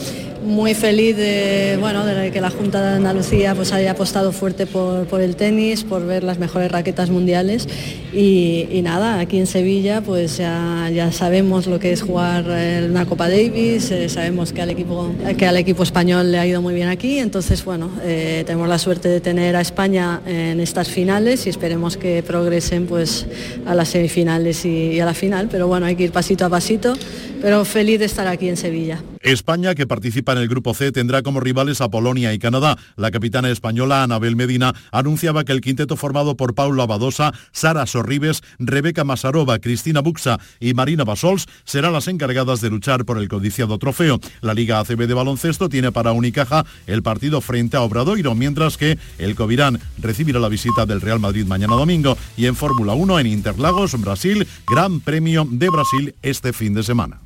muy 0.47 0.75
feliz 0.75 1.17
de, 1.17 1.77
bueno, 1.81 2.07
de 2.07 2.31
que 2.31 2.41
la 2.41 2.51
Junta 2.51 2.81
de 2.81 2.97
Andalucía 2.97 3.55
pues, 3.55 3.73
haya 3.73 3.91
apostado 3.91 4.33
fuerte 4.33 4.67
por, 4.67 5.21
el 5.21 5.37
tenis, 5.37 5.85
por 5.85 6.07
ver 6.07 6.23
las 6.23 6.39
mejores 6.39 6.71
raquetas 6.71 7.11
mundiales. 7.11 7.69
Y, 8.13 8.81
nada, 8.83 9.19
aquí 9.19 9.39
en 9.39 9.47
Sevilla 9.47 10.01
pues 10.01 10.37
ya, 10.37 10.89
ya, 10.95 11.11
sabemos 11.11 11.67
lo 11.67 11.81
que 11.81 11.93
es 11.93 12.03
jugar 12.03 12.45
una 12.89 13.05
Copa 13.05 13.29
Davis, 13.29 13.91
eh, 13.91 14.09
sabemos 14.09 14.53
que 14.53 14.63
al, 14.63 14.71
equipo, 14.71 15.13
que 15.37 15.47
al 15.47 15.57
equipo 15.57 15.83
español 15.83 16.31
le 16.31 16.39
ha 16.39 16.47
ido 16.47 16.63
muy 16.63 16.73
bien 16.73 16.89
aquí, 16.89 17.19
entonces 17.19 17.65
bueno, 17.65 17.91
eh, 18.05 18.45
tenemos 18.47 18.69
la 18.69 18.79
suerte 18.79 19.09
de 19.09 19.21
tener 19.21 19.57
a 19.57 19.61
España 19.61 20.21
en 20.25 20.61
estas 20.61 20.89
finales 20.89 21.47
y 21.47 21.51
esperemos 21.51 21.97
que 21.97 22.23
progresen 22.23 22.87
pues 22.87 23.27
a 23.67 23.75
las 23.75 23.89
semifinales 23.89 24.65
y 24.65 25.01
a 25.01 25.05
la 25.05 25.15
final, 25.15 25.49
pero 25.51 25.67
bueno, 25.67 25.87
hay 25.87 25.97
que 25.97 26.05
ir 26.05 26.13
pasito 26.13 26.45
a 26.45 26.49
pasito, 26.49 26.95
pero 27.43 27.65
feliz 27.65 27.99
de 27.99 28.05
estar 28.05 28.29
aquí 28.29 28.49
en 28.49 28.57
Sevilla. 28.57 29.03
España, 29.23 29.75
que 29.75 29.87
participa 29.87 30.33
en 30.33 30.39
el 30.39 30.49
Grupo 30.49 30.75
C, 30.75 30.93
tendrá 30.93 31.23
como 31.23 31.41
rivales 31.41 31.81
a 31.81 31.89
Polonia 31.89 32.33
y 32.33 32.39
Canadá. 32.39 32.77
La 32.97 33.11
capitana 33.11 33.51
española, 33.51 34.03
Anabel 34.03 34.37
Medina, 34.37 34.75
anunciaba 34.93 35.45
que 35.45 35.53
el 35.53 35.61
quinteto 35.61 35.97
formado 35.97 36.37
por 36.37 36.55
Paulo 36.55 36.83
Abadosa, 36.83 37.33
Sara 37.53 37.87
Sorribes, 37.87 38.43
Rebeca 38.59 39.05
Masarova, 39.05 39.59
Cristina 39.59 40.01
Buxa 40.01 40.39
y 40.61 40.75
Marina 40.75 41.05
Basols 41.05 41.47
serán 41.65 41.93
las 41.93 42.09
encargadas 42.09 42.61
de 42.61 42.71
luchar 42.71 43.05
por 43.05 43.19
el 43.19 43.29
codiciado 43.29 43.79
trofeo. 43.79 44.21
La 44.41 44.55
Liga 44.55 44.81
ACB 44.81 45.07
de 45.07 45.15
baloncesto 45.15 45.69
tiene 45.69 45.93
para 45.93 46.13
Unicaja 46.13 46.65
el 46.87 47.03
partido 47.03 47.41
frente 47.41 47.77
a 47.77 47.83
Obradoiro, 47.83 48.35
mientras 48.35 48.77
que 48.77 48.99
el 49.19 49.35
Covirán 49.35 49.81
recibirá 49.99 50.41
la 50.41 50.49
visita 50.49 50.87
del 50.87 51.01
Real 51.01 51.21
Madrid 51.21 51.47
mañana 51.47 51.75
domingo 51.75 52.17
y 52.37 52.47
en 52.47 52.57
Fórmula 52.57 52.95
1 52.95 53.21
en 53.21 53.27
Interlagos, 53.27 54.01
Brasil, 54.01 54.47
Gran 54.69 55.01
Premio 55.01 55.47
de 55.51 55.69
Brasil 55.69 56.15
este 56.23 56.53
fin 56.53 56.75
de 56.75 56.83
semana. 56.83 57.26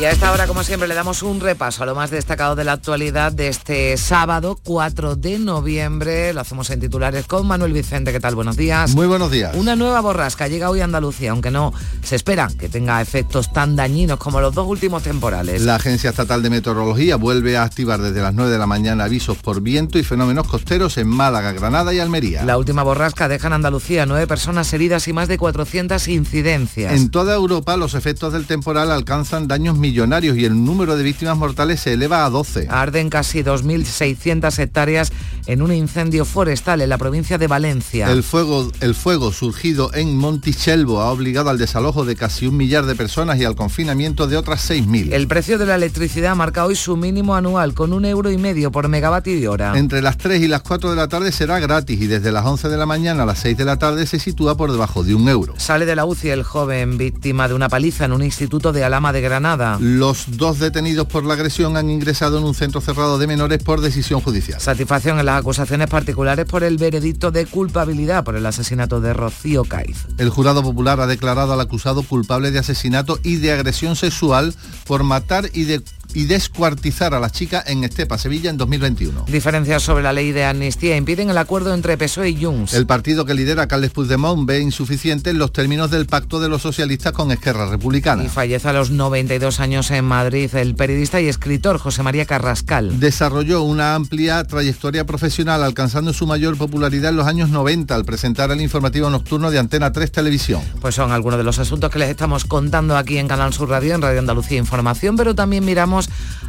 Y 0.00 0.04
a 0.04 0.12
esta 0.12 0.30
hora, 0.30 0.46
como 0.46 0.62
siempre, 0.62 0.86
le 0.86 0.94
damos 0.94 1.24
un 1.24 1.40
repaso 1.40 1.82
a 1.82 1.86
lo 1.86 1.96
más 1.96 2.12
destacado 2.12 2.54
de 2.54 2.62
la 2.62 2.74
actualidad 2.74 3.32
de 3.32 3.48
este 3.48 3.96
sábado 3.96 4.56
4 4.62 5.16
de 5.16 5.40
noviembre. 5.40 6.32
Lo 6.32 6.40
hacemos 6.40 6.70
en 6.70 6.78
titulares 6.78 7.26
con 7.26 7.48
Manuel 7.48 7.72
Vicente. 7.72 8.12
¿Qué 8.12 8.20
tal? 8.20 8.36
Buenos 8.36 8.56
días. 8.56 8.94
Muy 8.94 9.08
buenos 9.08 9.32
días. 9.32 9.56
Una 9.56 9.74
nueva 9.74 10.00
borrasca 10.00 10.46
llega 10.46 10.70
hoy 10.70 10.82
a 10.82 10.84
Andalucía, 10.84 11.32
aunque 11.32 11.50
no 11.50 11.72
se 12.04 12.14
espera 12.14 12.48
que 12.56 12.68
tenga 12.68 13.02
efectos 13.02 13.52
tan 13.52 13.74
dañinos 13.74 14.20
como 14.20 14.40
los 14.40 14.54
dos 14.54 14.68
últimos 14.68 15.02
temporales. 15.02 15.62
La 15.62 15.74
Agencia 15.74 16.10
Estatal 16.10 16.44
de 16.44 16.50
Meteorología 16.50 17.16
vuelve 17.16 17.56
a 17.56 17.64
activar 17.64 18.00
desde 18.00 18.22
las 18.22 18.34
9 18.34 18.52
de 18.52 18.58
la 18.58 18.68
mañana 18.68 19.02
avisos 19.02 19.38
por 19.38 19.62
viento 19.62 19.98
y 19.98 20.04
fenómenos 20.04 20.46
costeros 20.46 20.96
en 20.98 21.08
Málaga, 21.08 21.50
Granada 21.50 21.92
y 21.92 21.98
Almería. 21.98 22.44
La 22.44 22.56
última 22.56 22.84
borrasca 22.84 23.26
deja 23.26 23.48
en 23.48 23.54
Andalucía 23.54 24.06
nueve 24.06 24.28
personas 24.28 24.72
heridas 24.72 25.08
y 25.08 25.12
más 25.12 25.26
de 25.26 25.38
400 25.38 26.06
incidencias. 26.06 26.92
En 26.92 27.10
toda 27.10 27.34
Europa 27.34 27.76
los 27.76 27.94
efectos 27.94 28.32
del 28.32 28.46
temporal 28.46 28.92
alcanzan 28.92 29.48
daños 29.48 29.76
millonarios 29.88 30.36
y 30.36 30.44
el 30.44 30.64
número 30.64 30.96
de 30.96 31.02
víctimas 31.02 31.36
mortales 31.36 31.80
se 31.80 31.94
eleva 31.94 32.24
a 32.24 32.30
12. 32.30 32.66
Arden 32.68 33.08
casi 33.08 33.42
2.600 33.42 34.58
hectáreas 34.58 35.12
en 35.46 35.62
un 35.62 35.72
incendio 35.72 36.26
forestal 36.26 36.82
en 36.82 36.90
la 36.90 36.98
provincia 36.98 37.38
de 37.38 37.46
Valencia. 37.46 38.10
El 38.10 38.22
fuego, 38.22 38.70
el 38.80 38.94
fuego 38.94 39.32
surgido 39.32 39.94
en 39.94 40.16
Montichelvo 40.16 41.00
ha 41.00 41.10
obligado 41.10 41.48
al 41.48 41.56
desalojo 41.56 42.04
de 42.04 42.16
casi 42.16 42.46
un 42.46 42.56
millar 42.56 42.84
de 42.84 42.94
personas 42.94 43.38
y 43.38 43.44
al 43.44 43.54
confinamiento 43.54 44.26
de 44.26 44.36
otras 44.36 44.70
6.000. 44.70 45.12
El 45.12 45.26
precio 45.26 45.56
de 45.56 45.64
la 45.64 45.76
electricidad 45.76 46.36
marca 46.36 46.66
hoy 46.66 46.76
su 46.76 46.96
mínimo 46.96 47.34
anual 47.34 47.72
con 47.72 47.94
un 47.94 48.04
euro 48.04 48.30
y 48.30 48.36
medio 48.36 48.70
por 48.70 48.88
megavatio 48.88 49.28
hora. 49.50 49.78
Entre 49.78 50.02
las 50.02 50.18
3 50.18 50.42
y 50.42 50.48
las 50.48 50.62
4 50.62 50.90
de 50.90 50.96
la 50.96 51.08
tarde 51.08 51.32
será 51.32 51.58
gratis 51.60 52.00
y 52.00 52.06
desde 52.06 52.32
las 52.32 52.44
11 52.44 52.68
de 52.68 52.76
la 52.76 52.86
mañana 52.86 53.22
a 53.22 53.26
las 53.26 53.38
6 53.40 53.56
de 53.56 53.64
la 53.64 53.78
tarde 53.78 54.06
se 54.06 54.18
sitúa 54.18 54.56
por 54.56 54.72
debajo 54.72 55.02
de 55.02 55.14
un 55.14 55.28
euro. 55.28 55.54
Sale 55.56 55.86
de 55.86 55.96
la 55.96 56.04
UCI 56.04 56.30
el 56.30 56.42
joven 56.42 56.98
víctima 56.98 57.48
de 57.48 57.54
una 57.54 57.68
paliza 57.68 58.04
en 58.04 58.12
un 58.12 58.22
instituto 58.22 58.72
de 58.72 58.84
Alama 58.84 59.12
de 59.12 59.20
Granada. 59.20 59.77
Los 59.80 60.36
dos 60.36 60.58
detenidos 60.58 61.06
por 61.06 61.24
la 61.24 61.34
agresión 61.34 61.76
han 61.76 61.88
ingresado 61.88 62.38
en 62.38 62.44
un 62.44 62.54
centro 62.54 62.80
cerrado 62.80 63.18
de 63.18 63.26
menores 63.26 63.62
por 63.62 63.80
decisión 63.80 64.20
judicial. 64.20 64.60
Satisfacción 64.60 65.20
en 65.20 65.26
las 65.26 65.38
acusaciones 65.38 65.88
particulares 65.88 66.46
por 66.46 66.64
el 66.64 66.78
veredicto 66.78 67.30
de 67.30 67.46
culpabilidad 67.46 68.24
por 68.24 68.34
el 68.34 68.44
asesinato 68.44 69.00
de 69.00 69.12
Rocío 69.14 69.64
Caiz. 69.64 70.06
El 70.18 70.30
jurado 70.30 70.62
popular 70.62 71.00
ha 71.00 71.06
declarado 71.06 71.52
al 71.52 71.60
acusado 71.60 72.02
culpable 72.02 72.50
de 72.50 72.58
asesinato 72.58 73.20
y 73.22 73.36
de 73.36 73.52
agresión 73.52 73.94
sexual 73.94 74.54
por 74.86 75.04
matar 75.04 75.48
y 75.52 75.64
de 75.64 75.82
y 76.14 76.24
descuartizar 76.24 77.14
a 77.14 77.20
la 77.20 77.30
chica 77.30 77.62
en 77.66 77.84
Estepa, 77.84 78.18
Sevilla, 78.18 78.50
en 78.50 78.56
2021. 78.56 79.26
Diferencias 79.28 79.82
sobre 79.82 80.02
la 80.02 80.12
ley 80.12 80.32
de 80.32 80.44
amnistía 80.44 80.96
impiden 80.96 81.30
el 81.30 81.38
acuerdo 81.38 81.74
entre 81.74 81.96
PSOE 81.96 82.30
y 82.30 82.44
Junts. 82.44 82.74
El 82.74 82.86
partido 82.86 83.24
que 83.24 83.34
lidera 83.34 83.68
Carles 83.68 83.90
Puigdemont 83.90 84.46
ve 84.46 84.60
insuficientes 84.60 85.34
los 85.34 85.52
términos 85.52 85.90
del 85.90 86.06
pacto 86.06 86.40
de 86.40 86.48
los 86.48 86.62
socialistas 86.62 87.12
con 87.12 87.30
Esquerra 87.30 87.68
Republicana. 87.68 88.24
Y 88.24 88.28
fallece 88.28 88.68
a 88.68 88.72
los 88.72 88.90
92 88.90 89.60
años 89.60 89.90
en 89.90 90.04
Madrid 90.04 90.54
el 90.54 90.74
periodista 90.74 91.20
y 91.20 91.28
escritor 91.28 91.78
José 91.78 92.02
María 92.02 92.26
Carrascal. 92.26 93.00
Desarrolló 93.00 93.62
una 93.62 93.94
amplia 93.94 94.44
trayectoria 94.44 95.04
profesional 95.04 95.62
alcanzando 95.62 96.12
su 96.12 96.26
mayor 96.26 96.56
popularidad 96.56 97.10
en 97.10 97.16
los 97.16 97.26
años 97.26 97.50
90 97.50 97.94
al 97.94 98.04
presentar 98.04 98.50
el 98.50 98.60
informativo 98.60 99.10
nocturno 99.10 99.50
de 99.50 99.58
Antena 99.58 99.92
3 99.92 100.12
Televisión. 100.12 100.62
Pues 100.80 100.94
son 100.94 101.12
algunos 101.12 101.38
de 101.38 101.44
los 101.44 101.58
asuntos 101.58 101.90
que 101.90 101.98
les 101.98 102.10
estamos 102.10 102.44
contando 102.44 102.96
aquí 102.96 103.18
en 103.18 103.28
Canal 103.28 103.52
Sur 103.52 103.68
Radio, 103.68 103.94
en 103.94 104.02
Radio 104.02 104.20
Andalucía 104.20 104.58
Información, 104.58 105.16
pero 105.16 105.34
también 105.34 105.64
miramos 105.64 105.97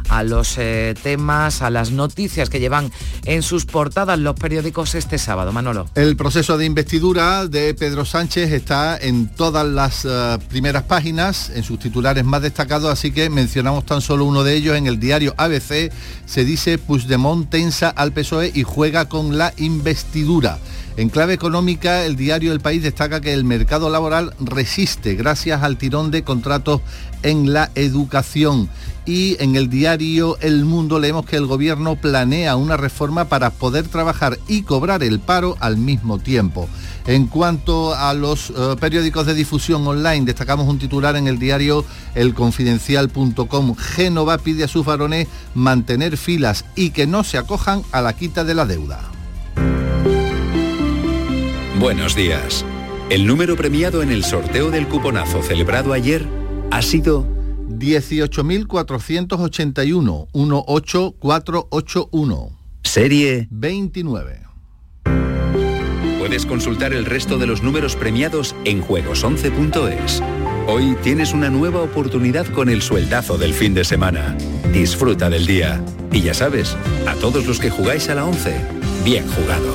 a 0.08 0.22
los 0.22 0.56
eh, 0.58 0.94
temas, 1.02 1.62
a 1.62 1.70
las 1.70 1.90
noticias 1.90 2.50
que 2.50 2.60
llevan 2.60 2.90
en 3.24 3.42
sus 3.42 3.64
portadas 3.64 4.18
los 4.18 4.34
periódicos 4.34 4.94
este 4.94 5.18
sábado. 5.18 5.52
Manolo. 5.52 5.88
El 5.94 6.16
proceso 6.16 6.58
de 6.58 6.66
investidura 6.66 7.46
de 7.46 7.74
Pedro 7.74 8.04
Sánchez 8.04 8.52
está 8.52 8.96
en 8.98 9.28
todas 9.28 9.66
las 9.66 10.04
eh, 10.04 10.38
primeras 10.48 10.84
páginas, 10.84 11.50
en 11.54 11.62
sus 11.62 11.78
titulares 11.78 12.24
más 12.24 12.42
destacados, 12.42 12.90
así 12.90 13.12
que 13.12 13.30
mencionamos 13.30 13.86
tan 13.86 14.00
solo 14.00 14.24
uno 14.24 14.44
de 14.44 14.54
ellos. 14.54 14.76
En 14.76 14.86
el 14.86 14.98
diario 15.00 15.34
ABC 15.36 15.92
se 16.26 16.44
dice 16.44 16.78
Puigdemont 16.78 17.48
tensa 17.48 17.88
al 17.88 18.12
PSOE 18.12 18.52
y 18.54 18.62
juega 18.62 19.08
con 19.08 19.38
la 19.38 19.52
investidura. 19.56 20.58
En 20.96 21.08
clave 21.08 21.32
económica, 21.32 22.04
el 22.04 22.16
diario 22.16 22.52
El 22.52 22.60
País 22.60 22.82
destaca 22.82 23.20
que 23.20 23.32
el 23.32 23.44
mercado 23.44 23.88
laboral 23.90 24.34
resiste 24.40 25.14
gracias 25.14 25.62
al 25.62 25.78
tirón 25.78 26.10
de 26.10 26.24
contratos 26.24 26.82
en 27.22 27.52
la 27.52 27.70
educación. 27.74 28.68
Y 29.10 29.36
en 29.42 29.56
el 29.56 29.68
diario 29.68 30.38
El 30.40 30.64
Mundo 30.64 31.00
leemos 31.00 31.26
que 31.26 31.34
el 31.34 31.46
gobierno 31.46 31.96
planea 31.96 32.54
una 32.54 32.76
reforma 32.76 33.24
para 33.24 33.50
poder 33.50 33.88
trabajar 33.88 34.38
y 34.46 34.62
cobrar 34.62 35.02
el 35.02 35.18
paro 35.18 35.56
al 35.58 35.78
mismo 35.78 36.20
tiempo. 36.20 36.68
En 37.08 37.26
cuanto 37.26 37.92
a 37.92 38.14
los 38.14 38.50
eh, 38.50 38.76
periódicos 38.78 39.26
de 39.26 39.34
difusión 39.34 39.84
online, 39.84 40.26
destacamos 40.26 40.68
un 40.68 40.78
titular 40.78 41.16
en 41.16 41.26
el 41.26 41.40
diario 41.40 41.84
elconfidencial.com. 42.14 43.74
Génova 43.74 44.38
pide 44.38 44.62
a 44.62 44.68
sus 44.68 44.86
varones 44.86 45.26
mantener 45.56 46.16
filas 46.16 46.64
y 46.76 46.90
que 46.90 47.08
no 47.08 47.24
se 47.24 47.36
acojan 47.36 47.82
a 47.90 48.02
la 48.02 48.12
quita 48.12 48.44
de 48.44 48.54
la 48.54 48.64
deuda. 48.64 49.00
Buenos 51.80 52.14
días. 52.14 52.64
El 53.10 53.26
número 53.26 53.56
premiado 53.56 54.02
en 54.02 54.12
el 54.12 54.22
sorteo 54.22 54.70
del 54.70 54.86
cuponazo 54.86 55.42
celebrado 55.42 55.94
ayer 55.94 56.28
ha 56.70 56.80
sido 56.80 57.39
18.481 57.80 60.28
18481. 60.32 62.50
Serie 62.82 63.46
29. 63.50 64.40
Puedes 66.18 66.46
consultar 66.46 66.92
el 66.92 67.06
resto 67.06 67.38
de 67.38 67.46
los 67.46 67.62
números 67.62 67.94
premiados 67.96 68.54
en 68.64 68.84
juegos11.es. 68.84 70.22
Hoy 70.68 70.94
tienes 71.02 71.32
una 71.32 71.48
nueva 71.50 71.82
oportunidad 71.82 72.46
con 72.46 72.68
el 72.68 72.82
sueldazo 72.82 73.38
del 73.38 73.54
fin 73.54 73.74
de 73.74 73.84
semana. 73.84 74.36
Disfruta 74.72 75.30
del 75.30 75.46
día. 75.46 75.82
Y 76.12 76.20
ya 76.20 76.34
sabes, 76.34 76.76
a 77.08 77.14
todos 77.14 77.46
los 77.46 77.58
que 77.58 77.70
jugáis 77.70 78.10
a 78.10 78.14
la 78.14 78.26
11, 78.26 78.54
bien 79.04 79.26
jugado. 79.26 79.74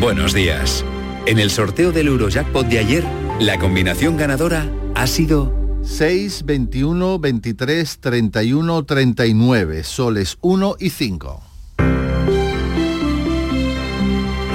Buenos 0.00 0.34
días. 0.34 0.84
En 1.26 1.40
el 1.40 1.50
sorteo 1.50 1.90
del 1.90 2.06
Eurojackpot 2.06 2.68
de 2.68 2.78
ayer, 2.78 3.04
la 3.40 3.58
combinación 3.58 4.16
ganadora 4.16 4.70
ha 4.94 5.08
sido 5.08 5.52
6, 5.82 6.44
21, 6.44 7.18
23, 7.18 7.98
31, 7.98 8.84
39, 8.84 9.82
soles 9.82 10.38
1 10.40 10.76
y 10.78 10.90
5. 10.90 11.42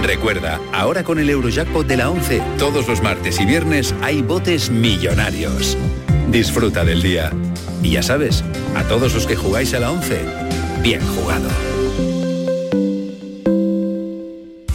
Recuerda, 0.01 0.61
ahora 0.71 1.03
con 1.03 1.19
el 1.19 1.29
Eurojackpot 1.29 1.85
de 1.85 1.97
la 1.97 2.09
11, 2.09 2.41
todos 2.57 2.87
los 2.87 3.03
martes 3.03 3.41
y 3.41 3.45
viernes 3.45 3.93
hay 4.01 4.21
botes 4.21 4.69
millonarios. 4.69 5.77
Disfruta 6.29 6.85
del 6.85 7.01
día. 7.01 7.33
Y 7.83 7.91
ya 7.91 8.03
sabes, 8.03 8.45
a 8.77 8.83
todos 8.83 9.13
los 9.13 9.27
que 9.27 9.35
jugáis 9.35 9.73
a 9.73 9.81
la 9.81 9.91
11, 9.91 10.21
bien 10.81 11.01
jugado. 11.01 11.49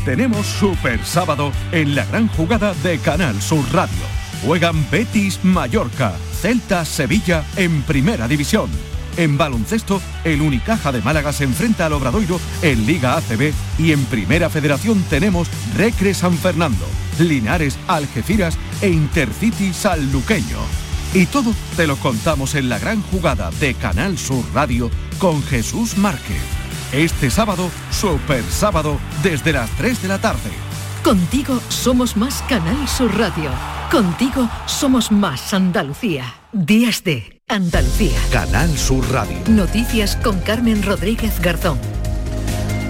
Tenemos 0.07 0.47
Super 0.47 1.05
Sábado 1.05 1.51
en 1.73 1.97
la 1.97 2.05
gran 2.05 2.29
jugada 2.29 2.75
de 2.75 2.97
Canal 3.01 3.43
Sur 3.43 3.65
Radio. 3.73 3.97
Juegan 4.45 4.89
Betis 4.89 5.41
Mallorca, 5.43 6.13
Celta 6.41 6.85
Sevilla 6.85 7.43
en 7.57 7.83
Primera 7.83 8.29
División. 8.29 8.71
En 9.17 9.37
baloncesto, 9.37 10.01
el 10.23 10.43
Unicaja 10.43 10.93
de 10.93 11.03
Málaga 11.03 11.33
se 11.33 11.43
enfrenta 11.43 11.87
al 11.87 11.95
Obradoiro 11.95 12.39
en 12.63 12.87
Liga 12.87 13.17
ACB 13.17 13.53
y 13.81 13.91
en 13.91 14.05
Primera 14.05 14.49
Federación 14.49 15.03
tenemos 15.11 15.49
Recre 15.77 16.15
San 16.15 16.39
Fernando, 16.39 16.87
Linares 17.19 17.77
Algeciras 17.89 18.57
e 18.83 18.91
Intercity 18.91 19.73
Sanluqueño. 19.73 20.61
Y 21.15 21.27
todo 21.27 21.53
te 21.77 21.89
lo 21.89 21.97
contamos 21.97 22.55
en 22.55 22.69
la 22.69 22.79
gran 22.79 23.03
jugada 23.03 23.51
de 23.59 23.75
Canal 23.75 24.17
Sur 24.19 24.45
Radio 24.55 24.89
con 25.19 25.43
Jesús 25.43 25.99
Márquez. 25.99 26.56
Este 26.97 27.29
sábado, 27.29 27.71
Super 27.91 28.43
Sábado, 28.43 28.99
desde 29.23 29.53
las 29.53 29.69
3 29.73 30.01
de 30.01 30.09
la 30.09 30.19
tarde. 30.19 30.49
Contigo 31.05 31.61
somos 31.69 32.17
más 32.17 32.43
Canal 32.49 32.89
Sur 32.89 33.15
Radio. 33.19 33.51
Contigo 33.91 34.49
somos 34.65 35.13
más 35.13 35.53
Andalucía. 35.53 36.33
Días 36.55 37.05
de 37.05 37.43
Andalucía. 37.49 38.19
Canal 38.33 38.71
Sur 38.79 39.07
Radio. 39.13 39.37
Noticias 39.47 40.17
con 40.17 40.41
Carmen 40.41 40.83
Rodríguez 40.83 41.39
Garzón. 41.39 41.79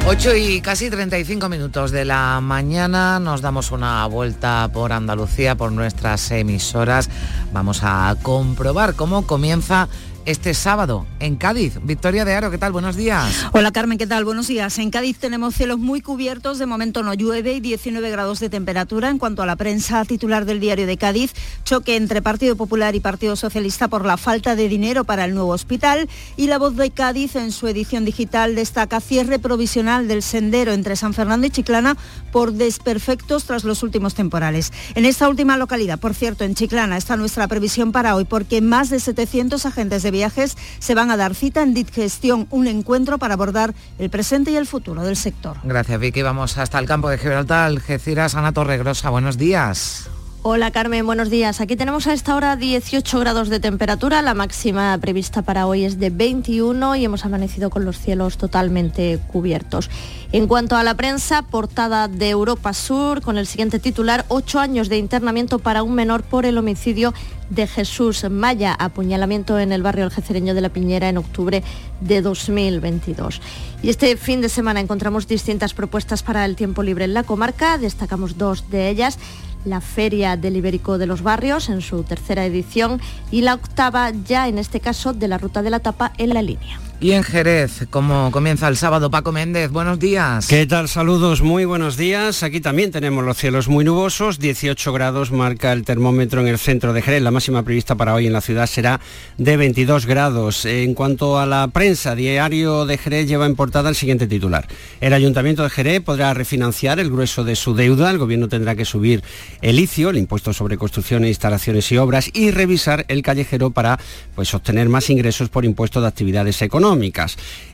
8 0.07 0.37
y 0.37 0.61
casi 0.61 0.89
35 0.89 1.49
minutos 1.49 1.91
de 1.91 2.05
la 2.05 2.41
mañana 2.41 3.19
nos 3.19 3.41
damos 3.41 3.73
una 3.73 4.07
vuelta 4.07 4.71
por 4.73 4.93
Andalucía, 4.93 5.57
por 5.57 5.73
nuestras 5.73 6.31
emisoras. 6.31 7.11
Vamos 7.53 7.81
a 7.83 8.15
comprobar 8.23 8.95
cómo 8.95 9.27
comienza 9.27 9.89
este 10.27 10.55
sábado 10.55 11.07
en 11.21 11.37
Cádiz. 11.37 11.79
Victoria 11.83 12.25
de 12.25 12.35
Aro, 12.35 12.51
¿qué 12.51 12.59
tal? 12.59 12.73
Buenos 12.73 12.97
días. 12.97 13.47
Hola 13.53 13.71
Carmen, 13.71 13.97
¿qué 13.97 14.07
tal? 14.07 14.25
Buenos 14.25 14.49
días. 14.49 14.79
En 14.79 14.91
Cádiz 14.91 15.19
tenemos 15.19 15.55
cielos 15.55 15.79
muy 15.79 16.01
cubiertos, 16.01 16.59
de 16.59 16.67
momento 16.67 17.03
no 17.05 17.15
llueve 17.15 17.55
y 17.55 17.61
19 17.61 18.11
grados 18.11 18.41
de 18.41 18.51
temperatura. 18.51 19.09
En 19.09 19.19
cuanto 19.19 19.43
a 19.43 19.47
la 19.47 19.57
prensa 19.57 20.05
titular 20.05 20.45
del 20.45 20.61
diario 20.61 20.87
de 20.87 20.97
Cádiz, 20.97 21.33
choque 21.65 21.97
entre 21.97 22.23
Partido 22.23 22.57
Popular 22.57 22.95
y 22.97 23.01
Partido 23.01 23.37
Socialista 23.37 23.89
por 23.89 24.05
la 24.05 24.17
falta 24.17 24.57
de 24.57 24.69
dinero 24.69 25.05
para 25.05 25.25
el 25.25 25.35
nuevo 25.35 25.51
hospital 25.51 26.09
y 26.37 26.49
la 26.49 26.59
voz 26.59 26.77
de 26.77 26.91
Cádiz 26.91 27.37
en 27.37 27.53
su 27.53 27.69
edición 27.69 28.05
digital 28.05 28.57
destaca 28.57 29.01
cierre 29.01 29.39
provisional 29.39 30.09
del 30.09 30.23
sendero 30.23 30.73
entre 30.73 30.97
San 30.97 31.15
Fernando 31.15 31.47
y 31.47 31.51
Chiclana 31.51 31.97
por 32.33 32.53
desperfectos 32.53 33.45
tras 33.45 33.63
los 33.63 33.85
últimos 33.85 34.15
temporales. 34.15 34.73
En 34.97 35.07
esta 35.07 35.29
última 35.29 35.57
localidad, 35.57 36.01
por 36.01 36.15
cierto, 36.15 36.43
en 36.43 36.57
Chiclana 36.57 36.97
está 36.97 37.17
nuestra 37.17 37.47
previsión 37.47 37.93
para 37.93 38.17
hoy 38.17 38.25
porque 38.25 38.61
más 38.61 38.91
de 38.91 38.99
700 38.99 39.65
agentes 39.65 40.03
de 40.03 40.16
viajes 40.17 40.57
se 40.79 40.95
van 40.95 41.11
a 41.11 41.17
dar 41.17 41.35
cita 41.35 41.63
en 41.63 41.75
Digestión, 41.75 42.47
un 42.51 42.67
encuentro 42.67 43.19
para 43.19 43.35
abordar 43.35 43.75
el 43.99 44.11
presente 44.11 44.51
y 44.51 44.57
el 44.57 44.67
futuro 44.67 45.05
del 45.05 45.17
sector. 45.17 45.59
Gracias 45.63 46.01
Vicky, 46.01 46.23
vamos 46.23 46.59
hasta 46.59 46.79
el 46.79 46.87
campo 46.87 47.09
de 47.09 47.19
Gibraltar, 47.19 47.67
Algeciras, 47.67 48.35
Ana 48.35 48.53
Torregrosa, 48.53 49.11
buenos 49.11 49.37
días. 49.37 50.09
Hola 50.49 50.71
Carmen, 50.71 51.05
buenos 51.05 51.29
días. 51.29 51.61
Aquí 51.61 51.75
tenemos 51.75 52.07
a 52.07 52.13
esta 52.13 52.37
hora 52.37 52.55
18 52.55 53.19
grados 53.19 53.49
de 53.49 53.59
temperatura, 53.59 54.23
la 54.23 54.33
máxima 54.33 54.97
prevista 54.99 55.43
para 55.43 55.67
hoy 55.67 55.85
es 55.85 55.99
de 55.99 56.11
21 56.11 56.95
y 56.95 57.05
hemos 57.05 57.25
amanecido 57.25 57.69
con 57.69 57.85
los 57.85 57.99
cielos 57.99 58.39
totalmente 58.39 59.19
cubiertos. 59.27 59.91
En 60.31 60.47
cuanto 60.47 60.77
a 60.77 60.85
la 60.85 60.95
prensa, 60.95 61.43
portada 61.43 62.07
de 62.07 62.31
Europa 62.31 62.75
Sur 62.75 63.23
con 63.23 63.39
el 63.39 63.49
siguiente 63.49 63.81
titular, 63.81 64.25
ocho 64.29 64.61
años 64.61 64.89
de 64.89 64.99
internamiento 64.99 65.59
para 65.59 65.83
un 65.83 65.95
menor 65.95 66.23
por 66.23 66.47
el 66.47 66.59
homicidio 66.59 67.13
de 67.51 67.67
Jesús 67.67 68.25
Maya, 68.31 68.73
apuñalamiento 68.73 69.59
en 69.59 69.73
el 69.73 69.83
barrio 69.83 70.05
algecereño 70.05 70.55
de 70.55 70.61
La 70.61 70.69
Piñera 70.69 71.09
en 71.09 71.19
octubre 71.19 71.65
de 72.01 72.23
2022. 72.23 73.41
Y 73.83 73.91
este 73.91 74.17
fin 74.17 74.41
de 74.41 74.49
semana 74.49 74.79
encontramos 74.79 75.27
distintas 75.27 75.75
propuestas 75.75 76.23
para 76.23 76.45
el 76.45 76.55
tiempo 76.55 76.85
libre 76.85 77.05
en 77.05 77.15
la 77.15 77.25
comarca, 77.25 77.79
destacamos 77.79 78.39
dos 78.39 78.71
de 78.71 78.89
ellas 78.91 79.19
la 79.67 79.81
Feria 79.81 80.37
del 80.37 80.57
Ibérico 80.57 80.97
de 80.97 81.07
los 81.07 81.23
Barrios 81.23 81.69
en 81.69 81.83
su 81.83 82.03
tercera 82.05 82.47
edición 82.47 83.01
y 83.31 83.43
la 83.43 83.55
octava 83.55 84.11
ya 84.11 84.49
en 84.49 84.59
este 84.59 84.81
caso 84.81 85.13
de 85.13 85.29
la 85.29 85.39
Ruta 85.39 85.63
de 85.63 85.71
la 85.71 85.81
Tapa 85.81 86.13
en 86.17 86.33
la 86.33 86.43
línea. 86.43 86.81
Y 86.99 87.13
en 87.13 87.25
Jerez, 87.25 87.87
como 87.91 88.31
comienza 88.31 88.69
el 88.69 88.79
sábado, 88.79 89.11
Paco 89.11 89.31
Méndez, 89.31 89.71
buenos 89.71 89.99
días. 89.99 90.47
¿Qué 90.47 90.65
tal? 90.65 90.89
Saludos, 90.89 91.43
muy 91.43 91.67
buenos 91.67 91.99
días. 91.99 92.43
Aquí 92.43 92.63
también 92.63 92.91
tenemos 92.91 93.23
los 93.23 93.37
cielos 93.37 93.69
muy 93.69 93.85
nubosos, 93.85 94.39
18 94.39 94.95
grados 94.95 95.31
marca 95.31 95.75
el 95.75 95.85
termómetro 95.85 96.41
en 96.41 96.49
el 96.49 96.59
centro 96.59 96.95
de 96.95 97.03
Jerez. 97.03 97.21
La 97.21 97.31
máxima 97.31 97.63
prevista 97.65 97.97
para 97.97 98.15
hoy 98.15 98.27
en 98.27 98.33
la 98.33 98.41
ciudad 98.41 98.67
será 98.67 98.99
de 99.37 99.59
22 99.59 100.07
grados. 100.07 100.65
En 100.65 100.95
cuanto 100.95 101.39
a 101.39 101.45
la 101.45 101.69
prensa, 101.69 102.15
Diario 102.15 102.87
de 102.87 102.97
Jerez 102.97 103.29
lleva 103.29 103.45
en 103.45 103.57
portada 103.57 103.91
el 103.91 103.95
siguiente 103.95 104.27
titular. 104.27 104.67
El 105.03 105.13
Ayuntamiento 105.13 105.65
de 105.65 105.71
Jerez 105.71 106.01
podrá 106.01 106.33
refinanciar 106.33 106.99
el 106.99 107.11
grueso 107.11 107.45
de 107.45 107.57
su 107.57 107.75
deuda. 107.75 108.11
El 108.11 108.17
Gobierno 108.17 108.49
tendrá 108.49 108.75
que 108.75 108.87
subir 108.87 109.23
el 109.61 109.79
ICIO, 109.79 110.09
el 110.09 110.17
impuesto 110.17 110.55
sobre 110.55 110.79
construcciones, 110.79 111.29
instalaciones 111.29 111.93
y 111.93 111.99
obras, 111.99 112.31
y 112.33 112.53
revisar 112.53 113.05
el 113.09 113.21
callejero 113.21 113.69
para 113.71 114.01
pues, 114.35 114.55
obtener 114.55 114.89
más 114.89 115.11
ingresos 115.11 115.51
por 115.51 115.67
impuesto 115.67 116.01
de 116.01 116.07
actividades 116.07 116.63
económicas. 116.63 116.86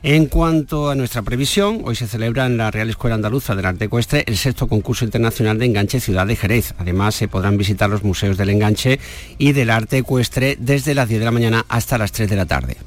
En 0.01 0.25
cuanto 0.25 0.89
a 0.89 0.95
nuestra 0.95 1.21
previsión, 1.21 1.81
hoy 1.83 1.95
se 1.95 2.07
celebra 2.07 2.47
en 2.47 2.57
la 2.57 2.71
Real 2.71 2.89
Escuela 2.89 3.15
Andaluza 3.15 3.55
del 3.55 3.65
Arte 3.65 3.85
Ecuestre 3.85 4.23
el 4.25 4.37
sexto 4.37 4.67
concurso 4.67 5.05
internacional 5.05 5.59
de 5.59 5.65
enganche 5.65 5.99
Ciudad 5.99 6.25
de 6.25 6.35
Jerez. 6.35 6.73
Además, 6.79 7.13
se 7.13 7.27
podrán 7.27 7.57
visitar 7.57 7.91
los 7.91 8.03
museos 8.03 8.37
del 8.37 8.49
enganche 8.49 8.99
y 9.37 9.51
del 9.51 9.69
arte 9.69 9.99
ecuestre 9.99 10.57
desde 10.59 10.95
las 10.95 11.09
10 11.09 11.19
de 11.19 11.25
la 11.25 11.31
mañana 11.31 11.65
hasta 11.69 11.99
las 11.99 12.11
3 12.11 12.27
de 12.27 12.35
la 12.35 12.47
tarde. 12.47 12.77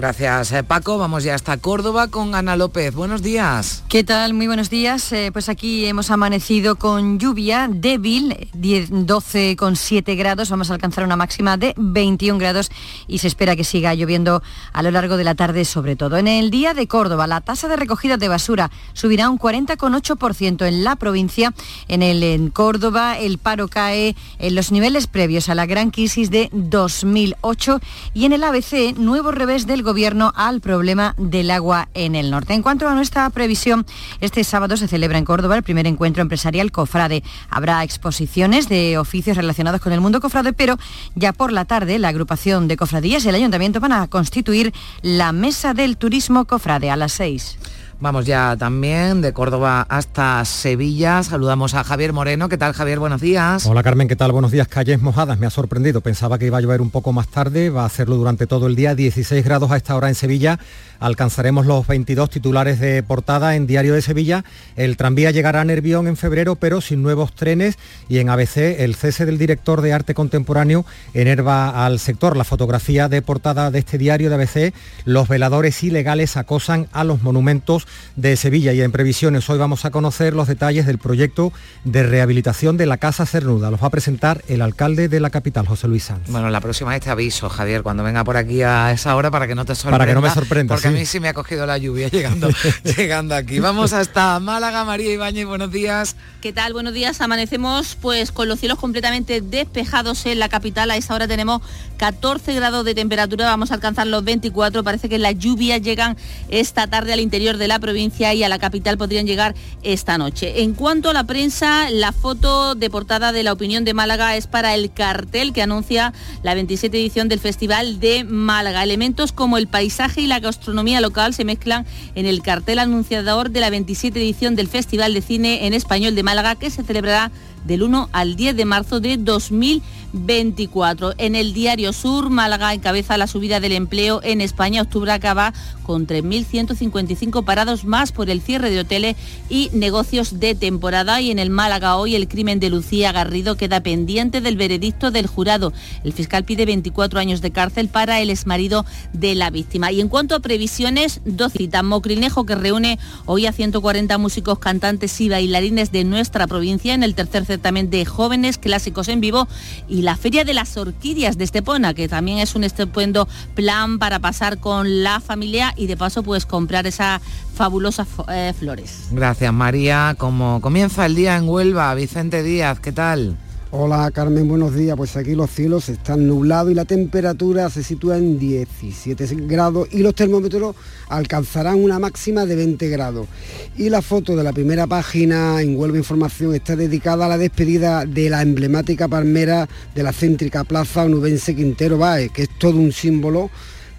Gracias, 0.00 0.52
eh, 0.52 0.64
Paco. 0.64 0.96
Vamos 0.96 1.24
ya 1.24 1.34
hasta 1.34 1.58
Córdoba 1.58 2.08
con 2.08 2.34
Ana 2.34 2.56
López. 2.56 2.94
Buenos 2.94 3.20
días. 3.20 3.84
¿Qué 3.90 4.02
tal? 4.02 4.32
Muy 4.32 4.46
buenos 4.46 4.70
días. 4.70 5.12
Eh, 5.12 5.28
pues 5.30 5.50
aquí 5.50 5.84
hemos 5.84 6.10
amanecido 6.10 6.76
con 6.76 7.18
lluvia 7.18 7.68
débil, 7.70 8.48
12,7 8.54 10.16
grados. 10.16 10.48
Vamos 10.48 10.70
a 10.70 10.72
alcanzar 10.72 11.04
una 11.04 11.16
máxima 11.16 11.58
de 11.58 11.74
21 11.76 12.38
grados 12.38 12.70
y 13.08 13.18
se 13.18 13.26
espera 13.26 13.56
que 13.56 13.62
siga 13.62 13.92
lloviendo 13.92 14.42
a 14.72 14.82
lo 14.82 14.90
largo 14.90 15.18
de 15.18 15.24
la 15.24 15.34
tarde, 15.34 15.66
sobre 15.66 15.96
todo. 15.96 16.16
En 16.16 16.28
el 16.28 16.50
día 16.50 16.72
de 16.72 16.88
Córdoba, 16.88 17.26
la 17.26 17.42
tasa 17.42 17.68
de 17.68 17.76
recogida 17.76 18.16
de 18.16 18.28
basura 18.28 18.70
subirá 18.94 19.28
un 19.28 19.38
40,8% 19.38 20.66
en 20.66 20.82
la 20.82 20.96
provincia. 20.96 21.52
En 21.88 22.02
el 22.02 22.22
en 22.22 22.48
Córdoba, 22.48 23.18
el 23.18 23.36
paro 23.36 23.68
cae 23.68 24.16
en 24.38 24.54
los 24.54 24.72
niveles 24.72 25.08
previos 25.08 25.50
a 25.50 25.54
la 25.54 25.66
gran 25.66 25.90
crisis 25.90 26.30
de 26.30 26.48
2008 26.54 27.80
y 28.14 28.24
en 28.24 28.32
el 28.32 28.44
ABC, 28.44 28.96
nuevo 28.96 29.30
revés 29.30 29.66
del 29.66 29.82
gobierno 29.82 29.89
al 30.36 30.60
problema 30.60 31.14
del 31.18 31.50
agua 31.50 31.88
en 31.94 32.14
el 32.14 32.30
norte. 32.30 32.54
En 32.54 32.62
cuanto 32.62 32.88
a 32.88 32.94
nuestra 32.94 33.28
previsión, 33.30 33.84
este 34.20 34.44
sábado 34.44 34.76
se 34.76 34.86
celebra 34.86 35.18
en 35.18 35.24
Córdoba 35.24 35.56
el 35.56 35.64
primer 35.64 35.86
encuentro 35.88 36.22
empresarial 36.22 36.70
Cofrade. 36.70 37.24
Habrá 37.48 37.82
exposiciones 37.82 38.68
de 38.68 38.98
oficios 38.98 39.36
relacionados 39.36 39.80
con 39.80 39.92
el 39.92 40.00
mundo 40.00 40.20
cofrade, 40.20 40.52
pero 40.52 40.78
ya 41.16 41.32
por 41.32 41.50
la 41.50 41.64
tarde 41.64 41.98
la 41.98 42.08
agrupación 42.08 42.68
de 42.68 42.76
cofradías 42.76 43.24
y 43.24 43.30
el 43.30 43.34
ayuntamiento 43.34 43.80
van 43.80 43.92
a 43.92 44.06
constituir 44.06 44.72
la 45.02 45.32
Mesa 45.32 45.74
del 45.74 45.96
Turismo 45.96 46.44
Cofrade 46.44 46.90
a 46.90 46.96
las 46.96 47.12
seis. 47.12 47.58
Vamos 48.00 48.24
ya 48.24 48.56
también 48.58 49.20
de 49.20 49.34
Córdoba 49.34 49.86
hasta 49.86 50.42
Sevilla. 50.46 51.22
Saludamos 51.22 51.74
a 51.74 51.84
Javier 51.84 52.14
Moreno. 52.14 52.48
¿Qué 52.48 52.56
tal, 52.56 52.72
Javier? 52.72 52.98
Buenos 52.98 53.20
días. 53.20 53.66
Hola, 53.66 53.82
Carmen. 53.82 54.08
¿Qué 54.08 54.16
tal? 54.16 54.32
Buenos 54.32 54.52
días. 54.52 54.68
Calles 54.68 55.02
mojadas. 55.02 55.38
Me 55.38 55.46
ha 55.46 55.50
sorprendido. 55.50 56.00
Pensaba 56.00 56.38
que 56.38 56.46
iba 56.46 56.56
a 56.56 56.62
llover 56.62 56.80
un 56.80 56.88
poco 56.88 57.12
más 57.12 57.28
tarde. 57.28 57.68
Va 57.68 57.82
a 57.82 57.86
hacerlo 57.86 58.16
durante 58.16 58.46
todo 58.46 58.68
el 58.68 58.74
día. 58.74 58.94
16 58.94 59.44
grados 59.44 59.70
a 59.70 59.76
esta 59.76 59.96
hora 59.96 60.08
en 60.08 60.14
Sevilla. 60.14 60.58
Alcanzaremos 60.98 61.66
los 61.66 61.86
22 61.86 62.30
titulares 62.30 62.80
de 62.80 63.02
portada 63.02 63.54
en 63.54 63.66
Diario 63.66 63.92
de 63.92 64.00
Sevilla. 64.00 64.44
El 64.76 64.96
tranvía 64.96 65.30
llegará 65.30 65.60
a 65.60 65.64
Nervión 65.66 66.08
en 66.08 66.16
febrero, 66.16 66.56
pero 66.56 66.80
sin 66.80 67.02
nuevos 67.02 67.34
trenes. 67.34 67.78
Y 68.08 68.18
en 68.18 68.30
ABC, 68.30 68.80
el 68.80 68.94
cese 68.94 69.26
del 69.26 69.36
director 69.36 69.82
de 69.82 69.92
arte 69.92 70.14
contemporáneo 70.14 70.86
enerva 71.12 71.84
al 71.84 71.98
sector. 71.98 72.34
La 72.38 72.44
fotografía 72.44 73.10
de 73.10 73.20
portada 73.20 73.70
de 73.70 73.78
este 73.78 73.98
diario 73.98 74.30
de 74.30 74.36
ABC. 74.36 74.74
Los 75.04 75.28
veladores 75.28 75.82
ilegales 75.82 76.38
acosan 76.38 76.88
a 76.92 77.04
los 77.04 77.22
monumentos 77.22 77.86
de 78.16 78.36
Sevilla 78.36 78.72
y 78.72 78.82
en 78.82 78.92
previsiones 78.92 79.48
hoy 79.48 79.58
vamos 79.58 79.84
a 79.84 79.90
conocer 79.90 80.34
los 80.34 80.48
detalles 80.48 80.86
del 80.86 80.98
proyecto 80.98 81.52
de 81.84 82.02
rehabilitación 82.02 82.76
de 82.76 82.86
la 82.86 82.98
Casa 82.98 83.26
Cernuda. 83.26 83.70
Los 83.70 83.82
va 83.82 83.86
a 83.86 83.90
presentar 83.90 84.42
el 84.48 84.62
alcalde 84.62 85.08
de 85.08 85.20
la 85.20 85.30
capital, 85.30 85.66
José 85.66 85.88
Luis 85.88 86.04
Sanz. 86.04 86.28
Bueno, 86.28 86.50
la 86.50 86.60
próxima 86.60 86.90
vez 86.90 87.02
te 87.02 87.10
aviso, 87.10 87.48
Javier, 87.48 87.82
cuando 87.82 88.02
venga 88.02 88.24
por 88.24 88.36
aquí 88.36 88.62
a 88.62 88.92
esa 88.92 89.16
hora 89.16 89.30
para 89.30 89.46
que 89.46 89.54
no 89.54 89.64
te 89.64 89.74
sorprenda. 89.74 89.98
Para 89.98 90.06
que 90.10 90.14
no 90.14 90.20
me 90.20 90.30
sorprenda, 90.30 90.74
Porque 90.74 90.88
sí. 90.88 90.94
a 90.94 90.98
mí 90.98 91.06
sí 91.06 91.20
me 91.20 91.28
ha 91.28 91.34
cogido 91.34 91.66
la 91.66 91.78
lluvia 91.78 92.08
llegando, 92.08 92.48
llegando 92.96 93.34
aquí. 93.34 93.58
Vamos 93.58 93.92
hasta 93.92 94.38
Málaga, 94.40 94.84
María 94.84 95.12
Ibáñez, 95.12 95.46
buenos 95.46 95.70
días. 95.70 96.16
¿Qué 96.40 96.52
tal? 96.52 96.72
Buenos 96.72 96.94
días. 96.94 97.20
Amanecemos 97.20 97.96
pues 98.00 98.32
con 98.32 98.48
los 98.48 98.60
cielos 98.60 98.78
completamente 98.78 99.40
despejados 99.40 100.24
en 100.26 100.38
la 100.38 100.48
capital. 100.48 100.90
A 100.90 100.96
esa 100.96 101.14
hora 101.14 101.28
tenemos 101.28 101.60
14 101.98 102.54
grados 102.54 102.84
de 102.84 102.94
temperatura, 102.94 103.46
vamos 103.46 103.70
a 103.70 103.74
alcanzar 103.74 104.06
los 104.06 104.24
24. 104.24 104.84
Parece 104.84 105.08
que 105.08 105.18
las 105.18 105.38
lluvias 105.38 105.82
llegan 105.82 106.16
esta 106.48 106.86
tarde 106.86 107.12
al 107.12 107.20
interior 107.20 107.56
de 107.56 107.68
la 107.68 107.78
provincia 107.80 108.32
y 108.34 108.42
a 108.42 108.48
la 108.48 108.58
capital 108.58 108.98
podrían 108.98 109.26
llegar 109.26 109.54
esta 109.82 110.18
noche. 110.18 110.62
En 110.62 110.74
cuanto 110.74 111.10
a 111.10 111.12
la 111.12 111.24
prensa, 111.24 111.90
la 111.90 112.12
foto 112.12 112.74
de 112.74 112.90
portada 112.90 113.32
de 113.32 113.42
la 113.42 113.52
opinión 113.52 113.84
de 113.84 113.94
Málaga 113.94 114.36
es 114.36 114.46
para 114.46 114.74
el 114.74 114.92
cartel 114.92 115.52
que 115.52 115.62
anuncia 115.62 116.12
la 116.42 116.54
27 116.54 116.96
edición 116.98 117.28
del 117.28 117.40
Festival 117.40 118.00
de 118.00 118.24
Málaga. 118.24 118.82
Elementos 118.82 119.32
como 119.32 119.58
el 119.58 119.66
paisaje 119.66 120.20
y 120.20 120.26
la 120.26 120.40
gastronomía 120.40 121.00
local 121.00 121.34
se 121.34 121.44
mezclan 121.44 121.86
en 122.14 122.26
el 122.26 122.42
cartel 122.42 122.78
anunciador 122.78 123.50
de 123.50 123.60
la 123.60 123.70
27 123.70 124.20
edición 124.20 124.56
del 124.56 124.68
Festival 124.68 125.14
de 125.14 125.22
Cine 125.22 125.66
en 125.66 125.74
Español 125.74 126.14
de 126.14 126.22
Málaga 126.22 126.54
que 126.54 126.70
se 126.70 126.84
celebrará 126.84 127.30
del 127.64 127.82
1 127.82 128.08
al 128.12 128.36
10 128.36 128.56
de 128.56 128.64
marzo 128.64 129.00
de 129.00 129.16
2024. 129.16 131.14
En 131.18 131.34
el 131.34 131.52
diario 131.52 131.92
Sur, 131.92 132.30
Málaga 132.30 132.74
encabeza 132.74 133.18
la 133.18 133.26
subida 133.26 133.60
del 133.60 133.72
empleo 133.72 134.20
en 134.22 134.40
España. 134.40 134.82
Octubre 134.82 135.12
acaba 135.12 135.52
con 135.82 136.06
3.155 136.06 137.44
parados 137.44 137.84
más 137.84 138.12
por 138.12 138.30
el 138.30 138.40
cierre 138.40 138.70
de 138.70 138.80
hoteles 138.80 139.16
y 139.48 139.70
negocios 139.72 140.40
de 140.40 140.54
temporada. 140.54 141.20
Y 141.20 141.30
en 141.30 141.38
el 141.38 141.50
Málaga 141.50 141.96
hoy 141.96 142.14
el 142.14 142.28
crimen 142.28 142.60
de 142.60 142.70
Lucía 142.70 143.12
Garrido 143.12 143.56
queda 143.56 143.82
pendiente 143.82 144.40
del 144.40 144.56
veredicto 144.56 145.10
del 145.10 145.26
jurado. 145.26 145.72
El 146.04 146.12
fiscal 146.12 146.44
pide 146.44 146.66
24 146.66 147.20
años 147.20 147.40
de 147.40 147.50
cárcel 147.50 147.88
para 147.88 148.20
el 148.20 148.30
exmarido 148.30 148.84
de 149.12 149.34
la 149.34 149.50
víctima. 149.50 149.92
Y 149.92 150.00
en 150.00 150.08
cuanto 150.08 150.34
a 150.34 150.40
previsiones, 150.40 151.20
dos 151.24 151.52
citas. 151.52 151.84
Mocrinejo 151.84 152.46
que 152.46 152.54
reúne 152.54 152.98
hoy 153.26 153.46
a 153.46 153.52
140 153.52 154.16
músicos, 154.18 154.58
cantantes 154.58 155.20
y 155.20 155.28
bailarines 155.28 155.92
de 155.92 156.04
nuestra 156.04 156.46
provincia 156.46 156.94
en 156.94 157.02
el 157.02 157.14
tercer 157.14 157.46
certamen 157.50 157.90
de 157.90 158.04
jóvenes 158.04 158.58
clásicos 158.58 159.08
en 159.08 159.20
vivo 159.20 159.48
y 159.88 160.02
la 160.02 160.14
Feria 160.16 160.44
de 160.44 160.54
las 160.54 160.76
Orquídeas 160.76 161.36
de 161.36 161.42
Estepona, 161.42 161.94
que 161.94 162.06
también 162.06 162.38
es 162.38 162.54
un 162.54 162.62
estupendo 162.62 163.26
plan 163.56 163.98
para 163.98 164.20
pasar 164.20 164.58
con 164.58 165.02
la 165.02 165.18
familia 165.18 165.74
y 165.76 165.88
de 165.88 165.96
paso 165.96 166.22
pues 166.22 166.46
comprar 166.46 166.86
esas 166.86 167.20
fabulosas 167.56 168.06
eh, 168.28 168.54
flores. 168.56 169.08
Gracias, 169.10 169.52
María. 169.52 170.14
Como 170.16 170.60
comienza 170.60 171.06
el 171.06 171.16
día 171.16 171.36
en 171.36 171.48
Huelva, 171.48 171.92
Vicente 171.96 172.44
Díaz, 172.44 172.78
¿qué 172.78 172.92
tal? 172.92 173.36
Hola 173.72 174.10
Carmen, 174.10 174.48
buenos 174.48 174.74
días. 174.74 174.96
Pues 174.96 175.16
aquí 175.16 175.36
los 175.36 175.48
cielos 175.48 175.88
están 175.88 176.26
nublados 176.26 176.72
y 176.72 176.74
la 176.74 176.86
temperatura 176.86 177.70
se 177.70 177.84
sitúa 177.84 178.18
en 178.18 178.36
17 178.36 179.26
grados 179.46 179.86
y 179.92 179.98
los 179.98 180.12
termómetros 180.12 180.74
alcanzarán 181.08 181.76
una 181.76 182.00
máxima 182.00 182.46
de 182.46 182.56
20 182.56 182.88
grados. 182.88 183.28
Y 183.76 183.88
la 183.88 184.02
foto 184.02 184.34
de 184.34 184.42
la 184.42 184.52
primera 184.52 184.88
página 184.88 185.62
en 185.62 185.78
Huelva 185.78 185.98
Información 185.98 186.52
está 186.52 186.74
dedicada 186.74 187.26
a 187.26 187.28
la 187.28 187.38
despedida 187.38 188.06
de 188.06 188.28
la 188.28 188.42
emblemática 188.42 189.06
palmera 189.06 189.68
de 189.94 190.02
la 190.02 190.12
céntrica 190.12 190.64
plaza 190.64 191.04
onubense 191.04 191.54
Quintero 191.54 191.96
Baez, 191.96 192.32
que 192.32 192.42
es 192.42 192.58
todo 192.58 192.76
un 192.76 192.90
símbolo 192.90 193.50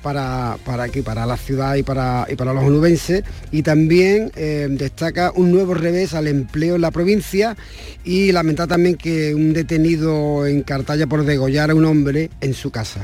para, 0.02 0.58
para 0.66 0.84
aquí, 0.84 1.02
para 1.02 1.26
la 1.26 1.38
ciudad 1.38 1.76
y 1.76 1.84
para, 1.84 2.26
y 2.30 2.36
para 2.36 2.54
los 2.54 2.64
onubenses. 2.64 3.24
Y 3.52 3.64
también 3.64 4.32
eh, 4.36 4.68
destaca 4.70 5.32
un 5.36 5.52
nuevo 5.52 5.74
revés 5.74 6.14
al 6.14 6.28
empleo 6.28 6.76
en 6.76 6.82
la 6.82 6.91
provincia 6.91 7.56
y 8.04 8.32
lamenta 8.32 8.68
también 8.68 8.95
que 8.95 9.36
un 9.36 9.54
detenido 9.54 10.45
en 10.45 10.64
Cartaya 10.64 11.08
por 11.08 11.26
degollar 11.26 11.72
a 11.72 11.76
un 11.76 11.86
hombre 11.86 12.30
en 12.41 12.54
su 12.54 12.72
casa. 12.72 13.02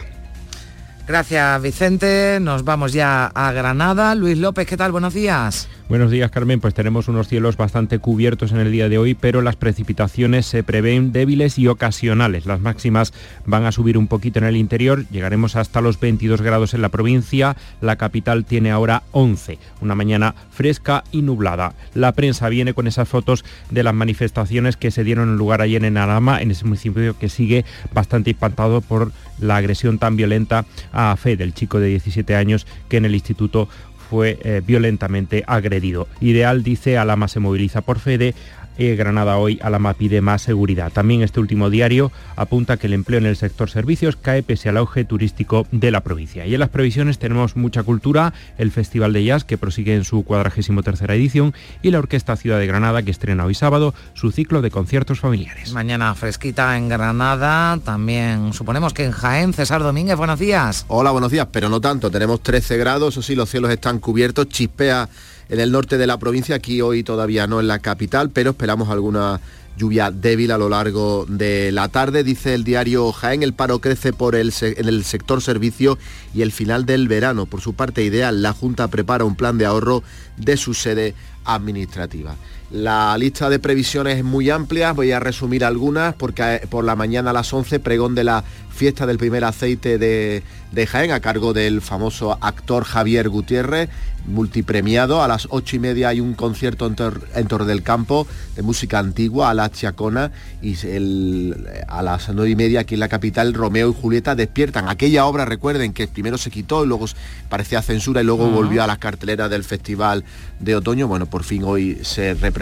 Gracias, 1.08 1.62
Vicente. 1.62 2.40
Nos 2.42 2.66
vamos 2.66 2.92
ya 2.92 3.28
a 3.28 3.52
Granada. 3.54 4.14
Luis 4.14 4.38
López, 4.38 4.68
¿qué 4.68 4.76
tal? 4.76 4.92
Buenos 4.92 5.14
días. 5.14 5.70
Buenos 5.90 6.12
días, 6.12 6.32
Carmen. 6.32 6.60
Pues 6.60 6.74
tenemos 6.74 7.08
unos 7.08 7.30
cielos 7.30 7.56
bastante 7.56 8.00
cubiertos 8.00 8.52
en 8.52 8.58
el 8.58 8.74
día 8.74 8.90
de 8.90 8.98
hoy, 8.98 9.14
pero 9.14 9.42
las 9.42 9.56
precipitaciones 9.56 10.46
se 10.46 10.62
prevén 10.62 11.14
débiles 11.14 11.58
y 11.58 11.70
ocasionales. 11.70 12.46
Las 12.46 12.60
máximas 12.60 13.14
van 13.46 13.64
a 13.64 13.72
subir 13.72 13.98
un 13.98 14.08
poquito 14.08 14.38
en 14.38 14.44
el 14.44 14.58
interior. 14.58 15.06
Llegaremos 15.12 15.56
hasta 15.56 15.80
los 15.80 15.98
22 15.98 16.42
grados 16.42 16.74
en 16.74 16.82
la 16.82 16.90
provincia. 16.90 17.56
La 17.80 17.96
capital 17.96 18.44
tiene 18.44 18.70
ahora 18.70 19.04
11. 19.14 19.60
Una 19.80 19.96
mañana 19.96 20.36
fresca 20.52 21.06
y 21.14 21.22
nublada. 21.22 21.74
La 21.94 22.12
prensa 22.12 22.50
viene 22.50 22.74
con 22.74 22.88
esas 22.88 23.08
fotos 23.08 23.46
de 23.72 23.84
las 23.84 23.94
manifestaciones 23.94 24.76
que 24.76 24.92
se 24.92 25.06
dieron 25.06 25.38
lugar 25.38 25.62
ayer 25.62 25.86
en 25.86 25.96
Arama, 25.96 26.42
en 26.42 26.52
ese 26.52 26.66
municipio 26.66 27.18
que 27.18 27.30
sigue 27.30 27.64
bastante 27.94 28.32
espantado 28.32 28.82
por 28.82 29.14
la 29.40 29.56
agresión 29.56 30.00
tan 30.00 30.18
violenta 30.18 30.66
a 30.92 31.16
Fede, 31.16 31.46
el 31.46 31.54
chico 31.54 31.80
de 31.80 31.88
17 31.88 32.36
años 32.36 32.68
que 32.90 32.98
en 32.98 33.06
el 33.06 33.16
instituto 33.16 33.70
fue 34.10 34.40
eh, 34.42 34.62
violentamente 34.66 35.44
agredido. 35.48 36.08
Ideal 36.22 36.64
dice 36.64 36.98
Alama 36.98 37.28
se 37.28 37.40
moviliza 37.40 37.82
por 37.82 38.00
Fede, 38.00 38.34
eh, 38.78 38.96
Granada 38.96 39.38
hoy 39.38 39.60
Alama 39.62 39.94
pide 39.94 40.22
más 40.22 40.42
seguridad. 40.42 40.92
También 40.92 41.22
este 41.22 41.40
último 41.40 41.70
diario 41.70 42.12
apunta 42.36 42.78
que 42.78 42.88
el 42.88 42.94
empleo 42.94 43.20
en 43.20 43.26
el 43.26 43.36
sector 43.36 43.70
servicios 43.70 44.16
cae 44.16 44.44
pese 44.44 44.70
al 44.70 44.78
auge 44.78 45.06
turístico 45.06 45.68
de 45.72 45.92
la 45.92 46.02
provincia. 46.02 46.46
Y 46.46 46.54
en 46.54 46.60
las 46.60 46.70
previsiones 46.70 47.20
tenemos 47.20 47.56
mucha 47.56 47.84
cultura, 47.84 48.34
el 48.58 48.72
Festival 48.72 49.14
de 49.14 49.24
Jazz 49.24 49.44
que 49.44 49.58
prosigue 49.58 49.96
en 49.96 50.04
su 50.04 50.24
43 50.24 51.02
edición 51.10 51.54
y 51.82 51.92
la 51.92 52.00
Orquesta 52.00 52.36
Ciudad 52.36 52.60
de 52.60 52.68
Granada 52.68 53.04
que 53.04 53.12
estrena 53.12 53.46
hoy 53.46 53.54
sábado 53.54 53.94
su 54.14 54.32
ciclo 54.32 54.62
de 54.62 54.72
conciertos 54.72 55.20
familiares. 55.20 55.72
Mañana 55.74 56.14
fresquita 56.16 56.78
en 56.78 56.90
Granada, 56.90 57.80
también 57.84 58.54
suponemos 58.54 58.94
que 58.94 59.06
en 59.06 59.12
Jaén, 59.12 59.54
César 59.54 59.84
Domínguez, 59.84 60.18
buenos 60.18 60.40
días. 60.40 60.86
Hola, 60.88 61.12
buenos 61.12 61.32
días, 61.32 61.48
pero 61.52 61.70
no 61.70 61.82
tanto, 61.82 62.12
tenemos 62.12 62.42
13 62.42 62.78
grados, 62.78 63.18
o 63.18 63.22
sí, 63.22 63.36
los 63.36 63.50
cielos 63.50 63.72
están 63.72 64.00
cubiertos, 64.00 64.48
chispea 64.50 65.10
en 65.50 65.60
el 65.60 65.72
norte 65.72 65.98
de 65.98 66.08
la 66.08 66.18
provincia, 66.18 66.56
aquí 66.56 66.82
hoy 66.82 67.04
todavía 67.04 67.48
no 67.48 67.60
en 67.60 67.68
la 67.68 67.80
capital, 67.80 68.30
pero 68.30 68.52
esperamos 68.52 68.90
alguna 68.90 69.40
lluvia 69.78 70.12
débil 70.12 70.52
a 70.52 70.58
lo 70.58 70.70
largo 70.70 71.26
de 71.30 71.72
la 71.72 71.88
tarde. 71.88 72.24
Dice 72.24 72.54
el 72.54 72.64
diario 72.64 73.12
Jaén, 73.12 73.44
el 73.44 73.54
paro 73.54 73.80
crece 73.80 74.12
por 74.12 74.36
el 74.36 74.52
en 74.62 74.88
el 74.88 75.04
sector 75.04 75.42
servicio 75.42 75.98
y 76.34 76.42
el 76.42 76.52
final 76.52 76.86
del 76.86 77.08
verano. 77.08 77.46
Por 77.46 77.62
su 77.62 77.74
parte 77.74 78.04
ideal, 78.04 78.42
la 78.42 78.54
Junta 78.54 78.88
prepara 78.88 79.24
un 79.24 79.36
plan 79.36 79.58
de 79.58 79.66
ahorro 79.66 80.04
de 80.38 80.58
su 80.58 80.74
sede 80.74 81.14
administrativa. 81.46 82.36
La 82.70 83.18
lista 83.18 83.50
de 83.50 83.60
previsiones 83.60 84.18
es 84.18 84.24
muy 84.26 84.50
amplia, 84.50 84.92
voy 84.92 85.14
a 85.14 85.22
resumir 85.22 85.64
algunas 85.64 86.14
porque 86.16 86.62
por 86.70 86.84
la 86.84 86.98
mañana 86.98 87.30
a 87.30 87.34
las 87.34 87.54
11 87.54 87.80
pregón 87.80 88.14
de 88.14 88.26
la 88.26 88.44
fiesta 88.78 89.06
del 89.06 89.18
primer 89.18 89.44
aceite 89.46 89.98
de, 89.98 90.44
de 90.72 90.86
Jaén 90.86 91.12
a 91.12 91.20
cargo 91.20 91.54
del 91.54 91.82
famoso 91.82 92.38
actor 92.42 92.84
Javier 92.84 93.30
Gutiérrez, 93.30 93.90
multipremiado. 94.28 95.24
A 95.24 95.28
las 95.28 95.48
ocho 95.50 95.76
y 95.78 95.80
media 95.80 96.10
hay 96.10 96.20
un 96.20 96.36
concierto 96.36 96.86
en, 96.86 96.96
Tor, 96.96 97.28
en 97.34 97.48
Torre 97.48 97.66
del 97.66 97.82
Campo 97.82 98.28
de 98.56 98.62
música 98.62 99.00
antigua 99.00 99.50
a 99.50 99.54
la 99.54 99.72
Chiacona 99.72 100.32
y 100.62 100.76
el, 100.86 101.68
a 101.88 102.04
las 102.04 102.30
nueve 102.30 102.52
y 102.52 102.56
media 102.56 102.82
aquí 102.82 102.94
en 102.94 103.00
la 103.00 103.08
capital 103.08 103.54
Romeo 103.54 103.90
y 103.90 103.94
Julieta 104.00 104.36
despiertan. 104.36 104.90
Aquella 104.90 105.26
obra, 105.26 105.46
recuerden 105.46 105.94
que 105.94 106.08
primero 106.08 106.38
se 106.38 106.52
quitó 106.52 106.84
y 106.84 106.88
luego 106.88 107.06
parecía 107.50 107.82
censura 107.82 108.22
y 108.22 108.26
luego 108.26 108.46
uh 108.46 108.52
-huh. 108.52 108.56
volvió 108.56 108.84
a 108.84 108.88
las 108.88 109.00
carteleras 109.00 109.50
del 109.50 109.64
Festival 109.64 110.24
de 110.60 110.76
Otoño. 110.76 111.08
Bueno, 111.08 111.26
por 111.26 111.44
fin 111.44 111.64
hoy 111.64 111.98
se 112.04 112.36
representa 112.36 112.57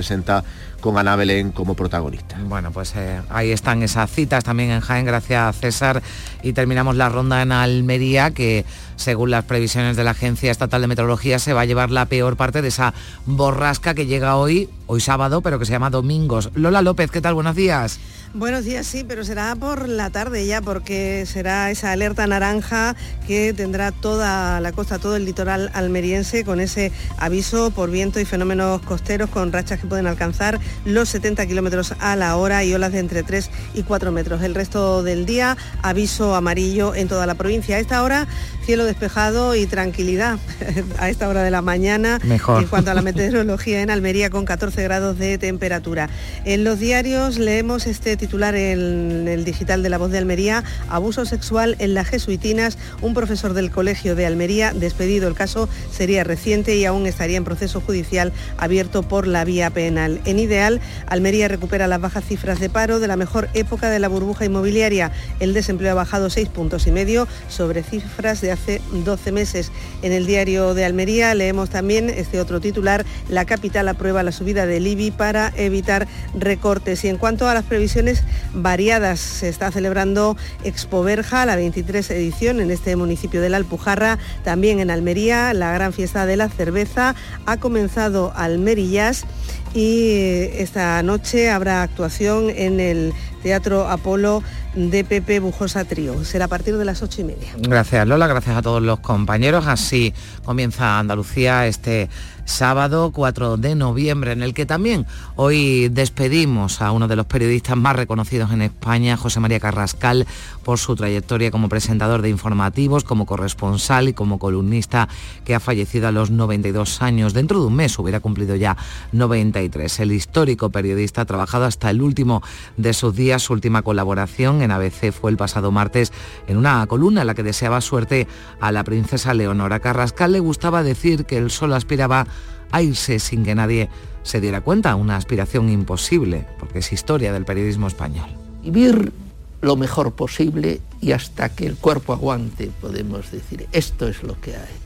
con 0.81 0.97
Ana 0.97 1.15
Belén 1.15 1.51
como 1.51 1.73
protagonista. 1.73 2.37
Bueno, 2.43 2.71
pues 2.71 2.93
eh, 2.95 3.21
ahí 3.29 3.51
están 3.51 3.81
esas 3.81 4.11
citas 4.11 4.43
también 4.43 4.71
en 4.71 4.81
Jaén, 4.81 5.05
gracias 5.05 5.57
César. 5.57 6.03
Y 6.43 6.53
terminamos 6.53 6.95
la 6.95 7.09
ronda 7.09 7.41
en 7.41 7.51
Almería, 7.51 8.31
que 8.31 8.65
según 8.95 9.31
las 9.31 9.45
previsiones 9.45 9.97
de 9.97 10.03
la 10.03 10.11
Agencia 10.11 10.51
Estatal 10.51 10.81
de 10.81 10.87
Meteorología 10.87 11.39
se 11.39 11.53
va 11.53 11.61
a 11.61 11.65
llevar 11.65 11.91
la 11.91 12.05
peor 12.05 12.37
parte 12.37 12.61
de 12.61 12.67
esa 12.67 12.93
borrasca 13.25 13.93
que 13.93 14.05
llega 14.05 14.35
hoy, 14.35 14.69
hoy 14.87 15.01
sábado, 15.01 15.41
pero 15.41 15.59
que 15.59 15.65
se 15.65 15.71
llama 15.71 15.89
Domingos. 15.89 16.51
Lola 16.53 16.81
López, 16.81 17.09
¿qué 17.09 17.21
tal? 17.21 17.33
Buenos 17.33 17.55
días. 17.55 17.99
Buenos 18.37 18.65
días, 18.65 18.85
sí, 18.85 19.05
pero 19.07 19.23
será 19.23 19.55
por 19.55 19.87
la 19.87 20.09
tarde 20.09 20.45
ya, 20.45 20.59
porque 20.59 21.25
será 21.25 21.71
esa 21.71 21.93
alerta 21.93 22.27
naranja 22.27 22.93
que 23.25 23.53
tendrá 23.53 23.93
toda 23.93 24.59
la 24.59 24.73
costa, 24.73 24.99
todo 24.99 25.15
el 25.15 25.23
litoral 25.23 25.71
almeriense, 25.73 26.43
con 26.43 26.59
ese 26.59 26.91
aviso 27.17 27.71
por 27.71 27.89
viento 27.91 28.19
y 28.19 28.25
fenómenos 28.25 28.81
costeros, 28.81 29.29
con 29.29 29.53
rachas 29.53 29.79
que 29.79 29.87
pueden 29.87 30.05
alcanzar 30.05 30.59
los 30.83 31.07
70 31.07 31.45
kilómetros 31.45 31.93
a 31.99 32.17
la 32.17 32.35
hora 32.35 32.61
y 32.65 32.73
olas 32.73 32.91
de 32.91 32.99
entre 32.99 33.23
3 33.23 33.49
y 33.73 33.83
4 33.83 34.11
metros. 34.11 34.43
El 34.43 34.53
resto 34.53 35.01
del 35.01 35.25
día, 35.25 35.55
aviso 35.81 36.35
amarillo 36.35 36.93
en 36.93 37.07
toda 37.07 37.25
la 37.27 37.35
provincia. 37.35 37.77
A 37.77 37.79
esta 37.79 38.03
hora, 38.03 38.27
cielo 38.65 38.83
despejado 38.83 39.55
y 39.55 39.65
tranquilidad 39.65 40.39
a 40.99 41.09
esta 41.09 41.29
hora 41.29 41.41
de 41.41 41.51
la 41.51 41.61
mañana. 41.61 42.19
Mejor. 42.25 42.63
En 42.63 42.67
cuanto 42.67 42.91
a 42.91 42.95
la 42.95 43.01
meteorología 43.01 43.81
en 43.81 43.91
Almería, 43.91 44.29
con 44.29 44.43
14 44.43 44.83
grados 44.83 45.17
de 45.17 45.37
temperatura. 45.37 46.09
En 46.43 46.65
los 46.65 46.79
diarios 46.79 47.37
leemos 47.37 47.87
este 47.87 48.17
titular 48.25 48.55
en 48.55 49.27
el 49.27 49.45
digital 49.45 49.83
de 49.83 49.89
La 49.89 49.99
Voz 49.99 50.09
de 50.09 50.17
Almería, 50.17 50.63
abuso 50.89 51.25
sexual 51.25 51.75
en 51.77 51.93
las 51.93 52.07
jesuitinas, 52.07 52.79
un 53.01 53.13
profesor 53.13 53.53
del 53.53 53.69
colegio 53.69 54.15
de 54.15 54.25
Almería 54.25 54.73
despedido. 54.73 55.27
El 55.27 55.35
caso 55.35 55.69
sería 55.91 56.23
reciente 56.23 56.75
y 56.75 56.85
aún 56.85 57.05
estaría 57.05 57.37
en 57.37 57.43
proceso 57.43 57.81
judicial 57.81 58.33
abierto 58.57 59.03
por 59.03 59.27
la 59.27 59.45
vía 59.45 59.69
penal. 59.69 60.21
En 60.25 60.39
ideal, 60.39 60.81
Almería 61.05 61.47
recupera 61.47 61.87
las 61.87 62.01
bajas 62.01 62.25
cifras 62.25 62.59
de 62.59 62.67
paro 62.67 62.99
de 62.99 63.07
la 63.07 63.15
mejor 63.15 63.47
época 63.53 63.91
de 63.91 63.99
la 63.99 64.07
burbuja 64.07 64.43
inmobiliaria. 64.45 65.11
El 65.39 65.53
desempleo 65.53 65.91
ha 65.91 65.95
bajado 65.95 66.31
seis 66.31 66.49
puntos 66.49 66.87
y 66.87 66.91
medio 66.91 67.27
sobre 67.47 67.83
cifras 67.83 68.41
de 68.41 68.51
hace 68.51 68.81
12 68.91 69.31
meses. 69.31 69.71
En 70.01 70.13
el 70.13 70.25
diario 70.25 70.73
de 70.73 70.83
Almería 70.83 71.35
leemos 71.35 71.69
también 71.69 72.09
este 72.09 72.39
otro 72.39 72.59
titular, 72.59 73.05
la 73.29 73.45
capital 73.45 73.87
aprueba 73.87 74.23
la 74.23 74.31
subida 74.31 74.65
del 74.65 74.87
IBI 74.87 75.11
para 75.11 75.53
evitar 75.55 76.07
recortes. 76.33 77.03
Y 77.03 77.09
en 77.09 77.17
cuanto 77.17 77.47
a 77.47 77.53
las 77.53 77.65
previsiones 77.65 78.14
variadas, 78.53 79.19
se 79.19 79.49
está 79.49 79.71
celebrando 79.71 80.37
Expo 80.63 81.03
Verja, 81.03 81.45
la 81.45 81.55
23 81.55 82.09
edición 82.11 82.59
en 82.59 82.71
este 82.71 82.95
municipio 82.95 83.41
de 83.41 83.49
la 83.49 83.57
Alpujarra, 83.57 84.17
también 84.43 84.79
en 84.79 84.91
Almería, 84.91 85.53
la 85.53 85.73
gran 85.73 85.93
fiesta 85.93 86.25
de 86.25 86.37
la 86.37 86.49
cerveza 86.49 87.15
ha 87.45 87.57
comenzado 87.57 88.33
Almerillas 88.35 89.25
y 89.73 90.11
esta 90.53 91.03
noche 91.03 91.49
habrá 91.51 91.83
actuación 91.83 92.49
en 92.49 92.79
el 92.79 93.13
Teatro 93.43 93.87
Apolo 93.87 94.41
de 94.73 95.03
Pepe 95.03 95.39
Bujosa 95.39 95.85
Trío. 95.85 96.23
Será 96.25 96.45
a 96.45 96.47
partir 96.47 96.77
de 96.77 96.85
las 96.85 97.03
ocho 97.03 97.21
y 97.21 97.25
media. 97.25 97.49
Gracias 97.57 98.07
Lola, 98.07 98.27
gracias 98.27 98.57
a 98.57 98.61
todos 98.61 98.81
los 98.81 98.99
compañeros. 98.99 99.67
Así 99.67 100.13
comienza 100.43 100.97
Andalucía 100.97 101.67
este 101.67 102.09
sábado 102.45 103.11
4 103.13 103.57
de 103.57 103.75
noviembre, 103.75 104.31
en 104.31 104.41
el 104.41 104.53
que 104.53 104.65
también 104.65 105.05
hoy 105.35 105.89
despedimos 105.89 106.81
a 106.81 106.91
uno 106.91 107.07
de 107.07 107.15
los 107.15 107.25
periodistas 107.25 107.75
más 107.75 107.95
reconocidos 107.95 108.51
en 108.51 108.61
España, 108.61 109.17
José 109.17 109.39
María 109.39 109.59
Carrascal, 109.59 110.25
por 110.63 110.79
su 110.79 110.95
trayectoria 110.95 111.51
como 111.51 111.69
presentador 111.69 112.21
de 112.21 112.29
informativos, 112.29 113.03
como 113.03 113.25
corresponsal 113.25 114.07
y 114.07 114.13
como 114.13 114.39
columnista, 114.39 115.09
que 115.43 115.55
ha 115.55 115.59
fallecido 115.59 116.07
a 116.07 116.11
los 116.11 116.31
92 116.31 117.01
años. 117.01 117.33
Dentro 117.33 117.59
de 117.59 117.67
un 117.67 117.75
mes 117.75 117.97
hubiera 117.99 118.19
cumplido 118.19 118.55
ya 118.55 118.77
93. 119.11 119.99
El 119.99 120.11
histórico 120.11 120.69
periodista 120.69 121.21
ha 121.21 121.25
trabajado 121.25 121.65
hasta 121.65 121.89
el 121.89 122.01
último 122.01 122.41
de 122.77 122.93
sus 122.93 123.15
días. 123.15 123.43
Su 123.43 123.53
última 123.53 123.81
colaboración 123.81 124.61
en 124.61 124.71
ABC 124.71 125.11
fue 125.11 125.31
el 125.31 125.37
pasado 125.37 125.71
martes 125.71 126.13
en 126.47 126.57
una 126.57 126.85
columna 126.87 127.21
en 127.21 127.27
la 127.27 127.35
que 127.35 127.43
deseaba 127.43 127.81
suerte 127.81 128.27
a 128.59 128.71
la 128.71 128.83
princesa 128.83 129.33
Leonora. 129.33 129.79
Carrascal 129.79 130.31
le 130.31 130.39
gustaba 130.39 130.83
decir 130.83 131.25
que 131.25 131.37
él 131.37 131.51
solo 131.51 131.75
aspiraba 131.75 132.27
a 132.71 132.81
irse 132.81 133.19
sin 133.19 133.43
que 133.43 133.55
nadie 133.55 133.89
se 134.23 134.41
diera 134.41 134.61
cuenta, 134.61 134.95
una 134.95 135.15
aspiración 135.15 135.69
imposible, 135.69 136.45
porque 136.59 136.79
es 136.79 136.91
historia 136.91 137.31
del 137.31 137.45
periodismo 137.45 137.87
español. 137.87 138.27
Vivir 138.63 139.13
lo 139.61 139.75
mejor 139.75 140.13
posible 140.13 140.81
y 141.01 141.11
hasta 141.11 141.49
que 141.49 141.65
el 141.65 141.75
cuerpo 141.75 142.13
aguante, 142.13 142.71
podemos 142.81 143.31
decir, 143.31 143.67
esto 143.71 144.07
es 144.07 144.23
lo 144.23 144.39
que 144.39 144.55
hay. 144.55 144.85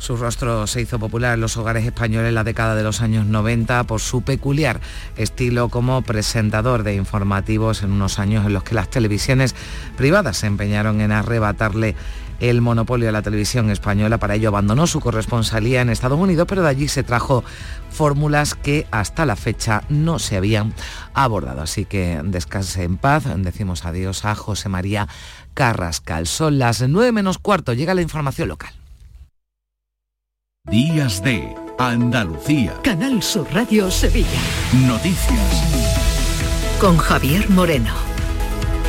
Su 0.00 0.16
rostro 0.16 0.66
se 0.66 0.80
hizo 0.80 0.98
popular 0.98 1.34
en 1.34 1.42
los 1.42 1.58
hogares 1.58 1.84
españoles 1.84 2.30
en 2.30 2.34
la 2.34 2.42
década 2.42 2.74
de 2.74 2.82
los 2.82 3.02
años 3.02 3.26
90 3.26 3.84
por 3.84 4.00
su 4.00 4.22
peculiar 4.22 4.80
estilo 5.18 5.68
como 5.68 6.00
presentador 6.00 6.84
de 6.84 6.94
informativos 6.94 7.82
en 7.82 7.92
unos 7.92 8.18
años 8.18 8.46
en 8.46 8.54
los 8.54 8.64
que 8.64 8.74
las 8.74 8.88
televisiones 8.88 9.54
privadas 9.98 10.38
se 10.38 10.46
empeñaron 10.46 11.02
en 11.02 11.12
arrebatarle 11.12 11.96
el 12.40 12.60
monopolio 12.60 13.06
de 13.06 13.12
la 13.12 13.22
televisión 13.22 13.70
española. 13.70 14.18
Para 14.18 14.34
ello 14.34 14.48
abandonó 14.48 14.86
su 14.86 15.00
corresponsalía 15.00 15.82
en 15.82 15.90
Estados 15.90 16.18
Unidos, 16.18 16.46
pero 16.48 16.62
de 16.62 16.68
allí 16.68 16.88
se 16.88 17.02
trajo 17.02 17.44
fórmulas 17.90 18.54
que 18.54 18.86
hasta 18.90 19.26
la 19.26 19.36
fecha 19.36 19.82
no 19.88 20.18
se 20.18 20.36
habían 20.36 20.74
abordado. 21.14 21.62
Así 21.62 21.84
que 21.84 22.20
descanse 22.24 22.82
en 22.82 22.96
paz. 22.96 23.24
Decimos 23.36 23.84
adiós 23.84 24.24
a 24.24 24.34
José 24.34 24.68
María 24.68 25.08
Carrascal. 25.54 26.26
Son 26.26 26.58
las 26.58 26.80
9 26.80 27.12
menos 27.12 27.38
cuarto. 27.38 27.72
Llega 27.72 27.94
la 27.94 28.02
información 28.02 28.48
local. 28.48 28.72
Días 30.64 31.22
de 31.22 31.54
Andalucía. 31.78 32.74
Canal 32.82 33.22
Sur 33.22 33.46
Radio 33.52 33.90
Sevilla. 33.90 34.28
Noticias. 34.86 35.64
Con 36.80 36.96
Javier 36.98 37.48
Moreno. 37.50 38.09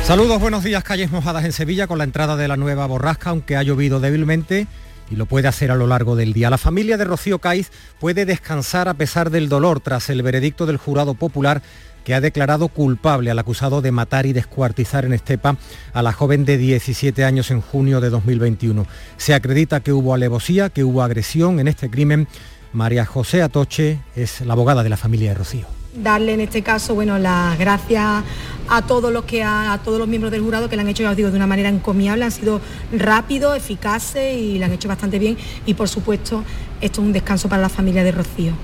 Saludos, 0.04 0.40
buenos 0.40 0.64
días. 0.64 0.82
Calles 0.82 1.12
mojadas 1.12 1.44
en 1.44 1.52
Sevilla 1.52 1.86
con 1.86 1.96
la 1.96 2.04
entrada 2.04 2.36
de 2.36 2.48
la 2.48 2.56
nueva 2.56 2.86
borrasca, 2.86 3.30
aunque 3.30 3.56
ha 3.56 3.62
llovido 3.62 4.00
débilmente 4.00 4.66
y 5.10 5.16
lo 5.16 5.26
puede 5.26 5.46
hacer 5.46 5.70
a 5.70 5.76
lo 5.76 5.86
largo 5.86 6.16
del 6.16 6.32
día. 6.32 6.50
La 6.50 6.58
familia 6.58 6.96
de 6.96 7.04
Rocío 7.04 7.38
Caiz 7.38 7.70
puede 8.00 8.26
descansar 8.26 8.88
a 8.88 8.94
pesar 8.94 9.30
del 9.30 9.48
dolor 9.48 9.80
tras 9.80 10.10
el 10.10 10.22
veredicto 10.22 10.66
del 10.66 10.76
jurado 10.76 11.14
popular 11.14 11.62
que 12.04 12.14
ha 12.14 12.20
declarado 12.20 12.66
culpable 12.66 13.30
al 13.30 13.38
acusado 13.38 13.80
de 13.80 13.92
matar 13.92 14.26
y 14.26 14.32
descuartizar 14.32 15.04
en 15.04 15.12
Estepa 15.12 15.56
a 15.92 16.02
la 16.02 16.12
joven 16.12 16.44
de 16.44 16.58
17 16.58 17.24
años 17.24 17.52
en 17.52 17.60
junio 17.60 18.00
de 18.00 18.10
2021. 18.10 18.86
Se 19.18 19.34
acredita 19.34 19.80
que 19.80 19.92
hubo 19.92 20.14
alevosía, 20.14 20.68
que 20.68 20.82
hubo 20.82 21.02
agresión 21.02 21.60
en 21.60 21.68
este 21.68 21.90
crimen. 21.90 22.26
María 22.72 23.06
José 23.06 23.40
Atoche 23.40 24.00
es 24.16 24.40
la 24.40 24.54
abogada 24.54 24.82
de 24.82 24.88
la 24.88 24.96
familia 24.96 25.30
de 25.30 25.36
Rocío 25.36 25.81
darle 25.94 26.34
en 26.34 26.40
este 26.40 26.62
caso 26.62 26.94
bueno 26.94 27.18
las 27.18 27.58
gracias 27.58 28.24
a 28.68 28.82
todos 28.82 29.12
los 29.12 29.24
que 29.24 29.42
a, 29.42 29.78
todos 29.84 29.98
los 29.98 30.08
miembros 30.08 30.30
del 30.30 30.40
jurado 30.40 30.68
que 30.68 30.76
lo 30.76 30.82
han 30.82 30.88
hecho 30.88 31.02
ya 31.02 31.10
os 31.10 31.16
digo 31.16 31.30
de 31.30 31.36
una 31.36 31.46
manera 31.46 31.68
encomiable 31.68 32.24
han 32.24 32.32
sido 32.32 32.60
rápidos 32.92 33.56
eficaces 33.56 34.36
y 34.36 34.58
lo 34.58 34.64
han 34.64 34.72
hecho 34.72 34.88
bastante 34.88 35.18
bien 35.18 35.36
y 35.66 35.74
por 35.74 35.88
supuesto 35.88 36.44
esto 36.80 37.00
es 37.00 37.06
un 37.06 37.12
descanso 37.12 37.48
para 37.48 37.62
la 37.62 37.68
familia 37.68 38.04
de 38.04 38.12
Rocío 38.12 38.54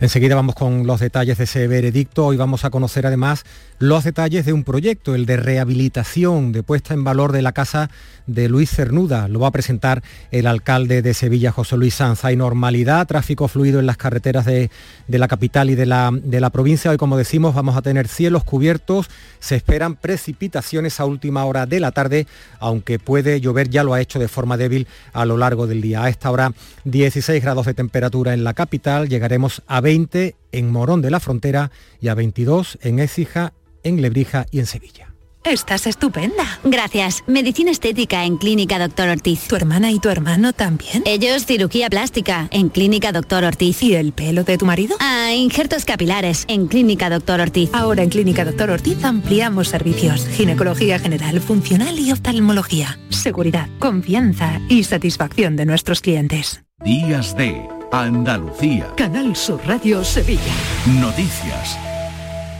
Enseguida 0.00 0.34
vamos 0.34 0.54
con 0.54 0.86
los 0.86 1.00
detalles 1.00 1.38
de 1.38 1.44
ese 1.44 1.66
veredicto. 1.68 2.26
Hoy 2.26 2.36
vamos 2.36 2.64
a 2.64 2.70
conocer 2.70 3.06
además 3.06 3.44
los 3.78 4.04
detalles 4.04 4.46
de 4.46 4.52
un 4.52 4.64
proyecto, 4.64 5.14
el 5.14 5.26
de 5.26 5.36
rehabilitación, 5.36 6.52
de 6.52 6.62
puesta 6.62 6.94
en 6.94 7.04
valor 7.04 7.32
de 7.32 7.42
la 7.42 7.52
casa 7.52 7.90
de 8.26 8.48
Luis 8.48 8.70
Cernuda. 8.70 9.28
Lo 9.28 9.40
va 9.40 9.48
a 9.48 9.52
presentar 9.52 10.02
el 10.30 10.46
alcalde 10.46 11.02
de 11.02 11.14
Sevilla, 11.14 11.52
José 11.52 11.76
Luis 11.76 11.94
Sanz. 11.94 12.24
Hay 12.24 12.36
normalidad, 12.36 13.06
tráfico 13.06 13.48
fluido 13.48 13.80
en 13.80 13.86
las 13.86 13.96
carreteras 13.96 14.44
de, 14.44 14.70
la 15.08 15.28
capital 15.28 15.70
y 15.70 15.74
de 15.74 15.86
la, 15.86 16.10
de 16.12 16.40
la 16.40 16.50
provincia. 16.50 16.90
Hoy, 16.90 16.96
como 16.96 17.16
decimos, 17.16 17.54
vamos 17.54 17.76
a 17.76 17.82
tener 17.82 18.08
cielos 18.08 18.44
cubiertos. 18.44 19.10
Se 19.40 19.56
esperan 19.56 19.96
precipitaciones 19.96 21.00
a 21.00 21.04
última 21.04 21.44
hora 21.44 21.66
de 21.66 21.80
la 21.80 21.92
tarde, 21.92 22.26
aunque 22.60 22.98
puede 22.98 23.40
llover, 23.40 23.68
ya 23.68 23.84
lo 23.84 23.94
ha 23.94 24.00
hecho 24.00 24.18
de 24.18 24.28
forma 24.28 24.56
débil 24.56 24.86
a 25.12 25.24
lo 25.24 25.36
largo 25.36 25.66
del 25.66 25.80
día. 25.80 26.04
A 26.04 26.08
esta 26.08 26.30
hora, 26.30 26.52
16 26.84 27.42
grados 27.42 27.66
de 27.66 27.74
temperatura 27.74 28.34
en 28.34 28.44
la 28.44 28.54
capital. 28.54 29.08
Llegaremos 29.08 29.62
a 29.66 29.80
20 29.80 30.36
en 30.58 30.70
Morón 30.70 31.02
de 31.02 31.10
la 31.10 31.20
Frontera 31.20 31.70
y 32.00 32.08
a 32.08 32.14
22 32.14 32.78
en 32.82 32.98
Écija, 32.98 33.52
en 33.82 34.00
Lebrija 34.00 34.46
y 34.50 34.60
en 34.60 34.66
Sevilla. 34.66 35.14
Estás 35.44 35.86
estupenda. 35.86 36.58
Gracias. 36.64 37.22
Medicina 37.26 37.70
estética 37.70 38.24
en 38.24 38.38
Clínica 38.38 38.78
Doctor 38.78 39.10
Ortiz. 39.10 39.46
¿Tu 39.46 39.56
hermana 39.56 39.92
y 39.92 39.98
tu 39.98 40.08
hermano 40.08 40.54
también? 40.54 41.02
Ellos 41.04 41.44
cirugía 41.44 41.90
plástica 41.90 42.48
en 42.50 42.70
Clínica 42.70 43.12
Doctor 43.12 43.44
Ortiz. 43.44 43.82
¿Y 43.82 43.94
el 43.94 44.12
pelo 44.14 44.44
de 44.44 44.56
tu 44.56 44.64
marido? 44.64 44.96
Ah, 45.00 45.34
injertos 45.34 45.84
capilares 45.84 46.46
en 46.48 46.66
Clínica 46.66 47.10
Doctor 47.10 47.42
Ortiz. 47.42 47.68
Ahora 47.74 48.02
en 48.02 48.08
Clínica 48.08 48.46
Doctor 48.46 48.70
Ortiz 48.70 49.04
ampliamos 49.04 49.68
servicios. 49.68 50.26
Ginecología 50.28 50.98
general, 50.98 51.38
funcional 51.42 51.98
y 51.98 52.10
oftalmología. 52.10 52.98
Seguridad, 53.10 53.68
confianza 53.78 54.62
y 54.70 54.84
satisfacción 54.84 55.56
de 55.56 55.66
nuestros 55.66 56.00
clientes. 56.00 56.62
Días 56.82 57.36
de 57.36 57.68
Andalucía. 57.96 58.92
Canal 58.96 59.36
Sur 59.36 59.60
Radio 59.64 60.02
Sevilla. 60.02 60.52
Noticias. 61.00 61.78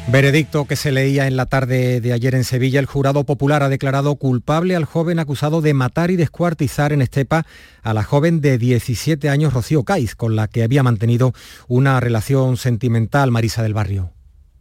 Veredicto 0.07 0.65
que 0.67 0.77
se 0.77 0.93
leía 0.93 1.27
en 1.27 1.37
la 1.37 1.47
tarde 1.47 2.01
de 2.01 2.13
ayer 2.13 2.37
en 2.37 2.45
Sevilla, 2.45 2.79
el 2.79 2.87
jurado 2.87 3.25
popular 3.25 3.65
ha 3.65 3.69
declarado 3.69 4.15
culpable 4.15 4.77
al 4.77 4.85
joven 4.85 5.19
acusado 5.19 5.61
de 5.61 5.75
matar 5.75 6.13
y 6.13 6.17
descuartizar 6.17 6.93
en 6.93 7.03
Estepa 7.03 7.47
a 7.83 7.95
la 7.95 8.05
joven 8.05 8.41
de 8.41 8.59
17 8.59 9.29
años 9.29 9.55
Rocío 9.55 9.83
Caiz, 9.83 10.15
con 10.15 10.37
la 10.37 10.47
que 10.47 10.63
había 10.63 10.85
mantenido 10.85 11.33
una 11.67 11.99
relación 11.99 12.57
sentimental 12.57 13.33
Marisa 13.33 13.65
del 13.65 13.75
Barrio. 13.75 14.13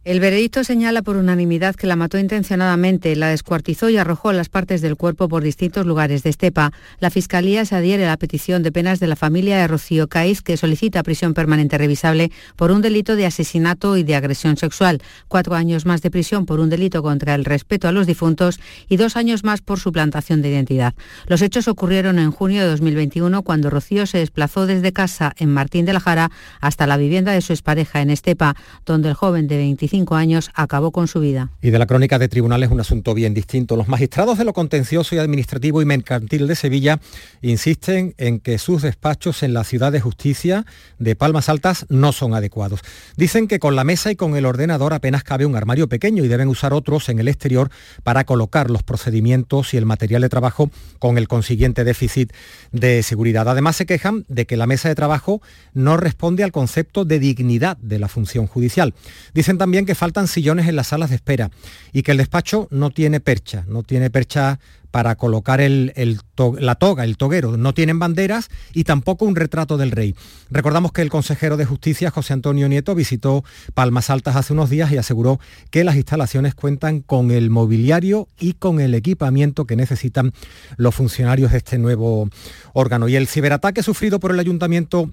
El 0.04 0.20
veredicto 0.20 0.64
señala 0.64 1.00
por 1.00 1.16
unanimidad 1.16 1.76
que 1.76 1.86
la 1.86 1.96
mató 1.96 2.18
intencionadamente, 2.18 3.16
la 3.16 3.28
descuartizó 3.28 3.88
y 3.88 3.96
arrojó 3.96 4.34
las 4.34 4.50
partes 4.50 4.82
del 4.82 4.96
cuerpo 4.96 5.30
por 5.30 5.42
distintos 5.42 5.86
lugares 5.86 6.22
de 6.22 6.28
Estepa. 6.28 6.72
La 7.00 7.08
Fiscalía 7.08 7.64
se 7.64 7.74
adhiere 7.74 8.04
a 8.04 8.10
la 8.10 8.18
petición 8.18 8.62
de 8.62 8.70
penas 8.70 9.00
de 9.00 9.06
la 9.06 9.16
familia 9.16 9.56
de 9.56 9.66
Rocío 9.66 10.06
Caiz, 10.06 10.42
que 10.42 10.58
solicita 10.58 11.02
prisión 11.02 11.32
permanente 11.32 11.78
revisable 11.78 12.30
por 12.54 12.70
un 12.70 12.82
delito 12.82 13.16
de 13.16 13.24
asesinato 13.24 13.96
y 13.96 14.02
de 14.02 14.14
agresión 14.14 14.58
sexual, 14.58 15.00
cuatro 15.26 15.54
años 15.54 15.86
más 15.86 16.02
de 16.02 16.10
prisión 16.10 16.44
por 16.44 16.60
un 16.60 16.68
delito 16.68 17.02
contra 17.02 17.34
el 17.34 17.46
respeto 17.46 17.88
a 17.88 17.92
los 17.92 18.06
difuntos 18.06 18.60
y 18.90 18.98
dos 18.98 19.16
años 19.16 19.42
más 19.42 19.62
por 19.62 19.80
suplantación 19.80 20.42
de 20.42 20.50
identidad. 20.50 20.92
Los 21.28 21.40
hechos 21.40 21.66
ocurrieron 21.66 22.18
en 22.18 22.30
junio 22.30 22.60
de 22.60 22.68
2021, 22.68 23.42
cuando 23.42 23.70
Rocío 23.70 24.04
se 24.04 24.18
desplazó 24.18 24.66
desde 24.66 24.92
casa 24.92 25.32
en 25.38 25.48
Martín 25.48 25.86
de 25.86 25.94
la 25.94 26.00
Jara 26.00 26.30
hasta 26.60 26.86
la 26.86 26.98
vivienda 26.98 27.32
de 27.32 27.40
su 27.40 27.54
expareja 27.54 28.02
en 28.02 28.10
Estepa, 28.10 28.54
donde 28.84 29.08
el 29.08 29.14
joven 29.14 29.48
de 29.48 29.56
25 29.56 29.93
25 29.94 30.16
años, 30.16 30.50
acabó 30.54 30.90
con 30.90 31.06
su 31.06 31.20
vida. 31.20 31.50
Y 31.62 31.70
de 31.70 31.78
la 31.78 31.86
crónica 31.86 32.18
de 32.18 32.28
tribunales 32.28 32.70
un 32.70 32.80
asunto 32.80 33.14
bien 33.14 33.32
distinto. 33.32 33.76
Los 33.76 33.86
magistrados 33.86 34.38
de 34.38 34.44
lo 34.44 34.52
contencioso 34.52 35.14
y 35.14 35.18
administrativo 35.18 35.80
y 35.82 35.84
mercantil 35.84 36.48
de 36.48 36.56
Sevilla 36.56 36.98
insisten 37.42 38.14
en 38.18 38.40
que 38.40 38.58
sus 38.58 38.82
despachos 38.82 39.44
en 39.44 39.54
la 39.54 39.62
ciudad 39.62 39.92
de 39.92 40.00
justicia 40.00 40.66
de 40.98 41.14
Palmas 41.14 41.48
Altas 41.48 41.86
no 41.90 42.10
son 42.10 42.34
adecuados. 42.34 42.80
Dicen 43.16 43.46
que 43.46 43.60
con 43.60 43.76
la 43.76 43.84
mesa 43.84 44.10
y 44.10 44.16
con 44.16 44.34
el 44.34 44.46
ordenador 44.46 44.94
apenas 44.94 45.22
cabe 45.22 45.46
un 45.46 45.54
armario 45.54 45.88
pequeño 45.88 46.24
y 46.24 46.28
deben 46.28 46.48
usar 46.48 46.72
otros 46.72 47.08
en 47.08 47.20
el 47.20 47.28
exterior 47.28 47.70
para 48.02 48.24
colocar 48.24 48.72
los 48.72 48.82
procedimientos 48.82 49.74
y 49.74 49.76
el 49.76 49.86
material 49.86 50.22
de 50.22 50.28
trabajo 50.28 50.72
con 50.98 51.18
el 51.18 51.28
consiguiente 51.28 51.84
déficit 51.84 52.32
de 52.72 53.04
seguridad. 53.04 53.48
Además 53.48 53.76
se 53.76 53.86
quejan 53.86 54.24
de 54.26 54.44
que 54.44 54.56
la 54.56 54.66
mesa 54.66 54.88
de 54.88 54.96
trabajo 54.96 55.40
no 55.72 55.96
responde 55.96 56.42
al 56.42 56.50
concepto 56.50 57.04
de 57.04 57.20
dignidad 57.20 57.76
de 57.76 58.00
la 58.00 58.08
función 58.08 58.48
judicial. 58.48 58.92
Dicen 59.34 59.56
también 59.56 59.83
que 59.86 59.94
faltan 59.94 60.28
sillones 60.28 60.68
en 60.68 60.76
las 60.76 60.88
salas 60.88 61.10
de 61.10 61.16
espera 61.16 61.50
y 61.92 62.02
que 62.02 62.12
el 62.12 62.18
despacho 62.18 62.68
no 62.70 62.90
tiene 62.90 63.20
percha, 63.20 63.64
no 63.68 63.82
tiene 63.82 64.10
percha 64.10 64.58
para 64.94 65.16
colocar 65.16 65.60
la 65.60 66.74
toga, 66.76 67.02
el 67.02 67.16
toguero. 67.16 67.56
No 67.56 67.74
tienen 67.74 67.98
banderas 67.98 68.48
y 68.72 68.84
tampoco 68.84 69.24
un 69.24 69.34
retrato 69.34 69.76
del 69.76 69.90
rey. 69.90 70.14
Recordamos 70.50 70.92
que 70.92 71.02
el 71.02 71.10
consejero 71.10 71.56
de 71.56 71.64
Justicia, 71.64 72.12
José 72.12 72.32
Antonio 72.32 72.68
Nieto, 72.68 72.94
visitó 72.94 73.42
Palmas 73.74 74.08
Altas 74.08 74.36
hace 74.36 74.52
unos 74.52 74.70
días 74.70 74.92
y 74.92 74.96
aseguró 74.96 75.40
que 75.72 75.82
las 75.82 75.96
instalaciones 75.96 76.54
cuentan 76.54 77.00
con 77.00 77.32
el 77.32 77.50
mobiliario 77.50 78.28
y 78.38 78.52
con 78.52 78.80
el 78.80 78.94
equipamiento 78.94 79.64
que 79.64 79.74
necesitan 79.74 80.32
los 80.76 80.94
funcionarios 80.94 81.50
de 81.50 81.58
este 81.58 81.76
nuevo 81.76 82.28
órgano. 82.72 83.08
Y 83.08 83.16
el 83.16 83.26
ciberataque 83.26 83.82
sufrido 83.82 84.20
por 84.20 84.30
el 84.30 84.38
ayuntamiento 84.38 85.10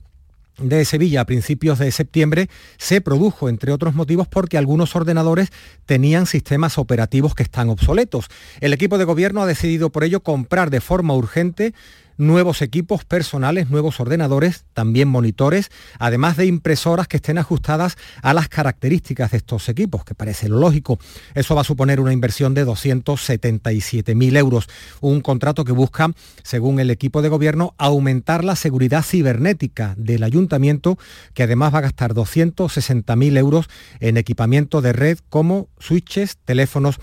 de 0.57 0.85
Sevilla 0.85 1.21
a 1.21 1.25
principios 1.25 1.79
de 1.79 1.91
septiembre 1.91 2.49
se 2.77 3.01
produjo, 3.01 3.49
entre 3.49 3.71
otros 3.71 3.95
motivos, 3.95 4.27
porque 4.27 4.57
algunos 4.57 4.95
ordenadores 4.95 5.49
tenían 5.85 6.25
sistemas 6.25 6.77
operativos 6.77 7.35
que 7.35 7.43
están 7.43 7.69
obsoletos. 7.69 8.27
El 8.59 8.73
equipo 8.73 8.97
de 8.97 9.05
gobierno 9.05 9.41
ha 9.41 9.45
decidido 9.45 9.89
por 9.89 10.03
ello 10.03 10.21
comprar 10.21 10.69
de 10.69 10.81
forma 10.81 11.13
urgente 11.13 11.73
nuevos 12.21 12.61
equipos 12.61 13.03
personales, 13.03 13.71
nuevos 13.71 13.99
ordenadores, 13.99 14.65
también 14.73 15.07
monitores, 15.07 15.71
además 15.97 16.37
de 16.37 16.45
impresoras 16.45 17.07
que 17.07 17.17
estén 17.17 17.39
ajustadas 17.39 17.97
a 18.21 18.35
las 18.35 18.47
características 18.47 19.31
de 19.31 19.37
estos 19.37 19.67
equipos, 19.69 20.05
que 20.05 20.13
parece 20.13 20.47
lo 20.47 20.59
lógico. 20.59 20.99
Eso 21.33 21.55
va 21.55 21.61
a 21.61 21.65
suponer 21.65 21.99
una 21.99 22.13
inversión 22.13 22.53
de 22.53 22.63
277.000 22.63 24.37
euros, 24.37 24.69
un 25.01 25.21
contrato 25.21 25.65
que 25.65 25.71
busca, 25.71 26.11
según 26.43 26.79
el 26.79 26.91
equipo 26.91 27.23
de 27.23 27.29
gobierno, 27.29 27.73
aumentar 27.79 28.43
la 28.43 28.55
seguridad 28.55 29.03
cibernética 29.03 29.95
del 29.97 30.23
ayuntamiento, 30.23 30.99
que 31.33 31.43
además 31.43 31.73
va 31.73 31.79
a 31.79 31.81
gastar 31.81 32.13
260.000 32.13 33.37
euros 33.37 33.65
en 33.99 34.17
equipamiento 34.17 34.81
de 34.81 34.93
red 34.93 35.17
como 35.29 35.69
switches, 35.79 36.37
teléfonos 36.45 36.97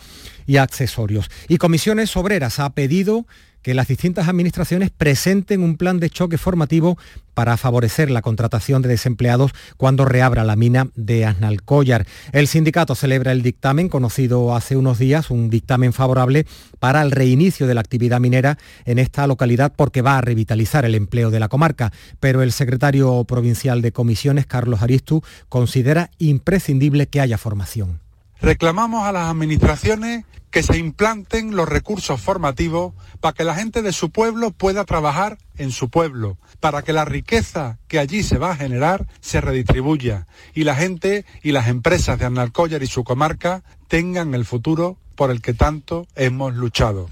y 0.47 0.59
accesorios. 0.59 1.29
Y 1.49 1.59
Comisiones 1.59 2.17
Obreras 2.17 2.61
ha 2.61 2.71
pedido 2.71 3.27
que 3.63 3.75
las 3.75 3.89
distintas 3.89 4.29
administraciones 4.29 4.91
presenten 4.91 5.63
un 5.63 5.77
plan 5.77 6.01
de 6.01 6.11
choque 6.11 6.39
formativo 6.39 6.99
para 7.35 7.57
favorecer 7.57 8.11
la 8.11 8.23
contratación 8.23 8.83
de 8.83 8.89
desempleados 8.89 9.53
cuando 9.77 10.05
reabra 10.05 10.43
la 10.43 10.57
mina 10.57 10.89
de 10.97 11.25
Asnalcóllar. 11.25 12.07
El 12.33 12.49
sindicato 12.49 12.95
celebra 12.95 13.31
el 13.31 13.43
dictamen 13.43 13.89
conocido 13.89 14.57
hace 14.57 14.77
unos 14.77 14.99
días, 14.99 15.31
un 15.31 15.49
dictamen 15.49 15.93
favorable 15.93 16.47
para 16.81 17.01
el 17.03 17.13
reinicio 17.13 17.67
de 17.67 17.75
la 17.75 17.81
actividad 17.81 18.19
minera 18.19 18.59
en 18.87 18.99
esta 18.99 19.27
localidad 19.27 19.73
porque 19.77 20.03
va 20.03 20.19
a 20.19 20.21
revitalizar 20.21 20.85
el 20.85 20.97
empleo 20.97 21.31
de 21.31 21.39
la 21.39 21.49
comarca, 21.49 21.93
pero 22.19 22.43
el 22.43 22.51
secretario 22.51 23.23
provincial 23.25 23.83
de 23.83 23.93
comisiones, 23.93 24.47
Carlos 24.47 24.83
Aristu, 24.83 25.23
considera 25.49 26.11
imprescindible 26.19 27.07
que 27.07 27.21
haya 27.21 27.39
formación. 27.39 28.08
Reclamamos 28.41 29.05
a 29.05 29.13
las 29.13 29.29
administraciones 29.31 30.25
que 30.51 30.63
se 30.63 30.79
implanten 30.79 31.57
los 31.57 31.69
recursos 31.69 32.21
formativos 32.21 32.95
para 33.21 33.35
que 33.35 33.45
la 33.45 33.55
gente 33.55 33.83
de 33.83 33.93
su 33.93 34.11
pueblo 34.11 34.51
pueda 34.51 34.85
trabajar 34.85 35.39
en 35.57 35.71
su 35.71 35.91
pueblo, 35.91 36.39
para 36.61 36.83
que 36.83 36.93
la 36.93 37.05
riqueza 37.05 37.79
que 37.89 37.99
allí 37.99 38.23
se 38.23 38.39
va 38.39 38.53
a 38.53 38.57
generar 38.57 39.07
se 39.21 39.41
redistribuya 39.41 40.27
y 40.55 40.65
la 40.65 40.75
gente 40.75 41.27
y 41.43 41.53
las 41.53 41.69
empresas 41.69 42.19
de 42.19 42.27
Analcóllar 42.27 42.83
y 42.83 42.87
su 42.87 43.05
comarca 43.05 43.63
tengan 43.89 44.35
el 44.35 44.45
futuro 44.45 44.99
por 45.17 45.31
el 45.31 45.43
que 45.43 45.53
tanto 45.53 46.07
hemos 46.15 46.55
luchado. 46.55 47.11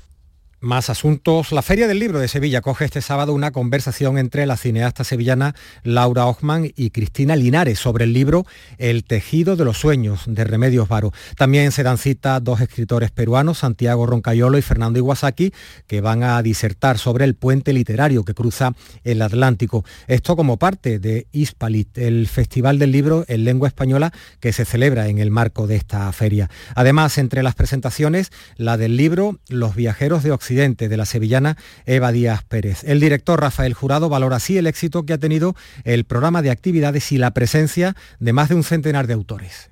Más 0.61 0.89
asuntos. 0.89 1.53
La 1.53 1.61
Feria 1.61 1.87
del 1.87 1.99
Libro 1.99 2.19
de 2.19 2.29
Sevilla 2.29 2.63
coge 2.63 2.87
este 2.87 3.03
sábado 3.03 3.35
una 3.35 3.51
conversación 3.51 4.17
entre 4.17 4.47
la 4.47 4.57
cineasta 4.57 5.05
sevillana 5.05 5.55
Laura 5.83 6.25
Ochman 6.25 6.73
y 6.75 6.91
Cristina 6.91 7.37
Linares 7.37 7.79
sobre 7.79 8.05
el 8.05 8.15
libro 8.15 8.47
El 8.79 9.05
tejido 9.05 9.57
de 9.57 9.67
los 9.67 9.77
sueños 9.77 10.23
de 10.27 10.45
Remedios 10.45 10.89
Varo. 10.89 11.13
También 11.37 11.73
se 11.73 11.83
dan 11.83 11.99
cita 11.99 12.41
dos 12.41 12.63
escritores 12.63 13.11
peruanos, 13.11 13.59
Santiago 13.59 14.07
Roncayolo 14.07 14.57
y 14.57 14.63
Fernando 14.63 14.99
Iwasaki, 14.99 15.53
que 15.87 16.01
van 16.01 16.23
a 16.23 16.41
disertar 16.41 16.97
sobre 16.97 17.27
el 17.27 17.35
puente 17.35 17.75
literario 17.75 18.25
que 18.25 18.33
cruza 18.33 18.73
el 19.05 19.21
Atlántico. 19.21 19.85
Esto 20.07 20.37
como 20.37 20.57
parte 20.57 20.99
de 20.99 21.27
Hispalit, 21.33 21.99
el 21.99 22.29
Festival 22.29 22.79
del 22.79 22.93
Libro 22.93 23.27
en 23.29 23.45
lengua 23.45 23.69
española 23.69 24.11
que 24.41 24.55
se 24.55 24.65
celebra 24.65 25.09
en 25.09 25.19
el 25.19 25.31
marco 25.31 25.67
de 25.67 25.77
esta 25.77 26.11
feria. 26.13 26.49
Además, 26.75 27.19
entre 27.19 27.43
las 27.43 27.55
presentaciones, 27.55 28.33
la 28.57 28.79
del 28.79 28.97
libro 28.97 29.39
Los 29.51 29.75
viajeros 29.75 30.23
de 30.23 30.33
Occidente 30.33 30.46
de 30.55 30.97
la 30.97 31.07
sevillana 31.07 31.57
Eva 31.87 32.13
Díaz 32.13 32.45
Pérez. 32.45 32.85
El 32.85 33.01
director 33.01 33.41
Rafael 33.41 33.75
Jurado 33.75 34.09
valora 34.09 34.37
así 34.37 34.57
el 34.59 34.67
éxito 34.67 35.05
que 35.05 35.13
ha 35.13 35.19
tenido 35.19 35.57
el 35.85 36.05
programa 36.05 36.43
de 36.43 36.51
actividades 36.51 37.11
y 37.11 37.19
la 37.19 37.33
presencia 37.33 37.97
de 38.21 38.33
más 38.33 38.49
de 38.49 38.55
un 38.55 38.63
centenar 38.63 39.07
de 39.07 39.15
autores 39.15 39.71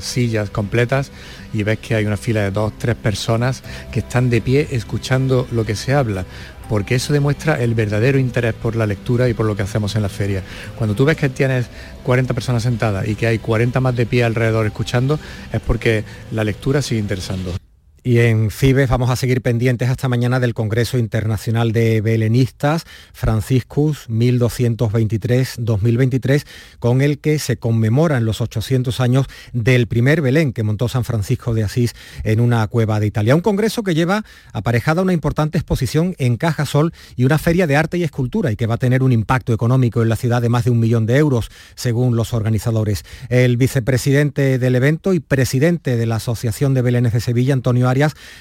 sillas 0.00 0.50
completas 0.50 1.12
y 1.52 1.62
ves 1.62 1.78
que 1.78 1.94
hay 1.94 2.04
una 2.04 2.16
fila 2.16 2.40
de 2.42 2.50
dos, 2.50 2.72
tres 2.78 2.96
personas 2.96 3.62
que 3.92 4.00
están 4.00 4.30
de 4.30 4.40
pie 4.40 4.68
escuchando 4.72 5.46
lo 5.52 5.64
que 5.64 5.76
se 5.76 5.92
habla, 5.92 6.24
porque 6.68 6.94
eso 6.94 7.12
demuestra 7.12 7.62
el 7.62 7.74
verdadero 7.74 8.18
interés 8.18 8.54
por 8.54 8.76
la 8.76 8.86
lectura 8.86 9.28
y 9.28 9.34
por 9.34 9.46
lo 9.46 9.54
que 9.54 9.62
hacemos 9.62 9.94
en 9.94 10.02
la 10.02 10.08
feria. 10.08 10.42
Cuando 10.76 10.94
tú 10.94 11.04
ves 11.04 11.16
que 11.16 11.28
tienes 11.28 11.66
40 12.02 12.34
personas 12.34 12.62
sentadas 12.62 13.06
y 13.06 13.14
que 13.14 13.26
hay 13.26 13.38
40 13.38 13.78
más 13.80 13.94
de 13.94 14.06
pie 14.06 14.24
alrededor 14.24 14.66
escuchando, 14.66 15.18
es 15.52 15.60
porque 15.60 16.04
la 16.32 16.44
lectura 16.44 16.82
sigue 16.82 17.00
interesando. 17.00 17.61
Y 18.04 18.18
en 18.18 18.50
Fibes 18.50 18.88
vamos 18.88 19.10
a 19.10 19.16
seguir 19.16 19.42
pendientes 19.42 19.88
hasta 19.88 20.08
mañana 20.08 20.40
del 20.40 20.54
Congreso 20.54 20.98
Internacional 20.98 21.70
de 21.70 22.00
Belenistas, 22.00 22.82
Franciscus 23.12 24.08
1223-2023, 24.08 26.44
con 26.80 27.00
el 27.00 27.20
que 27.20 27.38
se 27.38 27.58
conmemoran 27.58 28.24
los 28.24 28.40
800 28.40 28.98
años 28.98 29.26
del 29.52 29.86
primer 29.86 30.20
Belén 30.20 30.52
que 30.52 30.64
montó 30.64 30.88
San 30.88 31.04
Francisco 31.04 31.54
de 31.54 31.62
Asís 31.62 31.94
en 32.24 32.40
una 32.40 32.66
cueva 32.66 32.98
de 32.98 33.06
Italia. 33.06 33.36
Un 33.36 33.40
congreso 33.40 33.84
que 33.84 33.94
lleva 33.94 34.24
aparejada 34.52 35.02
una 35.02 35.12
importante 35.12 35.58
exposición 35.58 36.16
en 36.18 36.36
Caja 36.36 36.66
Sol 36.66 36.92
y 37.14 37.24
una 37.24 37.38
feria 37.38 37.68
de 37.68 37.76
arte 37.76 37.98
y 37.98 38.02
escultura 38.02 38.50
y 38.50 38.56
que 38.56 38.66
va 38.66 38.74
a 38.74 38.78
tener 38.78 39.04
un 39.04 39.12
impacto 39.12 39.52
económico 39.52 40.02
en 40.02 40.08
la 40.08 40.16
ciudad 40.16 40.42
de 40.42 40.48
más 40.48 40.64
de 40.64 40.72
un 40.72 40.80
millón 40.80 41.06
de 41.06 41.18
euros, 41.18 41.52
según 41.76 42.16
los 42.16 42.34
organizadores. 42.34 43.04
El 43.28 43.56
vicepresidente 43.56 44.58
del 44.58 44.74
evento 44.74 45.14
y 45.14 45.20
presidente 45.20 45.96
de 45.96 46.06
la 46.06 46.16
Asociación 46.16 46.74
de 46.74 46.82
Belenes 46.82 47.12
de 47.12 47.20
Sevilla, 47.20 47.54
Antonio 47.54 47.91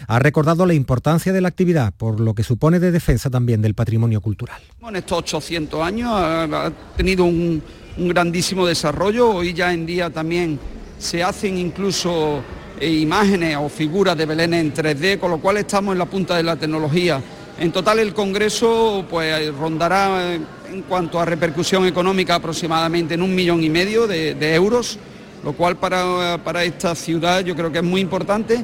ha 0.07 0.19
recordado 0.19 0.65
la 0.65 0.73
importancia 0.73 1.33
de 1.33 1.41
la 1.41 1.47
actividad, 1.47 1.93
por 1.95 2.19
lo 2.19 2.33
que 2.33 2.43
supone 2.43 2.79
de 2.79 2.91
defensa 2.91 3.29
también 3.29 3.61
del 3.61 3.73
patrimonio 3.73 4.21
cultural. 4.21 4.61
En 4.87 4.95
estos 4.95 5.19
800 5.19 5.81
años 5.81 6.09
ha 6.11 6.71
tenido 6.95 7.25
un, 7.25 7.61
grandísimo 7.97 8.65
desarrollo, 8.65 9.29
hoy 9.29 9.53
ya 9.53 9.73
en 9.73 9.85
día 9.85 10.09
también 10.09 10.57
se 10.97 11.23
hacen 11.23 11.57
incluso 11.57 12.41
eh, 12.79 12.89
imágenes 12.89 13.57
o 13.57 13.67
figuras 13.67 14.17
de 14.17 14.25
Belén 14.25 14.53
en 14.53 14.73
3D, 14.73 15.19
con 15.19 15.31
lo 15.31 15.39
cual 15.39 15.57
estamos 15.57 15.91
en 15.93 15.99
la 15.99 16.05
punta 16.05 16.37
de 16.37 16.43
la 16.43 16.55
tecnología. 16.55 17.21
En 17.59 17.71
total 17.71 17.99
el 17.99 18.13
Congreso 18.13 19.05
pues, 19.09 19.53
rondará 19.55 20.33
eh, 20.33 20.41
en 20.71 20.81
cuanto 20.83 21.19
a 21.19 21.25
repercusión 21.25 21.85
económica 21.85 22.35
aproximadamente 22.35 23.13
en 23.13 23.21
un 23.21 23.35
millón 23.35 23.63
y 23.63 23.69
medio 23.69 24.07
de, 24.07 24.55
euros, 24.55 24.97
lo 25.43 25.53
cual 25.53 25.75
para, 25.77 26.39
para 26.43 26.63
esta 26.63 26.95
ciudad 26.95 27.41
yo 27.41 27.55
creo 27.55 27.71
que 27.71 27.79
es 27.79 27.83
muy 27.83 28.01
importante. 28.01 28.63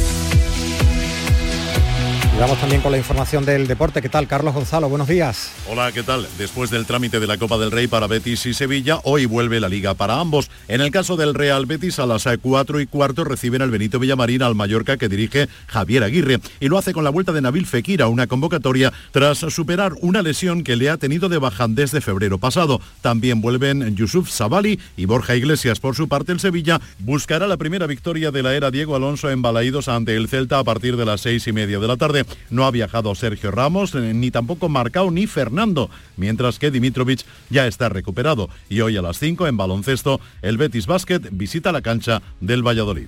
Vamos 2.41 2.59
también 2.59 2.81
con 2.81 2.91
la 2.91 2.97
información 2.97 3.45
del 3.45 3.67
deporte. 3.67 4.01
¿Qué 4.01 4.09
tal, 4.09 4.27
Carlos 4.27 4.55
Gonzalo? 4.55 4.89
Buenos 4.89 5.07
días. 5.07 5.51
Hola, 5.69 5.91
¿qué 5.91 6.01
tal? 6.01 6.27
Después 6.39 6.71
del 6.71 6.87
trámite 6.87 7.19
de 7.19 7.27
la 7.27 7.37
Copa 7.37 7.59
del 7.59 7.69
Rey 7.69 7.85
para 7.85 8.07
Betis 8.07 8.47
y 8.47 8.55
Sevilla, 8.55 8.97
hoy 9.03 9.27
vuelve 9.27 9.59
la 9.59 9.69
liga 9.69 9.93
para 9.93 10.19
ambos. 10.19 10.49
En 10.67 10.81
el 10.81 10.89
caso 10.89 11.15
del 11.15 11.35
Real 11.35 11.67
Betis, 11.67 11.99
a 11.99 12.07
las 12.07 12.27
4 12.41 12.81
y 12.81 12.87
cuarto 12.87 13.25
reciben 13.25 13.61
al 13.61 13.69
Benito 13.69 13.99
Villamarín 13.99 14.41
al 14.41 14.55
Mallorca 14.55 14.97
que 14.97 15.07
dirige 15.07 15.49
Javier 15.67 16.03
Aguirre. 16.03 16.39
Y 16.59 16.67
lo 16.67 16.79
hace 16.79 16.93
con 16.93 17.03
la 17.03 17.11
vuelta 17.11 17.31
de 17.31 17.41
Nabil 17.41 17.67
Fekir 17.67 18.01
a 18.01 18.07
una 18.07 18.25
convocatoria 18.25 18.91
tras 19.11 19.37
superar 19.37 19.93
una 20.01 20.23
lesión 20.23 20.63
que 20.63 20.75
le 20.75 20.89
ha 20.89 20.97
tenido 20.97 21.29
de 21.29 21.37
baja 21.37 21.67
desde 21.69 22.01
febrero 22.01 22.39
pasado. 22.39 22.81
También 23.01 23.41
vuelven 23.41 23.95
Yusuf 23.95 24.31
Sabali 24.31 24.79
y 24.97 25.05
Borja 25.05 25.35
Iglesias. 25.35 25.79
Por 25.79 25.95
su 25.95 26.07
parte, 26.07 26.31
el 26.31 26.39
Sevilla 26.39 26.81
buscará 26.97 27.45
la 27.45 27.57
primera 27.57 27.85
victoria 27.85 28.31
de 28.31 28.41
la 28.41 28.55
era 28.55 28.71
Diego 28.71 28.95
Alonso 28.95 29.29
en 29.29 29.43
Balaídos 29.43 29.87
ante 29.87 30.15
el 30.15 30.27
Celta 30.27 30.57
a 30.57 30.63
partir 30.63 30.97
de 30.97 31.05
las 31.05 31.21
seis 31.21 31.45
y 31.45 31.53
media 31.53 31.77
de 31.77 31.87
la 31.87 31.97
tarde. 31.97 32.25
No 32.49 32.65
ha 32.65 32.71
viajado 32.71 33.15
Sergio 33.15 33.51
Ramos, 33.51 33.95
eh, 33.95 34.13
ni 34.13 34.31
tampoco 34.31 34.69
Marcao 34.69 35.11
ni 35.11 35.27
Fernando, 35.27 35.89
mientras 36.17 36.59
que 36.59 36.71
Dimitrovic 36.71 37.25
ya 37.49 37.67
está 37.67 37.89
recuperado. 37.89 38.49
Y 38.69 38.81
hoy 38.81 38.97
a 38.97 39.01
las 39.01 39.19
5 39.19 39.47
en 39.47 39.57
baloncesto, 39.57 40.19
el 40.41 40.57
Betis 40.57 40.87
Basket 40.87 41.21
visita 41.31 41.71
la 41.71 41.81
cancha 41.81 42.21
del 42.39 42.65
Valladolid. 42.65 43.07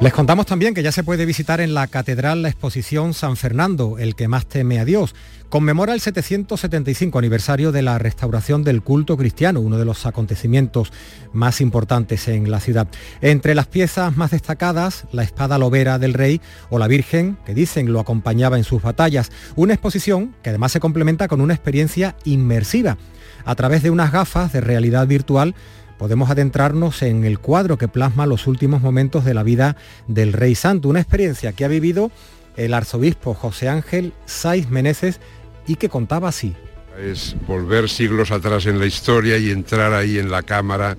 Les 0.00 0.14
contamos 0.14 0.46
también 0.46 0.72
que 0.72 0.82
ya 0.82 0.92
se 0.92 1.04
puede 1.04 1.26
visitar 1.26 1.60
en 1.60 1.74
la 1.74 1.86
catedral 1.86 2.40
la 2.40 2.48
exposición 2.48 3.12
San 3.12 3.36
Fernando, 3.36 3.98
el 3.98 4.14
que 4.14 4.28
más 4.28 4.46
teme 4.46 4.78
a 4.80 4.86
Dios. 4.86 5.14
Conmemora 5.50 5.92
el 5.92 6.00
775 6.00 7.18
aniversario 7.18 7.70
de 7.70 7.82
la 7.82 7.98
restauración 7.98 8.64
del 8.64 8.80
culto 8.82 9.18
cristiano, 9.18 9.60
uno 9.60 9.76
de 9.76 9.84
los 9.84 10.06
acontecimientos 10.06 10.90
más 11.34 11.60
importantes 11.60 12.28
en 12.28 12.50
la 12.50 12.60
ciudad. 12.60 12.88
Entre 13.20 13.54
las 13.54 13.66
piezas 13.66 14.16
más 14.16 14.30
destacadas, 14.30 15.04
la 15.12 15.22
espada 15.22 15.58
lobera 15.58 15.98
del 15.98 16.14
rey 16.14 16.40
o 16.70 16.78
la 16.78 16.88
Virgen, 16.88 17.36
que 17.44 17.52
dicen 17.52 17.92
lo 17.92 18.00
acompañaba 18.00 18.56
en 18.56 18.64
sus 18.64 18.80
batallas. 18.80 19.30
Una 19.54 19.74
exposición 19.74 20.34
que 20.42 20.48
además 20.48 20.72
se 20.72 20.80
complementa 20.80 21.28
con 21.28 21.42
una 21.42 21.52
experiencia 21.52 22.16
inmersiva. 22.24 22.96
A 23.44 23.54
través 23.54 23.82
de 23.82 23.90
unas 23.90 24.12
gafas 24.12 24.52
de 24.52 24.60
realidad 24.60 25.06
virtual, 25.06 25.54
podemos 26.00 26.30
adentrarnos 26.30 27.02
en 27.02 27.26
el 27.26 27.40
cuadro 27.40 27.76
que 27.76 27.86
plasma 27.86 28.24
los 28.24 28.46
últimos 28.46 28.80
momentos 28.80 29.22
de 29.26 29.34
la 29.34 29.42
vida 29.42 29.76
del 30.08 30.32
Rey 30.32 30.54
Santo, 30.54 30.88
una 30.88 31.00
experiencia 31.00 31.52
que 31.52 31.66
ha 31.66 31.68
vivido 31.68 32.10
el 32.56 32.72
arzobispo 32.72 33.34
José 33.34 33.68
Ángel 33.68 34.14
Saiz 34.24 34.70
Meneses 34.70 35.20
y 35.66 35.74
que 35.74 35.90
contaba 35.90 36.30
así. 36.30 36.56
Es 36.98 37.36
volver 37.46 37.90
siglos 37.90 38.30
atrás 38.30 38.64
en 38.64 38.78
la 38.78 38.86
historia 38.86 39.36
y 39.36 39.50
entrar 39.50 39.92
ahí 39.92 40.18
en 40.18 40.30
la 40.30 40.42
cámara 40.42 40.96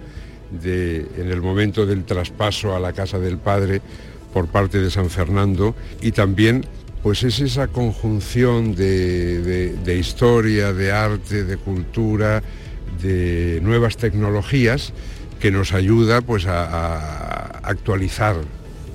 de, 0.52 1.08
en 1.18 1.32
el 1.32 1.42
momento 1.42 1.88
del 1.88 2.04
traspaso 2.04 2.76
a 2.76 2.80
la 2.80 2.94
casa 2.94 3.18
del 3.18 3.40
Padre 3.40 3.82
por 4.32 4.50
parte 4.50 4.80
de 4.80 4.92
San 4.92 5.10
Fernando 5.10 5.74
y 6.04 6.12
también 6.12 6.64
pues 7.02 7.24
es 7.24 7.40
esa 7.40 7.70
conjunción 7.70 8.76
de, 8.76 9.74
de 9.84 9.98
historia, 9.98 10.74
de 10.74 10.92
arte, 10.92 11.44
de 11.44 11.58
cultura, 11.58 12.44
de 13.02 13.60
nuevas 13.62 13.98
tecnologías 13.98 14.94
que 15.40 15.52
nos 15.52 15.74
ayuda 15.74 16.22
pues 16.22 16.46
a, 16.46 17.60
actualizar 17.64 18.36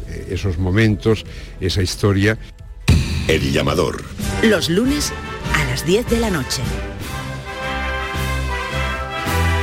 eh, 0.09 0.29
esos 0.31 0.59
momentos, 0.59 1.25
esa 1.61 1.83
historia. 1.83 2.39
El 3.29 3.53
llamador. 3.53 4.05
Los 4.43 4.71
lunes 4.71 5.13
a 5.55 5.65
las 5.65 5.85
10 5.85 6.09
de 6.09 6.21
la 6.21 6.31
noche. 6.31 6.63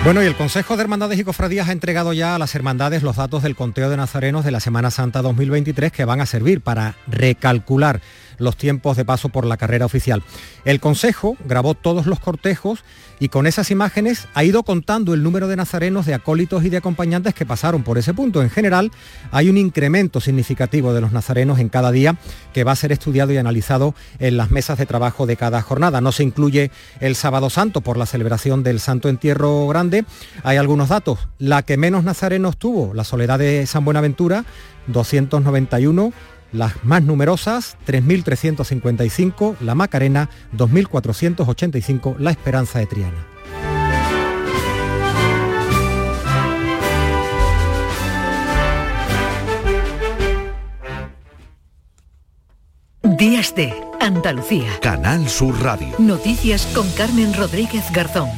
Bueno, 0.04 0.22
y 0.22 0.26
el 0.26 0.36
Consejo 0.36 0.76
de 0.76 0.84
Hermandades 0.84 1.18
y 1.18 1.24
Cofradías 1.24 1.70
ha 1.70 1.72
entregado 1.72 2.12
ya 2.12 2.36
a 2.36 2.40
las 2.40 2.54
hermandades 2.56 3.04
los 3.04 3.16
datos 3.16 3.42
del 3.42 3.56
conteo 3.56 3.90
de 3.90 3.96
nazarenos 3.96 4.44
de 4.44 4.52
la 4.52 4.60
Semana 4.60 4.92
Santa 4.92 5.22
2023 5.22 5.94
que 5.94 6.04
van 6.04 6.20
a 6.20 6.26
servir 6.26 6.60
para 6.60 6.98
recalcular 7.08 8.02
los 8.44 8.58
tiempos 8.58 8.98
de 8.98 9.06
paso 9.06 9.30
por 9.30 9.46
la 9.46 9.58
carrera 9.58 9.86
oficial. 9.86 10.24
El 10.66 10.80
Consejo 10.80 11.36
grabó 11.46 11.74
todos 11.74 12.06
los 12.06 12.20
cortejos 12.20 12.84
y 13.20 13.30
con 13.30 13.48
esas 13.48 13.72
imágenes 13.72 14.28
ha 14.34 14.44
ido 14.44 14.64
contando 14.64 15.14
el 15.14 15.24
número 15.24 15.48
de 15.48 15.56
nazarenos, 15.56 16.06
de 16.06 16.14
acólitos 16.14 16.66
y 16.66 16.70
de 16.70 16.78
acompañantes 16.78 17.34
que 17.34 17.46
pasaron 17.46 17.84
por 17.84 17.98
ese 17.98 18.14
punto. 18.14 18.42
En 18.42 18.50
general, 18.50 18.92
hay 19.32 19.50
un 19.50 19.58
incremento 19.58 20.20
significativo 20.20 20.94
de 20.94 21.02
los 21.02 21.12
nazarenos 21.12 21.60
en 21.60 21.70
cada 21.70 21.92
día 21.92 22.18
que 22.54 22.64
va 22.64 22.74
a 22.74 22.76
ser 22.76 22.92
estudiado 22.92 23.32
y 23.32 23.38
analizado 23.38 23.96
en 24.20 24.38
las 24.38 24.52
mesas 24.52 24.78
de 24.78 24.86
trabajo 24.86 25.26
de 25.26 25.38
cada 25.38 25.62
jornada. 25.62 26.02
No 26.02 26.12
se 26.12 26.24
incluye 26.24 26.72
el 27.00 27.16
sábado 27.16 27.50
santo 27.50 27.82
por 27.82 27.98
la 27.98 28.06
celebración 28.06 28.64
del 28.64 28.80
Santo 28.80 29.10
Entierro 29.10 29.68
Grande. 29.68 30.06
Hay 30.44 30.58
algunos 30.58 30.90
datos. 30.90 31.20
La 31.38 31.62
que 31.62 31.78
menos 31.78 32.04
nazarenos 32.04 32.58
tuvo, 32.58 32.94
la 32.94 33.04
Soledad 33.04 33.40
de 33.40 33.66
San 33.68 33.86
Buenaventura, 33.86 34.44
291 34.88 36.12
las 36.54 36.84
más 36.86 37.04
numerosas, 37.04 37.78
3.355, 37.86 39.58
La 39.60 39.76
Macarena, 39.76 40.30
2.485, 40.56 42.18
La 42.20 42.32
Esperanza 42.32 42.80
de 42.80 42.86
Triana. 42.86 43.28
Días 53.18 53.54
de 53.56 53.74
Andalucía. 54.00 54.80
Canal 54.82 55.30
Sur 55.30 55.62
Radio. 55.62 55.88
Noticias 55.98 56.66
con 56.74 56.90
Carmen 56.92 57.34
Rodríguez 57.34 57.84
Garzón. 57.94 58.30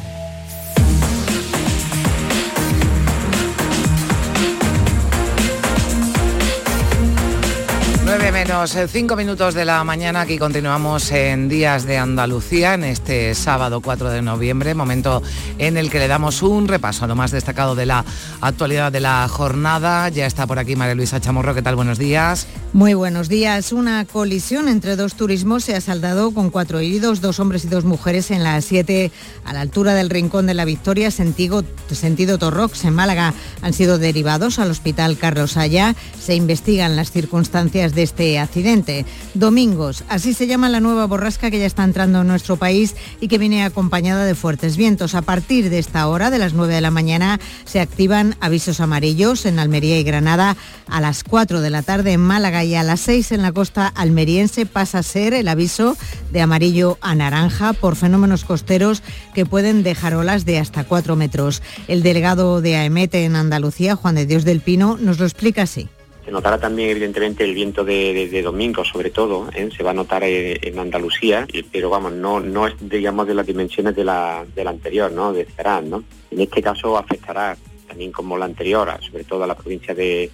Menos 8.55 8.77
5 8.89 9.17
minutos 9.17 9.53
de 9.53 9.65
la 9.65 9.83
mañana, 9.83 10.21
aquí 10.21 10.37
continuamos 10.37 11.11
en 11.11 11.49
Días 11.49 11.85
de 11.85 11.97
Andalucía, 11.97 12.75
en 12.75 12.85
este 12.85 13.35
sábado 13.35 13.81
4 13.81 14.09
de 14.11 14.21
noviembre, 14.21 14.73
momento 14.73 15.21
en 15.57 15.75
el 15.75 15.89
que 15.89 15.99
le 15.99 16.07
damos 16.07 16.41
un 16.41 16.69
repaso 16.69 17.03
a 17.03 17.07
lo 17.07 17.15
más 17.15 17.31
destacado 17.31 17.75
de 17.75 17.85
la 17.85 18.05
actualidad 18.39 18.93
de 18.93 19.01
la 19.01 19.27
jornada. 19.27 20.07
Ya 20.07 20.25
está 20.25 20.47
por 20.47 20.57
aquí 20.57 20.77
María 20.77 20.95
Luisa 20.95 21.19
Chamorro, 21.19 21.53
¿qué 21.53 21.61
tal? 21.61 21.75
Buenos 21.75 21.97
días. 21.97 22.47
Muy 22.71 22.93
buenos 22.93 23.29
días. 23.29 23.73
Una 23.73 24.05
colisión 24.05 24.69
entre 24.69 24.95
dos 24.95 25.15
turismos 25.15 25.65
se 25.65 25.75
ha 25.75 25.81
saldado 25.81 26.31
con 26.31 26.49
cuatro 26.49 26.79
heridos, 26.79 27.21
dos 27.21 27.39
hombres 27.39 27.65
y 27.65 27.67
dos 27.67 27.83
mujeres 27.83 28.31
en 28.31 28.43
la 28.43 28.59
7 28.61 29.11
a 29.43 29.53
la 29.53 29.61
altura 29.61 29.93
del 29.93 30.09
Rincón 30.09 30.45
de 30.45 30.53
la 30.53 30.65
Victoria, 30.65 31.11
sentido, 31.11 31.63
sentido 31.91 32.37
Torrox, 32.37 32.85
en 32.85 32.93
Málaga. 32.93 33.33
Han 33.61 33.73
sido 33.73 33.97
derivados 33.97 34.59
al 34.59 34.71
Hospital 34.71 35.17
Carlos 35.17 35.57
Haya. 35.57 35.95
Se 36.21 36.35
investigan 36.35 36.95
las 36.95 37.11
circunstancias 37.11 37.95
de 37.95 38.03
este 38.03 38.44
accidente. 38.45 39.05
Domingos, 39.33 40.03
así 40.07 40.33
se 40.33 40.47
llama 40.47 40.69
la 40.69 40.79
nueva 40.79 41.05
borrasca 41.05 41.51
que 41.51 41.59
ya 41.59 41.65
está 41.65 41.83
entrando 41.83 42.21
en 42.21 42.27
nuestro 42.27 42.55
país 42.55 42.95
y 43.19 43.27
que 43.27 43.37
viene 43.37 43.63
acompañada 43.63 44.25
de 44.25 44.35
fuertes 44.35 44.77
vientos. 44.77 45.13
A 45.15 45.21
partir 45.21 45.69
de 45.69 45.79
esta 45.79 46.07
hora, 46.07 46.29
de 46.29 46.39
las 46.39 46.53
9 46.53 46.73
de 46.73 46.81
la 46.81 46.91
mañana, 46.91 47.39
se 47.65 47.81
activan 47.81 48.35
avisos 48.39 48.79
amarillos 48.79 49.45
en 49.45 49.59
Almería 49.59 49.99
y 49.99 50.03
Granada. 50.03 50.55
A 50.87 51.01
las 51.01 51.23
4 51.23 51.61
de 51.61 51.69
la 51.69 51.81
tarde 51.81 52.13
en 52.13 52.21
Málaga 52.21 52.63
y 52.63 52.75
a 52.75 52.83
las 52.83 53.01
6 53.01 53.33
en 53.33 53.41
la 53.41 53.51
costa 53.51 53.87
almeriense 53.87 54.65
pasa 54.65 54.99
a 54.99 55.03
ser 55.03 55.33
el 55.33 55.47
aviso 55.47 55.97
de 56.31 56.41
amarillo 56.41 56.97
a 57.01 57.15
naranja 57.15 57.73
por 57.73 57.95
fenómenos 57.95 58.45
costeros 58.45 59.03
que 59.33 59.45
pueden 59.45 59.83
dejar 59.83 60.15
olas 60.15 60.45
de 60.45 60.59
hasta 60.59 60.83
4 60.83 61.15
metros. 61.15 61.61
El 61.87 62.03
delegado 62.03 62.61
de 62.61 62.77
AEMET 62.77 63.15
en 63.15 63.35
Andalucía, 63.35 63.95
Juan 63.95 64.15
de 64.15 64.25
Dios 64.25 64.45
del 64.45 64.61
Pino, 64.61 64.97
nos 64.97 65.19
lo 65.19 65.25
explica 65.25 65.63
así. 65.63 65.89
Se 66.25 66.31
notará 66.31 66.57
también 66.57 66.89
evidentemente 66.89 67.43
el 67.43 67.53
viento 67.53 67.85
de, 67.85 68.41
domingo, 68.43 68.83
sobre 68.83 69.11
todo, 69.11 69.47
¿eh? 69.53 69.69
se 69.75 69.83
va 69.83 69.91
a 69.91 69.93
notar 69.93 70.23
en, 70.23 70.79
Andalucía, 70.79 71.47
pero 71.71 71.91
vamos, 71.91 72.13
no, 72.13 72.39
no 72.39 72.65
es 72.65 72.73
digamos 72.79 73.27
de 73.27 73.35
las 73.35 73.45
dimensiones 73.45 73.95
de 73.95 74.03
la, 74.03 74.43
anterior, 74.65 75.11
¿no? 75.11 75.31
De 75.33 75.45
Cerán, 75.45 75.89
¿no? 75.89 76.03
En 76.31 76.41
este 76.41 76.63
caso 76.63 76.97
afectará 76.97 77.55
también 77.87 78.11
como 78.11 78.39
la 78.39 78.45
anterior, 78.45 78.91
sobre 79.07 79.23
todo 79.23 79.43
a 79.43 79.47
la 79.47 79.55
provincia 79.55 79.93
de, 79.93 80.31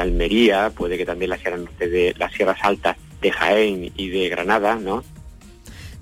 Almería, 0.00 0.70
puede 0.70 0.98
que 0.98 1.06
también 1.06 1.30
las 1.30 1.40
sierras 1.40 1.60
de 1.78 2.12
las 2.18 2.32
sierras 2.32 2.58
altas 2.62 2.96
de 3.20 3.30
Jaén 3.30 3.92
y 3.96 4.08
de 4.08 4.28
Granada, 4.28 4.74
¿no? 4.76 5.04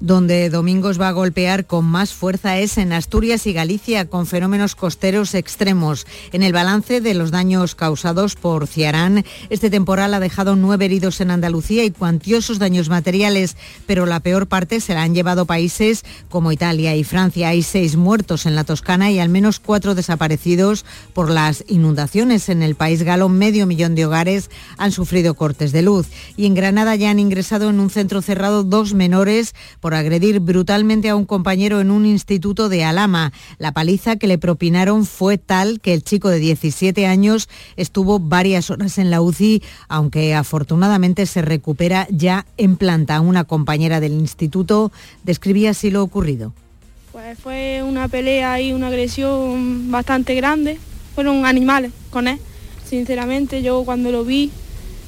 Donde 0.00 0.48
Domingos 0.48 1.00
va 1.00 1.08
a 1.08 1.12
golpear 1.12 1.66
con 1.66 1.84
más 1.84 2.14
fuerza 2.14 2.58
es 2.58 2.78
en 2.78 2.92
Asturias 2.92 3.48
y 3.48 3.52
Galicia 3.52 4.08
con 4.08 4.26
fenómenos 4.26 4.76
costeros 4.76 5.34
extremos. 5.34 6.06
En 6.30 6.44
el 6.44 6.52
balance 6.52 7.00
de 7.00 7.14
los 7.14 7.32
daños 7.32 7.74
causados 7.74 8.36
por 8.36 8.68
Ciarán, 8.68 9.24
este 9.50 9.70
temporal 9.70 10.14
ha 10.14 10.20
dejado 10.20 10.54
nueve 10.54 10.84
heridos 10.84 11.20
en 11.20 11.32
Andalucía 11.32 11.84
y 11.84 11.90
cuantiosos 11.90 12.60
daños 12.60 12.88
materiales, 12.88 13.56
pero 13.86 14.06
la 14.06 14.20
peor 14.20 14.46
parte 14.46 14.80
se 14.80 14.94
la 14.94 15.02
han 15.02 15.16
llevado 15.16 15.46
países 15.46 16.04
como 16.28 16.52
Italia 16.52 16.94
y 16.94 17.02
Francia. 17.02 17.48
Hay 17.48 17.64
seis 17.64 17.96
muertos 17.96 18.46
en 18.46 18.54
la 18.54 18.62
Toscana 18.62 19.10
y 19.10 19.18
al 19.18 19.30
menos 19.30 19.58
cuatro 19.58 19.96
desaparecidos 19.96 20.84
por 21.12 21.28
las 21.28 21.64
inundaciones. 21.66 22.48
En 22.48 22.62
el 22.62 22.76
país 22.76 23.02
galo, 23.02 23.28
medio 23.28 23.66
millón 23.66 23.96
de 23.96 24.06
hogares 24.06 24.48
han 24.76 24.92
sufrido 24.92 25.34
cortes 25.34 25.72
de 25.72 25.82
luz. 25.82 26.06
Y 26.36 26.46
en 26.46 26.54
Granada 26.54 26.94
ya 26.94 27.10
han 27.10 27.18
ingresado 27.18 27.68
en 27.68 27.80
un 27.80 27.90
centro 27.90 28.22
cerrado 28.22 28.62
dos 28.62 28.94
menores 28.94 29.56
por 29.80 29.87
agredir 29.94 30.40
brutalmente 30.40 31.08
a 31.08 31.16
un 31.16 31.24
compañero 31.24 31.80
en 31.80 31.90
un 31.90 32.06
instituto 32.06 32.68
de 32.68 32.84
Alama. 32.84 33.32
La 33.58 33.72
paliza 33.72 34.16
que 34.16 34.26
le 34.26 34.38
propinaron 34.38 35.04
fue 35.04 35.38
tal 35.38 35.80
que 35.80 35.94
el 35.94 36.02
chico 36.02 36.28
de 36.28 36.38
17 36.38 37.06
años 37.06 37.48
estuvo 37.76 38.18
varias 38.18 38.70
horas 38.70 38.98
en 38.98 39.10
la 39.10 39.20
UCI, 39.20 39.62
aunque 39.88 40.34
afortunadamente 40.34 41.26
se 41.26 41.42
recupera 41.42 42.06
ya 42.10 42.46
en 42.56 42.76
planta. 42.76 43.20
Una 43.20 43.44
compañera 43.44 44.00
del 44.00 44.12
instituto 44.12 44.92
describía 45.24 45.70
así 45.70 45.90
lo 45.90 46.02
ocurrido. 46.02 46.52
Pues 47.12 47.38
fue 47.38 47.82
una 47.82 48.08
pelea 48.08 48.60
y 48.60 48.72
una 48.72 48.88
agresión 48.88 49.90
bastante 49.90 50.34
grande. 50.34 50.78
Fueron 51.14 51.46
animales 51.46 51.92
con 52.10 52.28
él. 52.28 52.38
Sinceramente, 52.84 53.62
yo 53.62 53.82
cuando 53.84 54.10
lo 54.12 54.24
vi, 54.24 54.50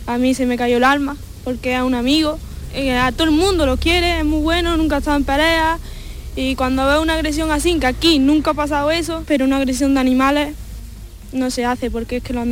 a 0.07 0.19
mí 0.19 0.35
se 0.35 0.45
me 0.45 0.57
cayó 0.57 0.79
el 0.79 0.85
alma, 0.85 1.17
porque 1.45 1.77
es 1.77 1.83
un 1.83 1.95
amigo. 1.95 2.39
Eh, 2.75 2.97
a 2.97 3.11
todo 3.13 3.25
el 3.25 3.33
mundo 3.33 3.67
lo 3.67 3.77
quiere, 3.77 4.21
es 4.21 4.25
muy 4.25 4.41
bueno, 4.41 4.77
nunca 4.77 4.97
ha 4.97 4.99
estado 4.99 5.17
en 5.17 5.25
pelea. 5.25 5.79
Y 6.37 6.55
cuando 6.55 6.87
veo 6.87 7.03
una 7.03 7.15
agresión 7.15 7.51
así, 7.51 7.79
que 7.79 7.87
aquí 7.87 8.19
nunca 8.19 8.53
ha 8.53 8.55
pasado 8.55 8.91
eso, 8.91 9.25
pero 9.27 9.45
una 9.45 9.57
agresión 9.57 9.95
de 9.95 10.01
animales 10.01 10.55
no 11.33 11.51
se 11.51 11.65
hace 11.65 11.91
porque 11.91 12.19
es 12.19 12.23
que 12.23 12.33
lo 12.33 12.45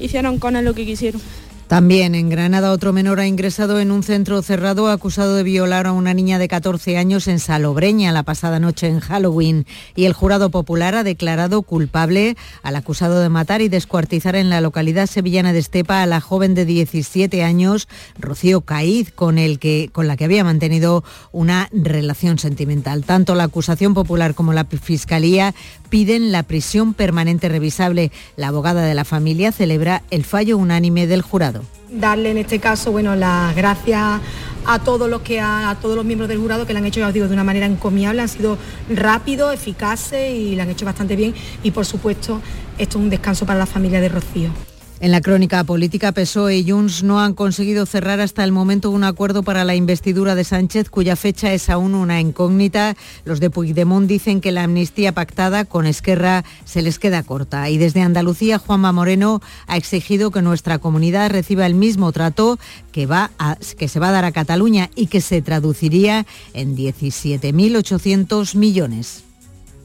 hicieron 0.00 0.38
con 0.38 0.56
él 0.56 0.64
lo 0.64 0.74
que 0.74 0.86
quisieron. 0.86 1.20
También 1.68 2.14
en 2.14 2.30
Granada 2.30 2.72
otro 2.72 2.94
menor 2.94 3.20
ha 3.20 3.26
ingresado 3.26 3.78
en 3.78 3.90
un 3.90 4.02
centro 4.02 4.40
cerrado 4.40 4.88
acusado 4.88 5.36
de 5.36 5.42
violar 5.42 5.86
a 5.86 5.92
una 5.92 6.14
niña 6.14 6.38
de 6.38 6.48
14 6.48 6.96
años 6.96 7.28
en 7.28 7.38
Salobreña 7.38 8.10
la 8.10 8.22
pasada 8.22 8.58
noche 8.58 8.88
en 8.88 9.00
Halloween 9.00 9.66
y 9.94 10.06
el 10.06 10.14
jurado 10.14 10.48
popular 10.48 10.94
ha 10.94 11.04
declarado 11.04 11.60
culpable 11.60 12.38
al 12.62 12.74
acusado 12.74 13.20
de 13.20 13.28
matar 13.28 13.60
y 13.60 13.68
descuartizar 13.68 14.34
en 14.34 14.48
la 14.48 14.62
localidad 14.62 15.06
sevillana 15.06 15.52
de 15.52 15.58
Estepa 15.58 16.02
a 16.02 16.06
la 16.06 16.22
joven 16.22 16.54
de 16.54 16.64
17 16.64 17.44
años 17.44 17.86
Rocío 18.18 18.62
Caíz 18.62 19.12
con 19.12 19.36
el 19.36 19.58
que 19.58 19.90
con 19.92 20.08
la 20.08 20.16
que 20.16 20.24
había 20.24 20.44
mantenido 20.44 21.04
una 21.32 21.68
relación 21.70 22.38
sentimental. 22.38 23.04
Tanto 23.04 23.34
la 23.34 23.44
acusación 23.44 23.92
popular 23.92 24.34
como 24.34 24.54
la 24.54 24.64
fiscalía 24.64 25.54
piden 25.88 26.32
la 26.32 26.42
prisión 26.42 26.94
permanente 26.94 27.48
revisable. 27.48 28.12
La 28.36 28.48
abogada 28.48 28.82
de 28.82 28.94
la 28.94 29.04
familia 29.04 29.52
celebra 29.52 30.02
el 30.10 30.24
fallo 30.24 30.56
unánime 30.56 31.06
del 31.06 31.22
jurado. 31.22 31.62
Darle 31.90 32.30
en 32.30 32.38
este 32.38 32.58
caso, 32.58 32.92
bueno, 32.92 33.16
las 33.16 33.56
gracias 33.56 34.20
a 34.66 34.78
todos 34.80 35.08
los 35.08 35.22
que 35.22 35.40
a, 35.40 35.76
todos 35.80 35.96
los 35.96 36.04
miembros 36.04 36.28
del 36.28 36.38
jurado 36.38 36.66
que 36.66 36.74
lo 36.74 36.78
han 36.78 36.86
hecho, 36.86 37.00
ya 37.00 37.08
os 37.08 37.14
digo, 37.14 37.26
de 37.26 37.32
una 37.32 37.44
manera 37.44 37.66
encomiable, 37.66 38.20
han 38.20 38.28
sido 38.28 38.58
rápidos, 38.90 39.54
eficaces 39.54 40.30
y 40.30 40.56
lo 40.56 40.62
han 40.62 40.70
hecho 40.70 40.84
bastante 40.84 41.16
bien. 41.16 41.34
Y 41.62 41.70
por 41.70 41.86
supuesto, 41.86 42.40
esto 42.76 42.98
es 42.98 43.04
un 43.04 43.10
descanso 43.10 43.46
para 43.46 43.58
la 43.58 43.66
familia 43.66 44.00
de 44.00 44.10
Rocío. 44.10 44.67
En 45.00 45.12
la 45.12 45.20
crónica 45.20 45.62
política, 45.62 46.10
PSOE 46.10 46.56
y 46.56 46.68
Junts 46.68 47.04
no 47.04 47.20
han 47.20 47.34
conseguido 47.34 47.86
cerrar 47.86 48.18
hasta 48.18 48.42
el 48.42 48.50
momento 48.50 48.90
un 48.90 49.04
acuerdo 49.04 49.44
para 49.44 49.62
la 49.62 49.76
investidura 49.76 50.34
de 50.34 50.42
Sánchez, 50.42 50.90
cuya 50.90 51.14
fecha 51.14 51.52
es 51.52 51.70
aún 51.70 51.94
una 51.94 52.20
incógnita. 52.20 52.96
Los 53.24 53.38
de 53.38 53.48
Puigdemont 53.48 54.08
dicen 54.08 54.40
que 54.40 54.50
la 54.50 54.64
amnistía 54.64 55.12
pactada 55.12 55.64
con 55.64 55.86
Esquerra 55.86 56.44
se 56.64 56.82
les 56.82 56.98
queda 56.98 57.22
corta. 57.22 57.70
Y 57.70 57.78
desde 57.78 58.02
Andalucía, 58.02 58.58
Juanma 58.58 58.90
Moreno 58.90 59.40
ha 59.68 59.76
exigido 59.76 60.32
que 60.32 60.42
nuestra 60.42 60.80
comunidad 60.80 61.30
reciba 61.30 61.64
el 61.64 61.76
mismo 61.76 62.10
trato 62.10 62.58
que, 62.90 63.06
va 63.06 63.30
que 63.78 63.86
se 63.86 64.00
va 64.00 64.08
a 64.08 64.12
dar 64.12 64.24
a 64.24 64.32
Cataluña 64.32 64.90
y 64.96 65.06
que 65.06 65.20
se 65.20 65.42
traduciría 65.42 66.26
en 66.54 66.76
17.800 66.76 68.56
millones. 68.56 69.27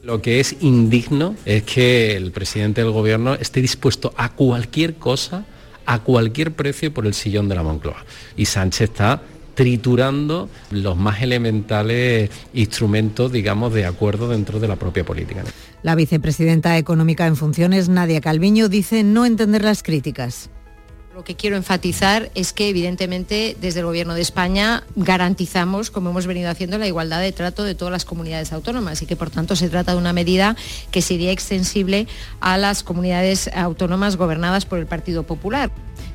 Lo 0.04 0.20
que 0.20 0.38
es 0.38 0.56
indigno 0.60 1.34
es 1.46 1.62
que 1.62 2.14
el 2.14 2.30
presidente 2.30 2.82
del 2.82 2.90
gobierno 2.90 3.34
esté 3.34 3.62
dispuesto 3.62 4.12
a 4.18 4.32
cualquier 4.32 4.96
cosa, 4.96 5.46
a 5.86 6.00
cualquier 6.00 6.52
precio 6.52 6.92
por 6.92 7.06
el 7.06 7.14
sillón 7.14 7.48
de 7.48 7.54
la 7.54 7.62
Moncloa. 7.62 8.04
Y 8.36 8.44
Sánchez 8.44 8.90
está 8.90 9.22
triturando 9.54 10.50
los 10.70 10.94
más 10.98 11.22
elementales 11.22 12.28
instrumentos, 12.52 13.32
digamos, 13.32 13.72
de 13.72 13.86
acuerdo 13.86 14.28
dentro 14.28 14.60
de 14.60 14.68
la 14.68 14.76
propia 14.76 15.04
política. 15.04 15.42
La 15.82 15.94
vicepresidenta 15.94 16.76
económica 16.76 17.26
en 17.26 17.36
funciones, 17.36 17.88
Nadia 17.88 18.20
Calviño, 18.20 18.68
dice 18.68 19.04
no 19.04 19.24
entender 19.24 19.64
las 19.64 19.82
críticas. 19.82 20.50
Lo 21.14 21.22
que 21.22 21.36
quiero 21.36 21.54
enfatizar 21.54 22.32
es 22.34 22.52
que 22.52 22.68
evidentemente 22.68 23.56
desde 23.60 23.78
el 23.78 23.86
Gobierno 23.86 24.14
de 24.14 24.20
España 24.20 24.82
garantizamos, 24.96 25.92
como 25.92 26.10
hemos 26.10 26.26
venido 26.26 26.50
haciendo, 26.50 26.76
la 26.76 26.88
igualdad 26.88 27.20
de 27.20 27.30
trato 27.30 27.62
de 27.62 27.76
todas 27.76 27.92
las 27.92 28.04
comunidades 28.04 28.52
autónomas 28.52 29.00
y 29.00 29.06
que 29.06 29.14
por 29.14 29.30
tanto 29.30 29.54
se 29.54 29.68
trata 29.68 29.92
de 29.92 29.98
una 29.98 30.12
medida 30.12 30.56
que 30.90 31.02
sería 31.02 31.30
extensible 31.30 32.08
a 32.40 32.58
las 32.58 32.82
comunidades 32.82 33.48
autónomas 33.54 34.16
gobernadas 34.16 34.66
por 34.66 34.80
el 34.80 34.86
Partido 34.86 35.22
Popular. 35.22 35.70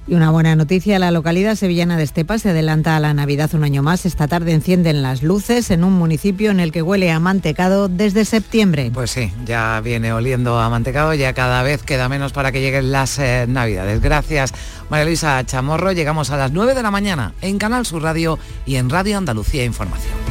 Y 0.09 0.15
una 0.15 0.31
buena 0.31 0.55
noticia, 0.55 0.97
la 0.97 1.11
localidad 1.11 1.53
sevillana 1.53 1.95
de 1.95 2.01
Estepa 2.01 2.39
se 2.39 2.49
adelanta 2.49 2.95
a 2.95 2.99
la 2.99 3.13
Navidad 3.13 3.53
un 3.53 3.63
año 3.63 3.83
más. 3.83 4.07
Esta 4.07 4.27
tarde 4.27 4.53
encienden 4.53 5.03
las 5.03 5.21
luces 5.21 5.69
en 5.69 5.83
un 5.83 5.93
municipio 5.93 6.49
en 6.49 6.59
el 6.59 6.71
que 6.71 6.81
huele 6.81 7.11
a 7.11 7.19
mantecado 7.19 7.89
desde 7.89 8.25
septiembre. 8.25 8.89
Pues 8.91 9.11
sí, 9.11 9.31
ya 9.45 9.79
viene 9.81 10.11
oliendo 10.11 10.57
a 10.57 10.67
mantecado, 10.67 11.13
ya 11.13 11.33
cada 11.33 11.61
vez 11.61 11.83
queda 11.83 12.09
menos 12.09 12.33
para 12.33 12.51
que 12.51 12.59
lleguen 12.59 12.91
las 12.91 13.19
eh, 13.19 13.45
Navidades. 13.47 14.01
Gracias, 14.01 14.51
María 14.89 15.05
Luisa 15.05 15.45
Chamorro. 15.45 15.91
Llegamos 15.91 16.31
a 16.31 16.37
las 16.37 16.51
9 16.51 16.73
de 16.73 16.81
la 16.81 16.89
mañana 16.89 17.33
en 17.41 17.59
Canal 17.59 17.85
Sur 17.85 18.01
Radio 18.01 18.39
y 18.65 18.77
en 18.77 18.89
Radio 18.89 19.15
Andalucía 19.15 19.63
Información. 19.63 20.28